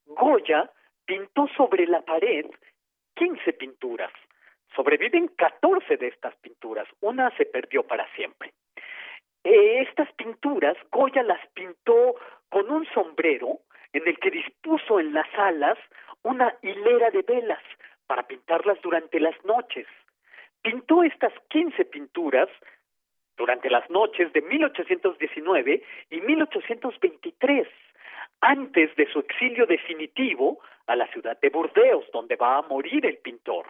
[0.06, 0.72] Goya
[1.06, 2.46] pintó sobre la pared
[3.16, 4.12] 15 pinturas.
[4.76, 8.54] Sobreviven 14 de estas pinturas, una se perdió para siempre.
[9.44, 12.16] Eh, estas pinturas, Goya las pintó
[12.50, 13.60] con un sombrero
[13.94, 15.78] en el que dispuso en las alas
[16.26, 17.62] una hilera de velas
[18.08, 19.86] para pintarlas durante las noches.
[20.62, 22.50] Pintó estas 15 pinturas
[23.38, 27.68] durante las noches de 1819 y 1823,
[28.42, 33.18] antes de su exilio definitivo a la ciudad de Burdeos, donde va a morir el
[33.18, 33.68] pintor.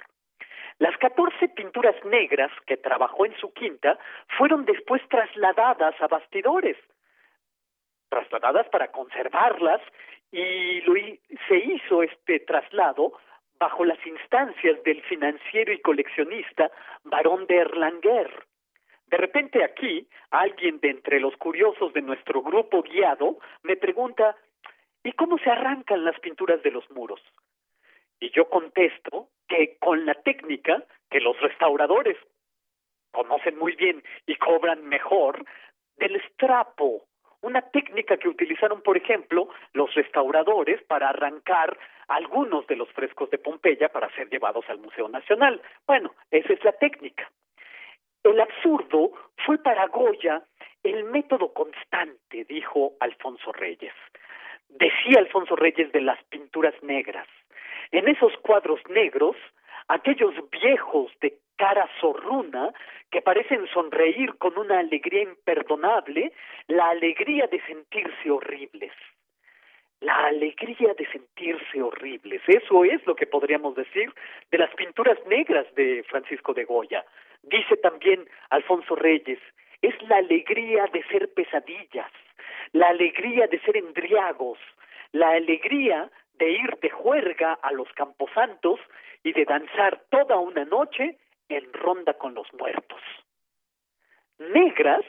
[0.80, 4.00] Las 14 pinturas negras que trabajó en su quinta
[4.38, 6.78] fueron después trasladadas a bastidores,
[8.10, 9.82] trasladadas para conservarlas
[10.36, 13.14] y se hizo este traslado
[13.58, 16.70] bajo las instancias del financiero y coleccionista
[17.06, 18.46] Barón de Erlanger.
[19.08, 24.36] De repente aquí, alguien de entre los curiosos de nuestro grupo guiado me pregunta,
[25.04, 27.22] ¿y cómo se arrancan las pinturas de los muros?
[28.20, 32.18] Y yo contesto que con la técnica que los restauradores
[33.12, 35.46] conocen muy bien y cobran mejor,
[35.96, 37.06] del estrapo,
[37.46, 41.78] una técnica que utilizaron, por ejemplo, los restauradores para arrancar
[42.08, 45.62] algunos de los frescos de Pompeya para ser llevados al Museo Nacional.
[45.86, 47.30] Bueno, esa es la técnica.
[48.24, 49.12] El absurdo
[49.46, 50.42] fue para Goya
[50.84, 53.94] el método constante, dijo Alfonso Reyes.
[54.68, 57.28] Decía Alfonso Reyes de las pinturas negras.
[57.92, 59.36] En esos cuadros negros,
[59.88, 62.74] aquellos viejos de cara zorruna
[63.12, 66.32] que parecen sonreír con una alegría imperdonable,
[66.68, 68.92] la alegría de sentirse horribles.
[70.02, 72.42] La alegría de sentirse horribles.
[72.48, 74.14] Eso es lo que podríamos decir
[74.52, 77.06] de las pinturas negras de Francisco de Goya.
[77.44, 79.40] Dice también Alfonso Reyes,
[79.82, 82.12] es la alegría de ser pesadillas,
[82.74, 84.60] la alegría de ser endriagos,
[85.12, 88.80] la alegría de ir de juerga a los camposantos
[89.24, 91.18] y de danzar toda una noche
[91.50, 93.02] en ronda con los muertos.
[94.38, 95.06] Negras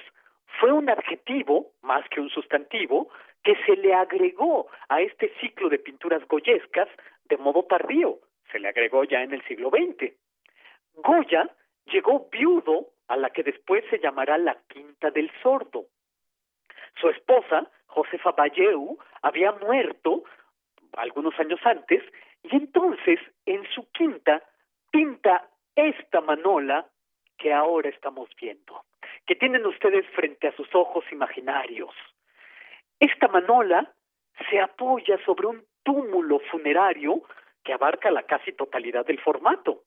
[0.60, 3.08] fue un adjetivo, más que un sustantivo,
[3.42, 6.88] que se le agregó a este ciclo de pinturas goyescas
[7.24, 8.18] de modo tardío,
[8.50, 10.12] se le agregó ya en el siglo XX.
[10.94, 11.50] Goya
[11.86, 15.86] llegó viudo a la que después se llamará la Quinta del Sordo.
[17.00, 20.24] Su esposa, Josefa Valleu, había muerto
[20.96, 22.02] algunos años antes
[22.42, 24.42] y entonces en su quinta
[24.90, 26.86] pinta esta manola
[27.38, 28.84] que ahora estamos viendo,
[29.26, 31.94] que tienen ustedes frente a sus ojos imaginarios.
[32.98, 33.92] Esta manola
[34.50, 37.22] se apoya sobre un túmulo funerario
[37.62, 39.82] que abarca la casi totalidad del formato.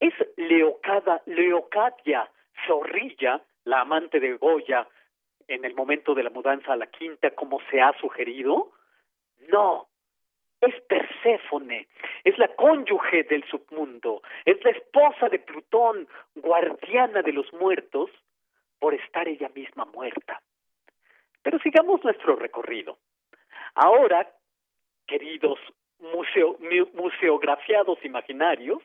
[0.00, 2.30] ¿Es Leocada, Leocadia
[2.66, 4.88] Zorrilla, la amante de Goya,
[5.46, 8.72] en el momento de la mudanza a la quinta, como se ha sugerido?
[9.48, 9.89] No,
[10.60, 11.88] es Perséfone,
[12.24, 18.10] es la cónyuge del submundo, es la esposa de Plutón, guardiana de los muertos,
[18.78, 20.40] por estar ella misma muerta.
[21.42, 22.98] Pero sigamos nuestro recorrido.
[23.74, 24.30] Ahora,
[25.06, 25.58] queridos
[26.00, 26.56] museo,
[26.94, 28.82] museografiados imaginarios,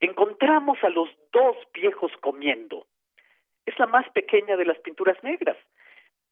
[0.00, 2.86] encontramos a los dos viejos comiendo.
[3.66, 5.56] Es la más pequeña de las pinturas negras,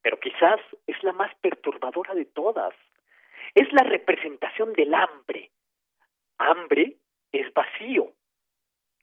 [0.02, 2.74] pero quizás es la más perturbadora de todas.
[3.58, 5.50] Es la representación del hambre.
[6.38, 6.98] Hambre
[7.32, 8.12] es vacío.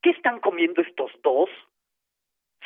[0.01, 1.49] ¿Qué están comiendo estos dos?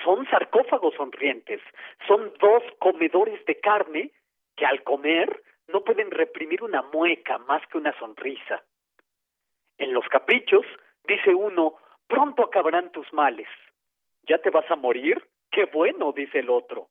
[0.03, 1.59] Son sarcófagos sonrientes,
[2.07, 4.11] son dos comedores de carne
[4.55, 8.63] que al comer no pueden reprimir una mueca más que una sonrisa.
[9.79, 10.67] En los caprichos,
[11.05, 13.47] dice uno, pronto acabarán tus males.
[14.27, 15.27] ¿Ya te vas a morir?
[15.49, 16.89] Qué bueno, dice el otro.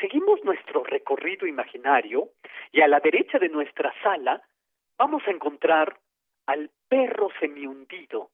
[0.00, 2.30] Seguimos nuestro recorrido imaginario
[2.70, 4.42] y a la derecha de nuestra sala
[4.98, 5.98] vamos a encontrar
[6.46, 8.30] al perro semihundido.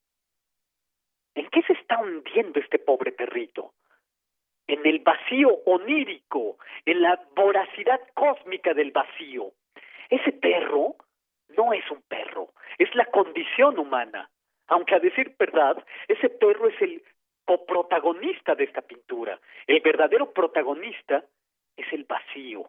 [1.35, 3.75] ¿En qué se está hundiendo este pobre perrito?
[4.67, 9.53] En el vacío onírico, en la voracidad cósmica del vacío.
[10.11, 10.97] Ese perro
[11.57, 14.29] no es un perro, es la condición humana.
[14.67, 17.03] Aunque a decir verdad, ese perro es el
[17.45, 19.39] coprotagonista de esta pintura.
[19.67, 21.25] El verdadero protagonista
[21.77, 22.69] es el vacío.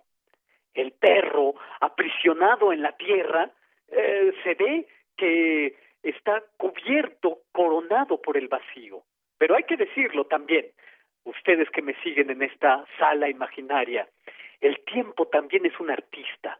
[0.73, 3.49] El perro, aprisionado en la tierra,
[3.89, 9.03] eh, se ve que está cubierto, coronado por el vacío.
[9.37, 10.67] Pero hay que decirlo también,
[11.23, 14.07] ustedes que me siguen en esta sala imaginaria,
[14.61, 16.59] el tiempo también es un artista.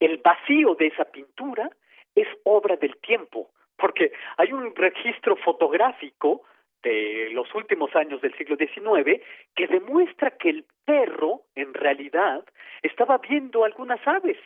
[0.00, 1.68] El vacío de esa pintura
[2.14, 6.42] es obra del tiempo, porque hay un registro fotográfico
[6.82, 9.20] de los últimos años del siglo XIX
[9.54, 12.44] que demuestra que el perro, en realidad,
[12.82, 14.38] estaba viendo algunas aves,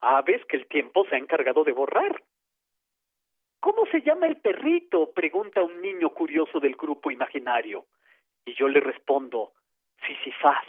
[0.00, 2.22] aves que el tiempo se ha encargado de borrar.
[3.60, 5.12] ¿Cómo se llama el perrito?
[5.12, 7.86] pregunta un niño curioso del grupo imaginario.
[8.44, 9.52] Y yo le respondo,
[10.06, 10.64] Sisifaz.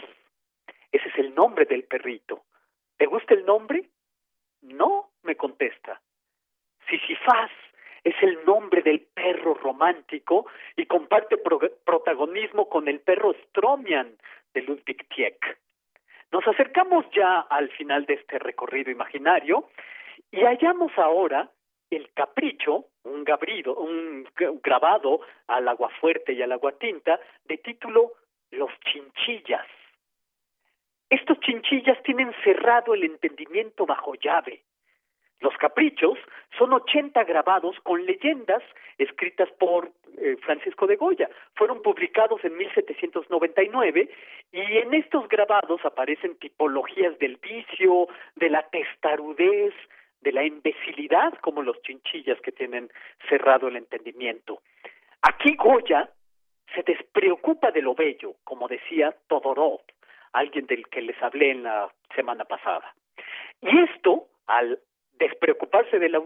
[0.92, 2.44] Ese es el nombre del perrito.
[2.98, 3.90] ¿Te gusta el nombre?
[4.62, 6.02] No, me contesta.
[6.90, 7.52] Sisifaz
[8.03, 14.15] es el nombre del perro romántico y comparte protagonismo con el perro Stromian
[14.53, 15.60] de Ludwig Tieck.
[16.32, 19.69] Nos acercamos ya al final de este recorrido imaginario
[20.32, 21.49] y hallamos ahora
[21.90, 24.26] el capricho, un gabrido, un
[24.64, 28.14] grabado al agua fuerte y al agua tinta, de título
[28.49, 29.68] Los chinchillas.
[31.10, 34.64] Estos chinchillas tienen cerrado el entendimiento bajo llave.
[35.41, 36.18] Los caprichos
[36.57, 38.63] son 80 grabados con leyendas
[38.97, 41.30] escritas por eh, Francisco de Goya.
[41.55, 44.09] Fueron publicados en 1799
[44.51, 49.73] y en estos grabados aparecen tipologías del vicio, de la testarudez,
[50.22, 52.91] de la imbecilidad, como los chinchillas que tienen
[53.27, 54.61] cerrado el entendimiento.
[55.23, 56.07] Aquí Goya
[56.76, 59.81] se despreocupa de lo bello, como decía Todorov,
[60.34, 62.93] alguien del que les hablé en la semana pasada.
[63.61, 64.80] Y esto, al
[65.22, 66.26] despreocuparse de lo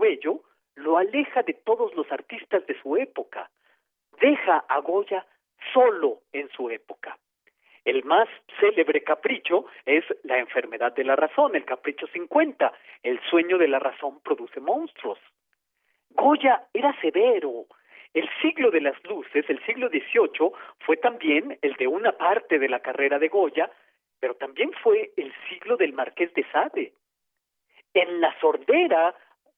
[0.76, 3.50] lo aleja de todos los artistas de su época.
[4.22, 5.26] Deja a Goya
[5.74, 7.18] solo en su época.
[7.84, 8.28] El más
[8.60, 12.74] célebre capricho es la enfermedad de la razón, el capricho 50.
[13.04, 15.20] El sueño de la razón produce monstruos.
[16.10, 17.66] Goya era severo.
[18.14, 22.70] El siglo de las luces, el siglo XVIII, fue también el de una parte de
[22.70, 23.70] la carrera de Goya,
[24.22, 26.94] pero también fue el siglo del Marqués de Sade.
[27.96, 29.16] En la sordera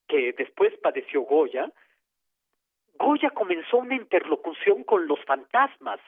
[0.08, 1.72] que después padeció Goya,
[3.00, 6.00] Goya comenzó una interlocución con los fantasmas.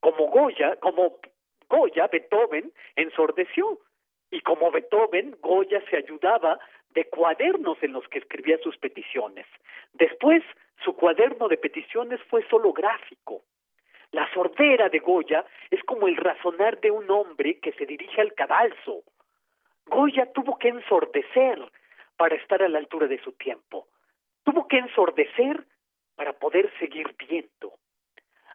[0.00, 1.18] Como Goya, como
[1.68, 3.78] Goya, Beethoven ensordeció.
[4.32, 6.58] Y como Beethoven, Goya se ayudaba
[6.90, 9.46] de cuadernos en los que escribía sus peticiones.
[9.92, 10.42] Después,
[10.84, 13.42] su cuaderno de peticiones fue solo gráfico.
[14.10, 18.34] La sordera de Goya es como el razonar de un hombre que se dirige al
[18.34, 19.04] cadalso.
[19.90, 21.58] Goya tuvo que ensordecer
[22.16, 23.88] para estar a la altura de su tiempo.
[24.44, 25.66] Tuvo que ensordecer
[26.14, 27.74] para poder seguir viendo.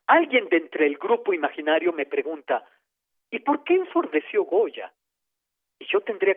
[0.07, 2.63] Alguien de entre el grupo imaginario me pregunta,
[3.31, 4.93] ¿Y por qué ensordeció Goya?
[5.79, 6.35] Y yo tendría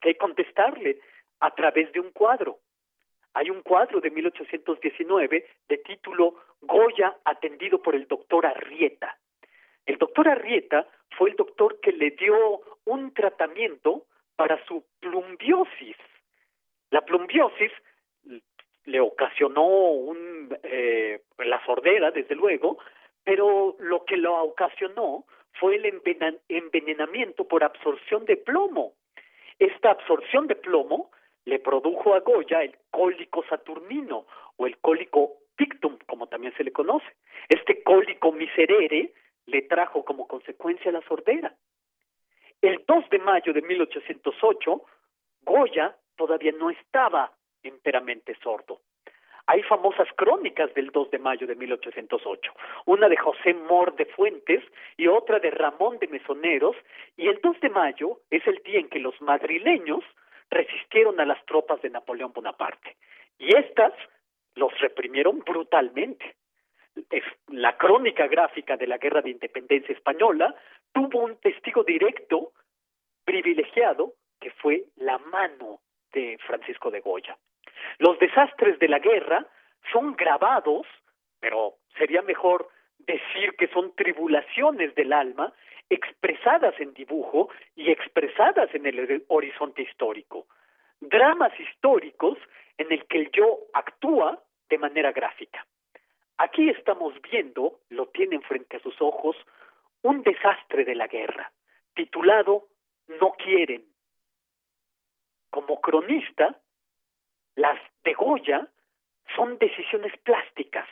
[0.00, 0.98] que contestarle
[1.38, 2.58] a través de un cuadro.
[3.34, 9.16] Hay un cuadro de 1819 de título Goya atendido por el doctor Arrieta.
[9.86, 14.06] El doctor Arrieta fue el doctor que le dio un tratamiento
[14.36, 15.96] para su plumbiosis.
[16.90, 17.72] La plumbiosis
[18.84, 22.78] le ocasionó un, eh, la sordera, desde luego,
[23.24, 26.02] pero lo que lo ocasionó fue el
[26.48, 28.94] envenenamiento por absorción de plomo.
[29.58, 31.10] Esta absorción de plomo
[31.44, 34.26] le produjo a Goya el cólico saturnino
[34.56, 37.06] o el cólico pictum, como también se le conoce.
[37.48, 39.12] Este cólico miserere
[39.46, 41.54] le trajo como consecuencia la sordera.
[42.62, 44.82] El 2 de mayo de 1808,
[45.42, 47.32] Goya todavía no estaba
[47.64, 48.80] enteramente sordo.
[49.46, 52.52] Hay famosas crónicas del 2 de mayo de 1808,
[52.86, 54.62] una de José Mor de Fuentes
[54.96, 56.76] y otra de Ramón de Mesoneros,
[57.16, 60.04] y el 2 de mayo es el día en que los madrileños
[60.48, 62.96] resistieron a las tropas de Napoleón Bonaparte,
[63.38, 63.92] y éstas
[64.54, 66.36] los reprimieron brutalmente.
[67.48, 70.54] La crónica gráfica de la Guerra de Independencia Española
[70.92, 72.52] tuvo un testigo directo,
[73.24, 75.80] privilegiado, que fue la mano
[76.12, 77.36] de Francisco de Goya.
[77.98, 79.46] Los desastres de la guerra
[79.92, 80.86] son grabados,
[81.40, 85.52] pero sería mejor decir que son tribulaciones del alma
[85.90, 90.46] expresadas en dibujo y expresadas en el horizonte histórico.
[91.00, 92.38] Dramas históricos
[92.78, 95.66] en el que el yo actúa de manera gráfica.
[96.38, 99.36] Aquí estamos viendo, lo tienen frente a sus ojos,
[100.02, 101.52] un desastre de la guerra,
[101.94, 102.68] titulado
[103.08, 103.84] No quieren.
[105.50, 106.60] Como cronista,
[107.54, 108.68] las de Goya
[109.36, 110.88] son decisiones plásticas,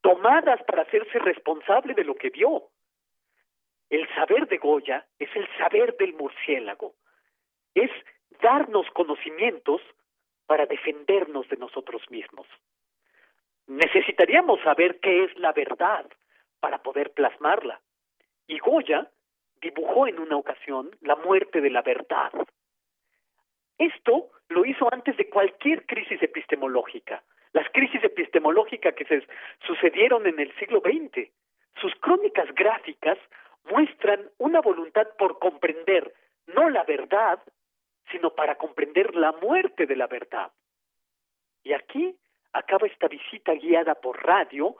[0.00, 2.70] tomadas para hacerse responsable de lo que vio.
[3.90, 6.94] El saber de Goya es el saber del murciélago,
[7.74, 7.90] es
[8.42, 9.80] darnos conocimientos
[10.46, 12.46] para defendernos de nosotros mismos.
[13.66, 16.06] Necesitaríamos saber qué es la verdad
[16.60, 17.80] para poder plasmarla.
[18.46, 19.10] Y Goya
[19.60, 22.32] dibujó en una ocasión la muerte de la verdad.
[23.78, 27.22] Esto lo hizo antes de cualquier crisis epistemológica.
[27.52, 29.26] Las crisis epistemológicas que se
[29.66, 31.30] sucedieron en el siglo XX.
[31.80, 33.18] Sus crónicas gráficas
[33.70, 36.12] muestran una voluntad por comprender
[36.46, 37.40] no la verdad,
[38.10, 40.52] sino para comprender la muerte de la verdad.
[41.62, 42.16] Y aquí
[42.52, 44.76] acaba esta visita guiada por radio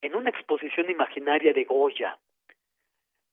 [0.00, 2.16] en una exposición imaginaria de Goya.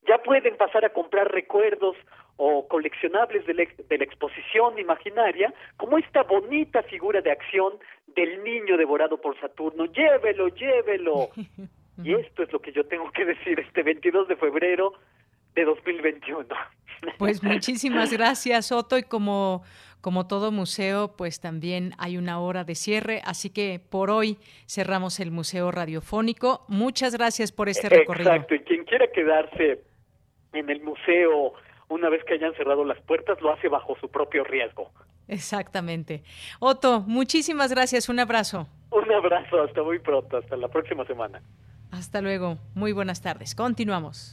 [0.08, 1.96] Ya pueden pasar a comprar recuerdos
[2.38, 7.74] o coleccionables de la, exposición imaginaria, como esta bonita figura de acción
[8.16, 9.86] del niño devorado por Saturno.
[9.86, 11.30] Llévelo, llévelo.
[12.04, 14.94] y esto es lo que yo tengo que decir este 22 de febrero
[15.56, 16.48] de 2021.
[17.18, 19.64] Pues muchísimas gracias, Otto, y como
[20.02, 25.20] como todo museo, pues también hay una hora de cierre, así que por hoy cerramos
[25.20, 26.64] el Museo Radiofónico.
[26.68, 28.32] Muchas gracias por este recorrido.
[28.32, 29.82] Exacto, y quien quiera quedarse
[30.54, 31.54] en el museo
[31.90, 34.92] una vez que hayan cerrado las puertas, lo hace bajo su propio riesgo.
[35.28, 36.24] Exactamente.
[36.60, 38.10] Otto, muchísimas gracias.
[38.10, 38.68] Un abrazo.
[38.92, 39.62] Un abrazo.
[39.62, 40.38] Hasta muy pronto.
[40.38, 41.42] Hasta la próxima semana.
[41.92, 42.58] Hasta luego.
[42.76, 43.56] Muy buenas tardes.
[43.56, 44.32] Continuamos.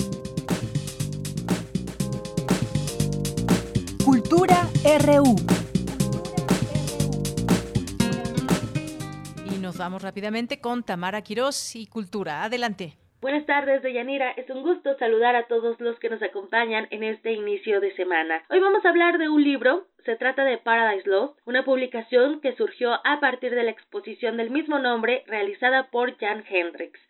[4.05, 4.69] Cultura
[5.05, 5.37] RU.
[9.53, 12.45] Y nos vamos rápidamente con Tamara Quirós y Cultura.
[12.45, 13.04] Adelante.
[13.25, 14.33] Buenas tardes, Deyanira.
[14.33, 18.45] Es un gusto saludar a todos los que nos acompañan en este inicio de semana.
[18.51, 22.55] Hoy vamos a hablar de un libro Se trata de Paradise Lost, una publicación que
[22.55, 27.01] surgió a partir de la exposición del mismo nombre realizada por Jan Hendricks.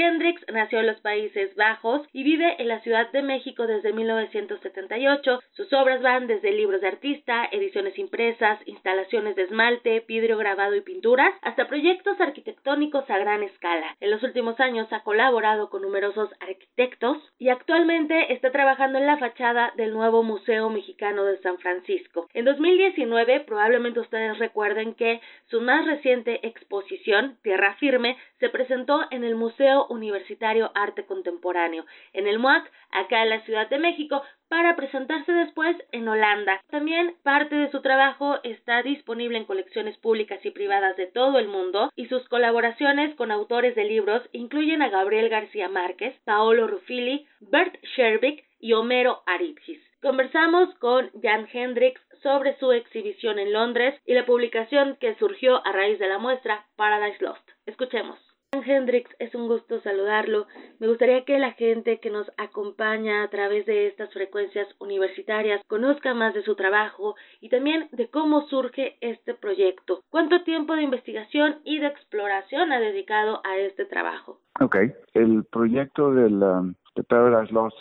[0.00, 5.40] Hendrix nació en los Países Bajos y vive en la Ciudad de México desde 1978.
[5.50, 10.80] Sus obras van desde libros de artista, ediciones impresas, instalaciones de esmalte, vidrio grabado y
[10.80, 13.96] pinturas, hasta proyectos arquitectónicos a gran escala.
[14.00, 19.18] En los últimos años ha colaborado con numerosos arquitectos y actualmente está trabajando en la
[19.18, 22.28] fachada del nuevo Museo Mexicano de San Francisco.
[22.32, 29.24] En 2019, probablemente ustedes recuerden que su más reciente exposición, Tierra Firme, se presentó en
[29.24, 31.84] el Museo Universitario Arte Contemporáneo,
[32.14, 36.60] en el MUAC, acá en la Ciudad de México, para presentarse después en Holanda.
[36.70, 41.48] También parte de su trabajo está disponible en colecciones públicas y privadas de todo el
[41.48, 47.26] mundo y sus colaboraciones con autores de libros incluyen a Gabriel García Márquez, Paolo Ruffili,
[47.40, 49.80] Bert Sherbick y Homero Aripgis.
[50.02, 55.72] Conversamos con Jan Hendricks sobre su exhibición en Londres y la publicación que surgió a
[55.72, 57.48] raíz de la muestra Paradise Lost.
[57.66, 58.29] Escuchemos.
[58.52, 60.46] Hendrix, es un gusto saludarlo.
[60.80, 66.14] Me gustaría que la gente que nos acompaña a través de estas frecuencias universitarias conozca
[66.14, 70.00] más de su trabajo y también de cómo surge este proyecto.
[70.10, 74.40] ¿Cuánto tiempo de investigación y de exploración ha dedicado a este trabajo?
[74.60, 74.76] Ok,
[75.14, 76.74] el proyecto de
[77.08, 77.76] Paradise Lost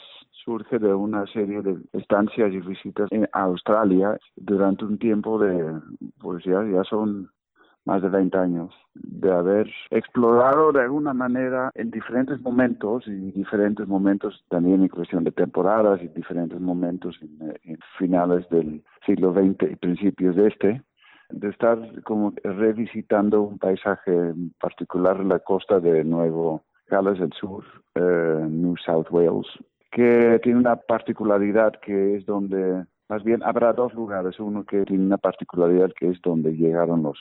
[0.45, 5.79] surge de una serie de estancias y visitas en Australia durante un tiempo de,
[6.19, 7.29] pues ya, ya son
[7.89, 13.87] más de 20 años, de haber explorado de alguna manera en diferentes momentos y diferentes
[13.87, 19.75] momentos también en cuestión de temporadas y diferentes momentos en, finales del siglo XX y
[19.75, 20.83] principios de este,
[21.31, 27.33] de estar como revisitando un paisaje en particular en la costa de Nuevo Gales del
[27.33, 27.63] Sur,
[27.95, 29.47] eh, New South Wales,
[29.91, 35.05] que tiene una particularidad que es donde, más bien habrá dos lugares, uno que tiene
[35.05, 37.17] una particularidad que es donde llegaron los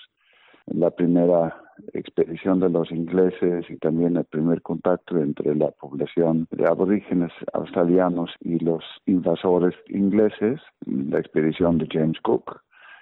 [0.73, 1.57] la primera
[1.93, 8.31] expedición de los ingleses y también el primer contacto entre la población de aborígenes australianos
[8.41, 12.61] y los invasores ingleses, la expedición de James Cook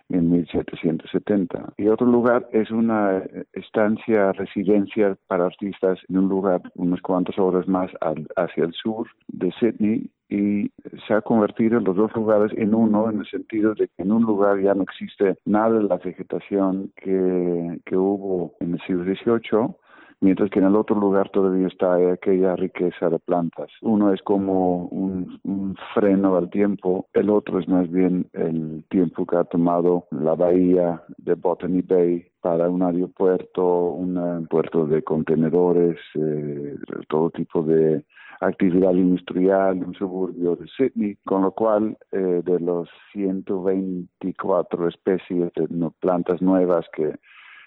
[0.08, 1.74] en 1770.
[1.76, 3.22] Y otro lugar es una
[3.52, 7.90] estancia, residencia para artistas en un lugar unas cuantas horas más
[8.36, 10.70] hacia el sur de Sydney y
[11.06, 14.22] se ha convertido los dos lugares en uno en el sentido de que en un
[14.22, 19.76] lugar ya no existe nada de la vegetación que, que hubo en el siglo XVIII
[20.20, 23.68] mientras que en el otro lugar todavía está aquella riqueza de plantas.
[23.82, 29.26] Uno es como un, un, freno al tiempo, el otro es más bien el tiempo
[29.26, 35.98] que ha tomado la bahía de Botany Bay para un aeropuerto, un puerto de contenedores,
[36.14, 36.76] eh,
[37.08, 38.04] todo tipo de
[38.40, 45.90] actividad industrial, un suburbio de Sydney, con lo cual eh, de los 124 especies de
[46.00, 47.14] plantas nuevas que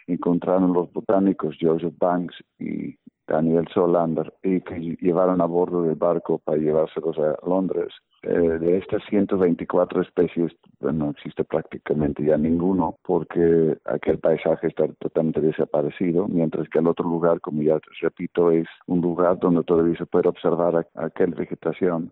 [0.08, 2.98] encontraron los botánicos Joseph Banks y
[3.28, 7.94] Daniel Solander y que llevaron a bordo del barco para llevárselos a Londres.
[8.24, 10.52] Eh, de estas 124 especies
[10.82, 17.08] no existe prácticamente ya ninguno porque aquel paisaje está totalmente desaparecido, mientras que el otro
[17.08, 22.12] lugar, como ya repito, es un lugar donde todavía se puede observar aquella vegetación.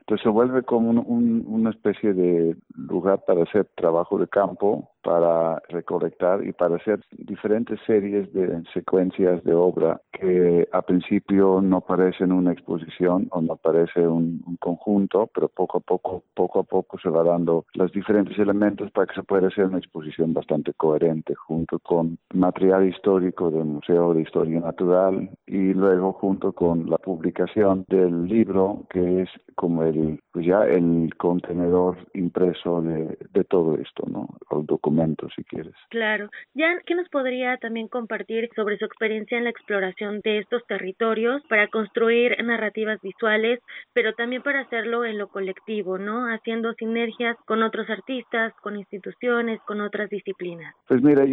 [0.00, 6.46] Entonces se vuelve como una especie de lugar para hacer trabajo de campo para recolectar
[6.46, 12.52] y para hacer diferentes series de secuencias de obra que a principio no parecen una
[12.52, 17.22] exposición o no parece un, conjunto, pero poco a poco, poco a poco se va
[17.22, 22.18] dando los diferentes elementos para que se pueda hacer una exposición bastante coherente junto con
[22.34, 28.84] material histórico del Museo de Historia Natural y luego junto con la publicación del libro
[28.90, 33.16] que es como el pues ya el contenedor impreso de,
[33.48, 34.28] todo esto, ¿no?
[34.50, 34.66] El
[35.34, 35.74] si quieres.
[35.90, 36.28] Claro.
[36.54, 41.42] Jan, ¿qué nos podría también compartir sobre su experiencia en la exploración de estos territorios
[41.48, 43.60] para construir narrativas visuales,
[43.92, 46.26] pero también para hacerlo en lo colectivo, ¿no?
[46.26, 50.74] Haciendo sinergias con otros artistas, con instituciones, con otras disciplinas.
[50.86, 51.24] Pues mira,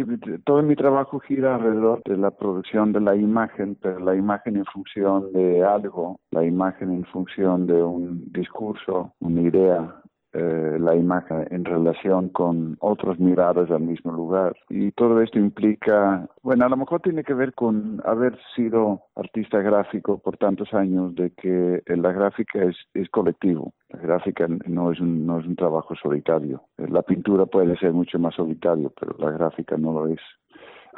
[0.44, 4.64] todo mi trabajo gira alrededor de la producción de la imagen, pero la imagen en
[4.66, 10.02] función de algo, la imagen en función de un discurso, una idea,
[10.38, 14.54] eh, la imagen en relación con otras miradas al mismo lugar.
[14.68, 19.60] Y todo esto implica, bueno, a lo mejor tiene que ver con haber sido artista
[19.62, 23.72] gráfico por tantos años, de que la gráfica es, es colectivo.
[23.88, 26.62] La gráfica no es, un, no es un trabajo solitario.
[26.76, 30.20] La pintura puede ser mucho más solitario, pero la gráfica no lo es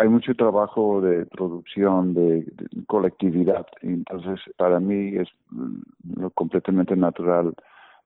[0.00, 3.66] hay mucho trabajo de producción, de, de, colectividad.
[3.82, 7.52] Entonces, para mí es mm, lo completamente natural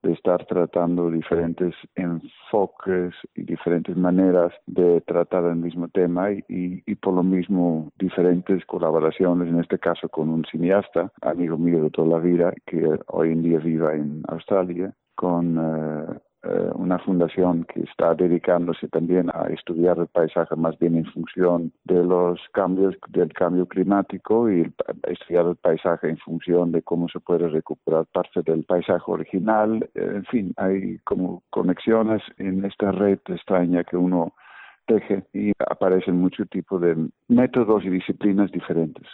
[0.02, 6.94] de estar tratando diferentes enfoques y diferentes maneras de tratar el mismo tema y, y,
[6.96, 12.18] por lo mismo diferentes colaboraciones, en este caso con un cineasta, amigo mío de toda
[12.18, 17.80] la vida, que hoy en día vive en Australia, con eh, eh, una fundación que
[17.82, 23.32] está dedicándose también a estudiar el paisaje más bien en función de los cambios del
[23.32, 24.72] cambio climático y
[25.06, 29.88] estudiar el paisaje en función de cómo se puede recuperar parte del paisaje original.
[29.94, 34.34] En fin, hay como conexiones en esta red extraña que uno
[34.86, 36.96] teje y aparecen muchos tipos de
[37.28, 39.06] métodos y disciplinas diferentes.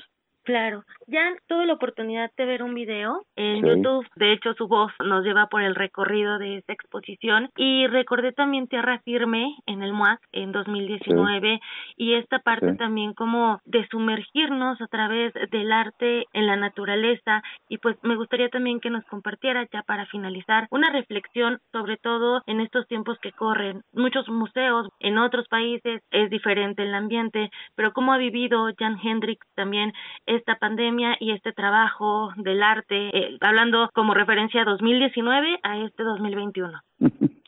[0.49, 4.91] Claro, ya tuve la oportunidad de ver un video en YouTube, de hecho su voz
[5.05, 7.51] nos lleva por el recorrido de esta exposición.
[7.55, 11.61] Y recordé también Tierra Firme en el MUAC en 2019
[11.99, 17.43] y esta parte también como de sumergirnos a través del arte en la naturaleza.
[17.69, 22.41] Y pues me gustaría también que nos compartiera ya para finalizar una reflexión sobre todo
[22.47, 23.83] en estos tiempos que corren.
[23.93, 29.47] Muchos museos en otros países es diferente el ambiente, pero cómo ha vivido Jan Hendricks
[29.55, 29.93] también
[30.39, 36.81] esta pandemia y este trabajo del arte, eh, hablando como referencia 2019 a este 2021?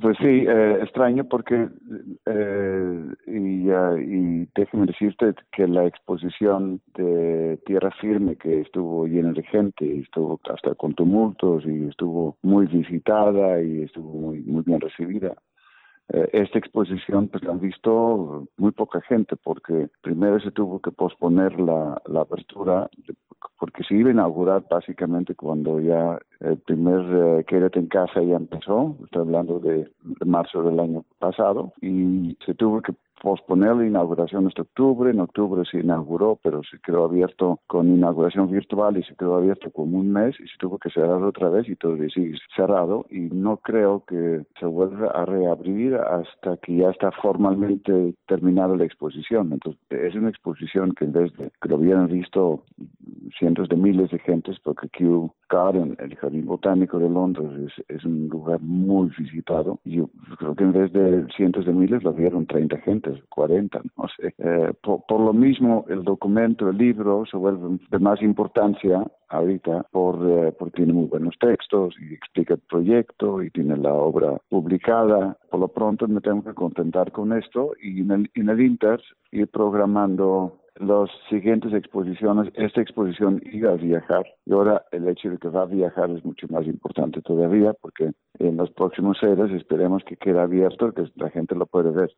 [0.00, 1.68] Pues sí, eh, extraño porque,
[2.26, 9.44] eh, y, y déjeme decirte que la exposición de Tierra Firme, que estuvo llena de
[9.44, 15.36] gente, estuvo hasta con tumultos y estuvo muy visitada y estuvo muy, muy bien recibida,
[16.12, 21.58] esta exposición pues la han visto muy poca gente porque primero se tuvo que posponer
[21.60, 22.88] la, apertura
[23.58, 28.36] porque se iba a inaugurar básicamente cuando ya el primer eh, Quédate en casa ya
[28.36, 29.90] empezó, estoy hablando de
[30.24, 31.72] marzo del año pasado.
[31.80, 35.10] Y se tuvo que posponer la inauguración este octubre.
[35.10, 39.70] En octubre se inauguró, pero se quedó abierto con inauguración virtual y se quedó abierto
[39.70, 43.06] como un mes y se tuvo que cerrar otra vez y todavía sigue cerrado.
[43.10, 48.84] Y no creo que se vuelva a reabrir hasta que ya está formalmente terminada la
[48.84, 49.52] exposición.
[49.52, 52.64] Entonces, es una exposición que en vez de que lo hubieran visto
[53.38, 58.28] cientos de miles de gentes, porque Kew Garden, el Jardín Botánico de Londres, es, un
[58.28, 59.78] lugar muy visitado.
[59.84, 60.08] Yo
[60.38, 64.34] creo que en vez de cientos de miles lo vieron 30 gentes 40, no sé.
[64.38, 70.16] Eh, por, lo mismo, el documento, el libro, se vuelve de más importancia ahorita por,
[70.28, 75.36] eh, porque tiene muy buenos textos y explica el proyecto y tiene la obra publicada.
[75.50, 79.00] Por lo pronto me tengo que contentar con esto y en el, en el Inter
[79.32, 85.38] ir programando las siguientes exposiciones, esta exposición iba a viajar y ahora el hecho de
[85.38, 90.04] que va a viajar es mucho más importante todavía porque en los próximos seres esperemos
[90.04, 92.10] que quede abierto, que la gente lo puede ver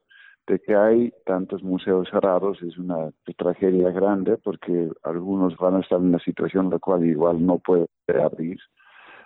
[0.46, 5.98] de que hay tantos museos cerrados es una tragedia grande porque algunos van a estar
[5.98, 7.86] en una situación la cual igual no puede
[8.22, 8.58] abrir.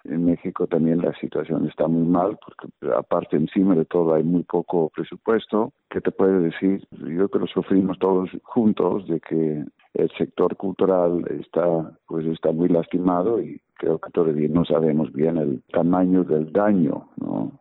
[0.09, 4.45] En México también la situación está muy mal porque aparte encima de todo hay muy
[4.45, 5.73] poco presupuesto.
[5.91, 6.87] ¿Qué te puede decir?
[6.91, 9.65] Yo creo que lo sufrimos todos juntos de que
[9.95, 15.39] el sector cultural está pues está muy lastimado y creo que todavía no sabemos bien
[15.39, 17.09] el tamaño del daño.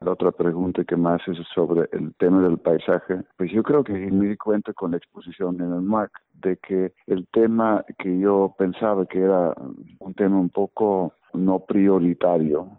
[0.01, 3.93] La otra pregunta que más es sobre el tema del paisaje, pues yo creo que
[3.93, 8.53] me di cuenta con la exposición en el MAC de que el tema que yo
[8.57, 9.53] pensaba que era
[9.99, 12.77] un tema un poco no prioritario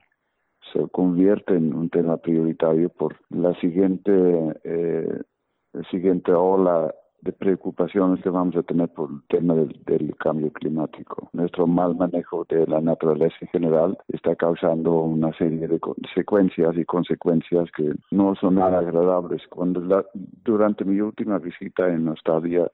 [0.72, 4.12] se convierte en un tema prioritario por la siguiente
[4.64, 5.22] eh,
[5.90, 11.28] siguiente ola de preocupaciones que vamos a tener por el tema del, cambio climático.
[11.32, 16.84] Nuestro mal manejo de la naturaleza en general está causando una serie de consecuencias y
[16.84, 19.42] consecuencias que no son nada agradables.
[19.48, 20.04] Cuando
[20.44, 22.70] durante mi última visita en Australia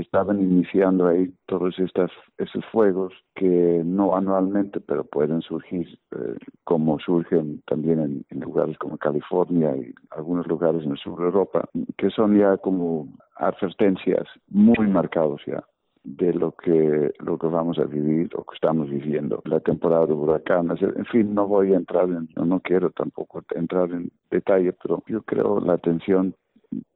[0.00, 6.98] estaban iniciando ahí todos estas, esos fuegos que no anualmente, pero pueden surgir, eh, como
[6.98, 11.68] surgen también en, en, lugares como California y algunos lugares en el sur de Europa,
[11.96, 15.64] que son ya como advertencias muy marcados ya
[16.04, 19.42] de lo que lo que vamos a vivir o que estamos viviendo.
[19.46, 23.42] La temporada de huracanes en fin no voy a entrar en no, no quiero tampoco
[23.54, 26.34] entrar en detalle pero yo creo la atención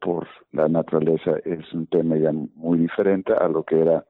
[0.01, 4.05] por la naturaleza es un tema ya muy diferente a lo que era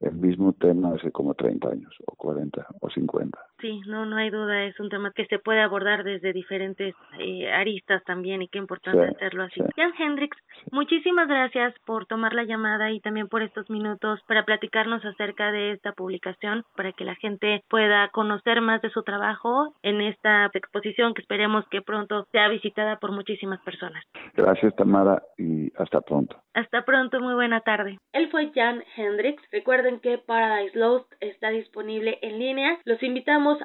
[0.00, 3.38] el mismo tema hace como 30 años o 40 o 50.
[3.60, 7.50] Sí, no, no hay duda, es un tema que se puede abordar desde diferentes eh,
[7.50, 9.60] aristas también y qué importante hacerlo así.
[9.76, 10.36] Jan Hendrix,
[10.70, 15.72] muchísimas gracias por tomar la llamada y también por estos minutos para platicarnos acerca de
[15.72, 21.14] esta publicación, para que la gente pueda conocer más de su trabajo en esta exposición
[21.14, 24.04] que esperemos que pronto sea visitada por muchísimas personas.
[24.34, 26.36] Gracias, Tamara, y hasta pronto.
[26.54, 27.98] Hasta pronto, muy buena tarde.
[28.12, 29.42] Él fue Jan Hendricks.
[29.52, 32.78] Recuerden que Paradise Lost está disponible en línea.
[32.84, 33.02] Los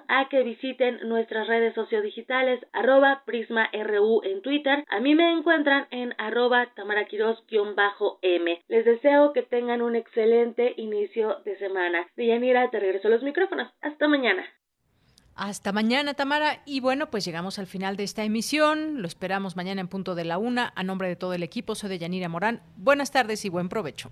[0.07, 4.83] a que visiten nuestras redes sociodigitales, arroba PrismaRU en Twitter.
[4.89, 8.63] A mí me encuentran en arroba tamaraquiros-m.
[8.67, 12.07] Les deseo que tengan un excelente inicio de semana.
[12.15, 13.71] Deyanira, te regreso los micrófonos.
[13.81, 14.45] Hasta mañana.
[15.35, 16.61] Hasta mañana, Tamara.
[16.65, 19.01] Y bueno, pues llegamos al final de esta emisión.
[19.01, 20.71] Lo esperamos mañana en punto de la una.
[20.75, 22.61] A nombre de todo el equipo, soy de Yanira Morán.
[22.75, 24.11] Buenas tardes y buen provecho.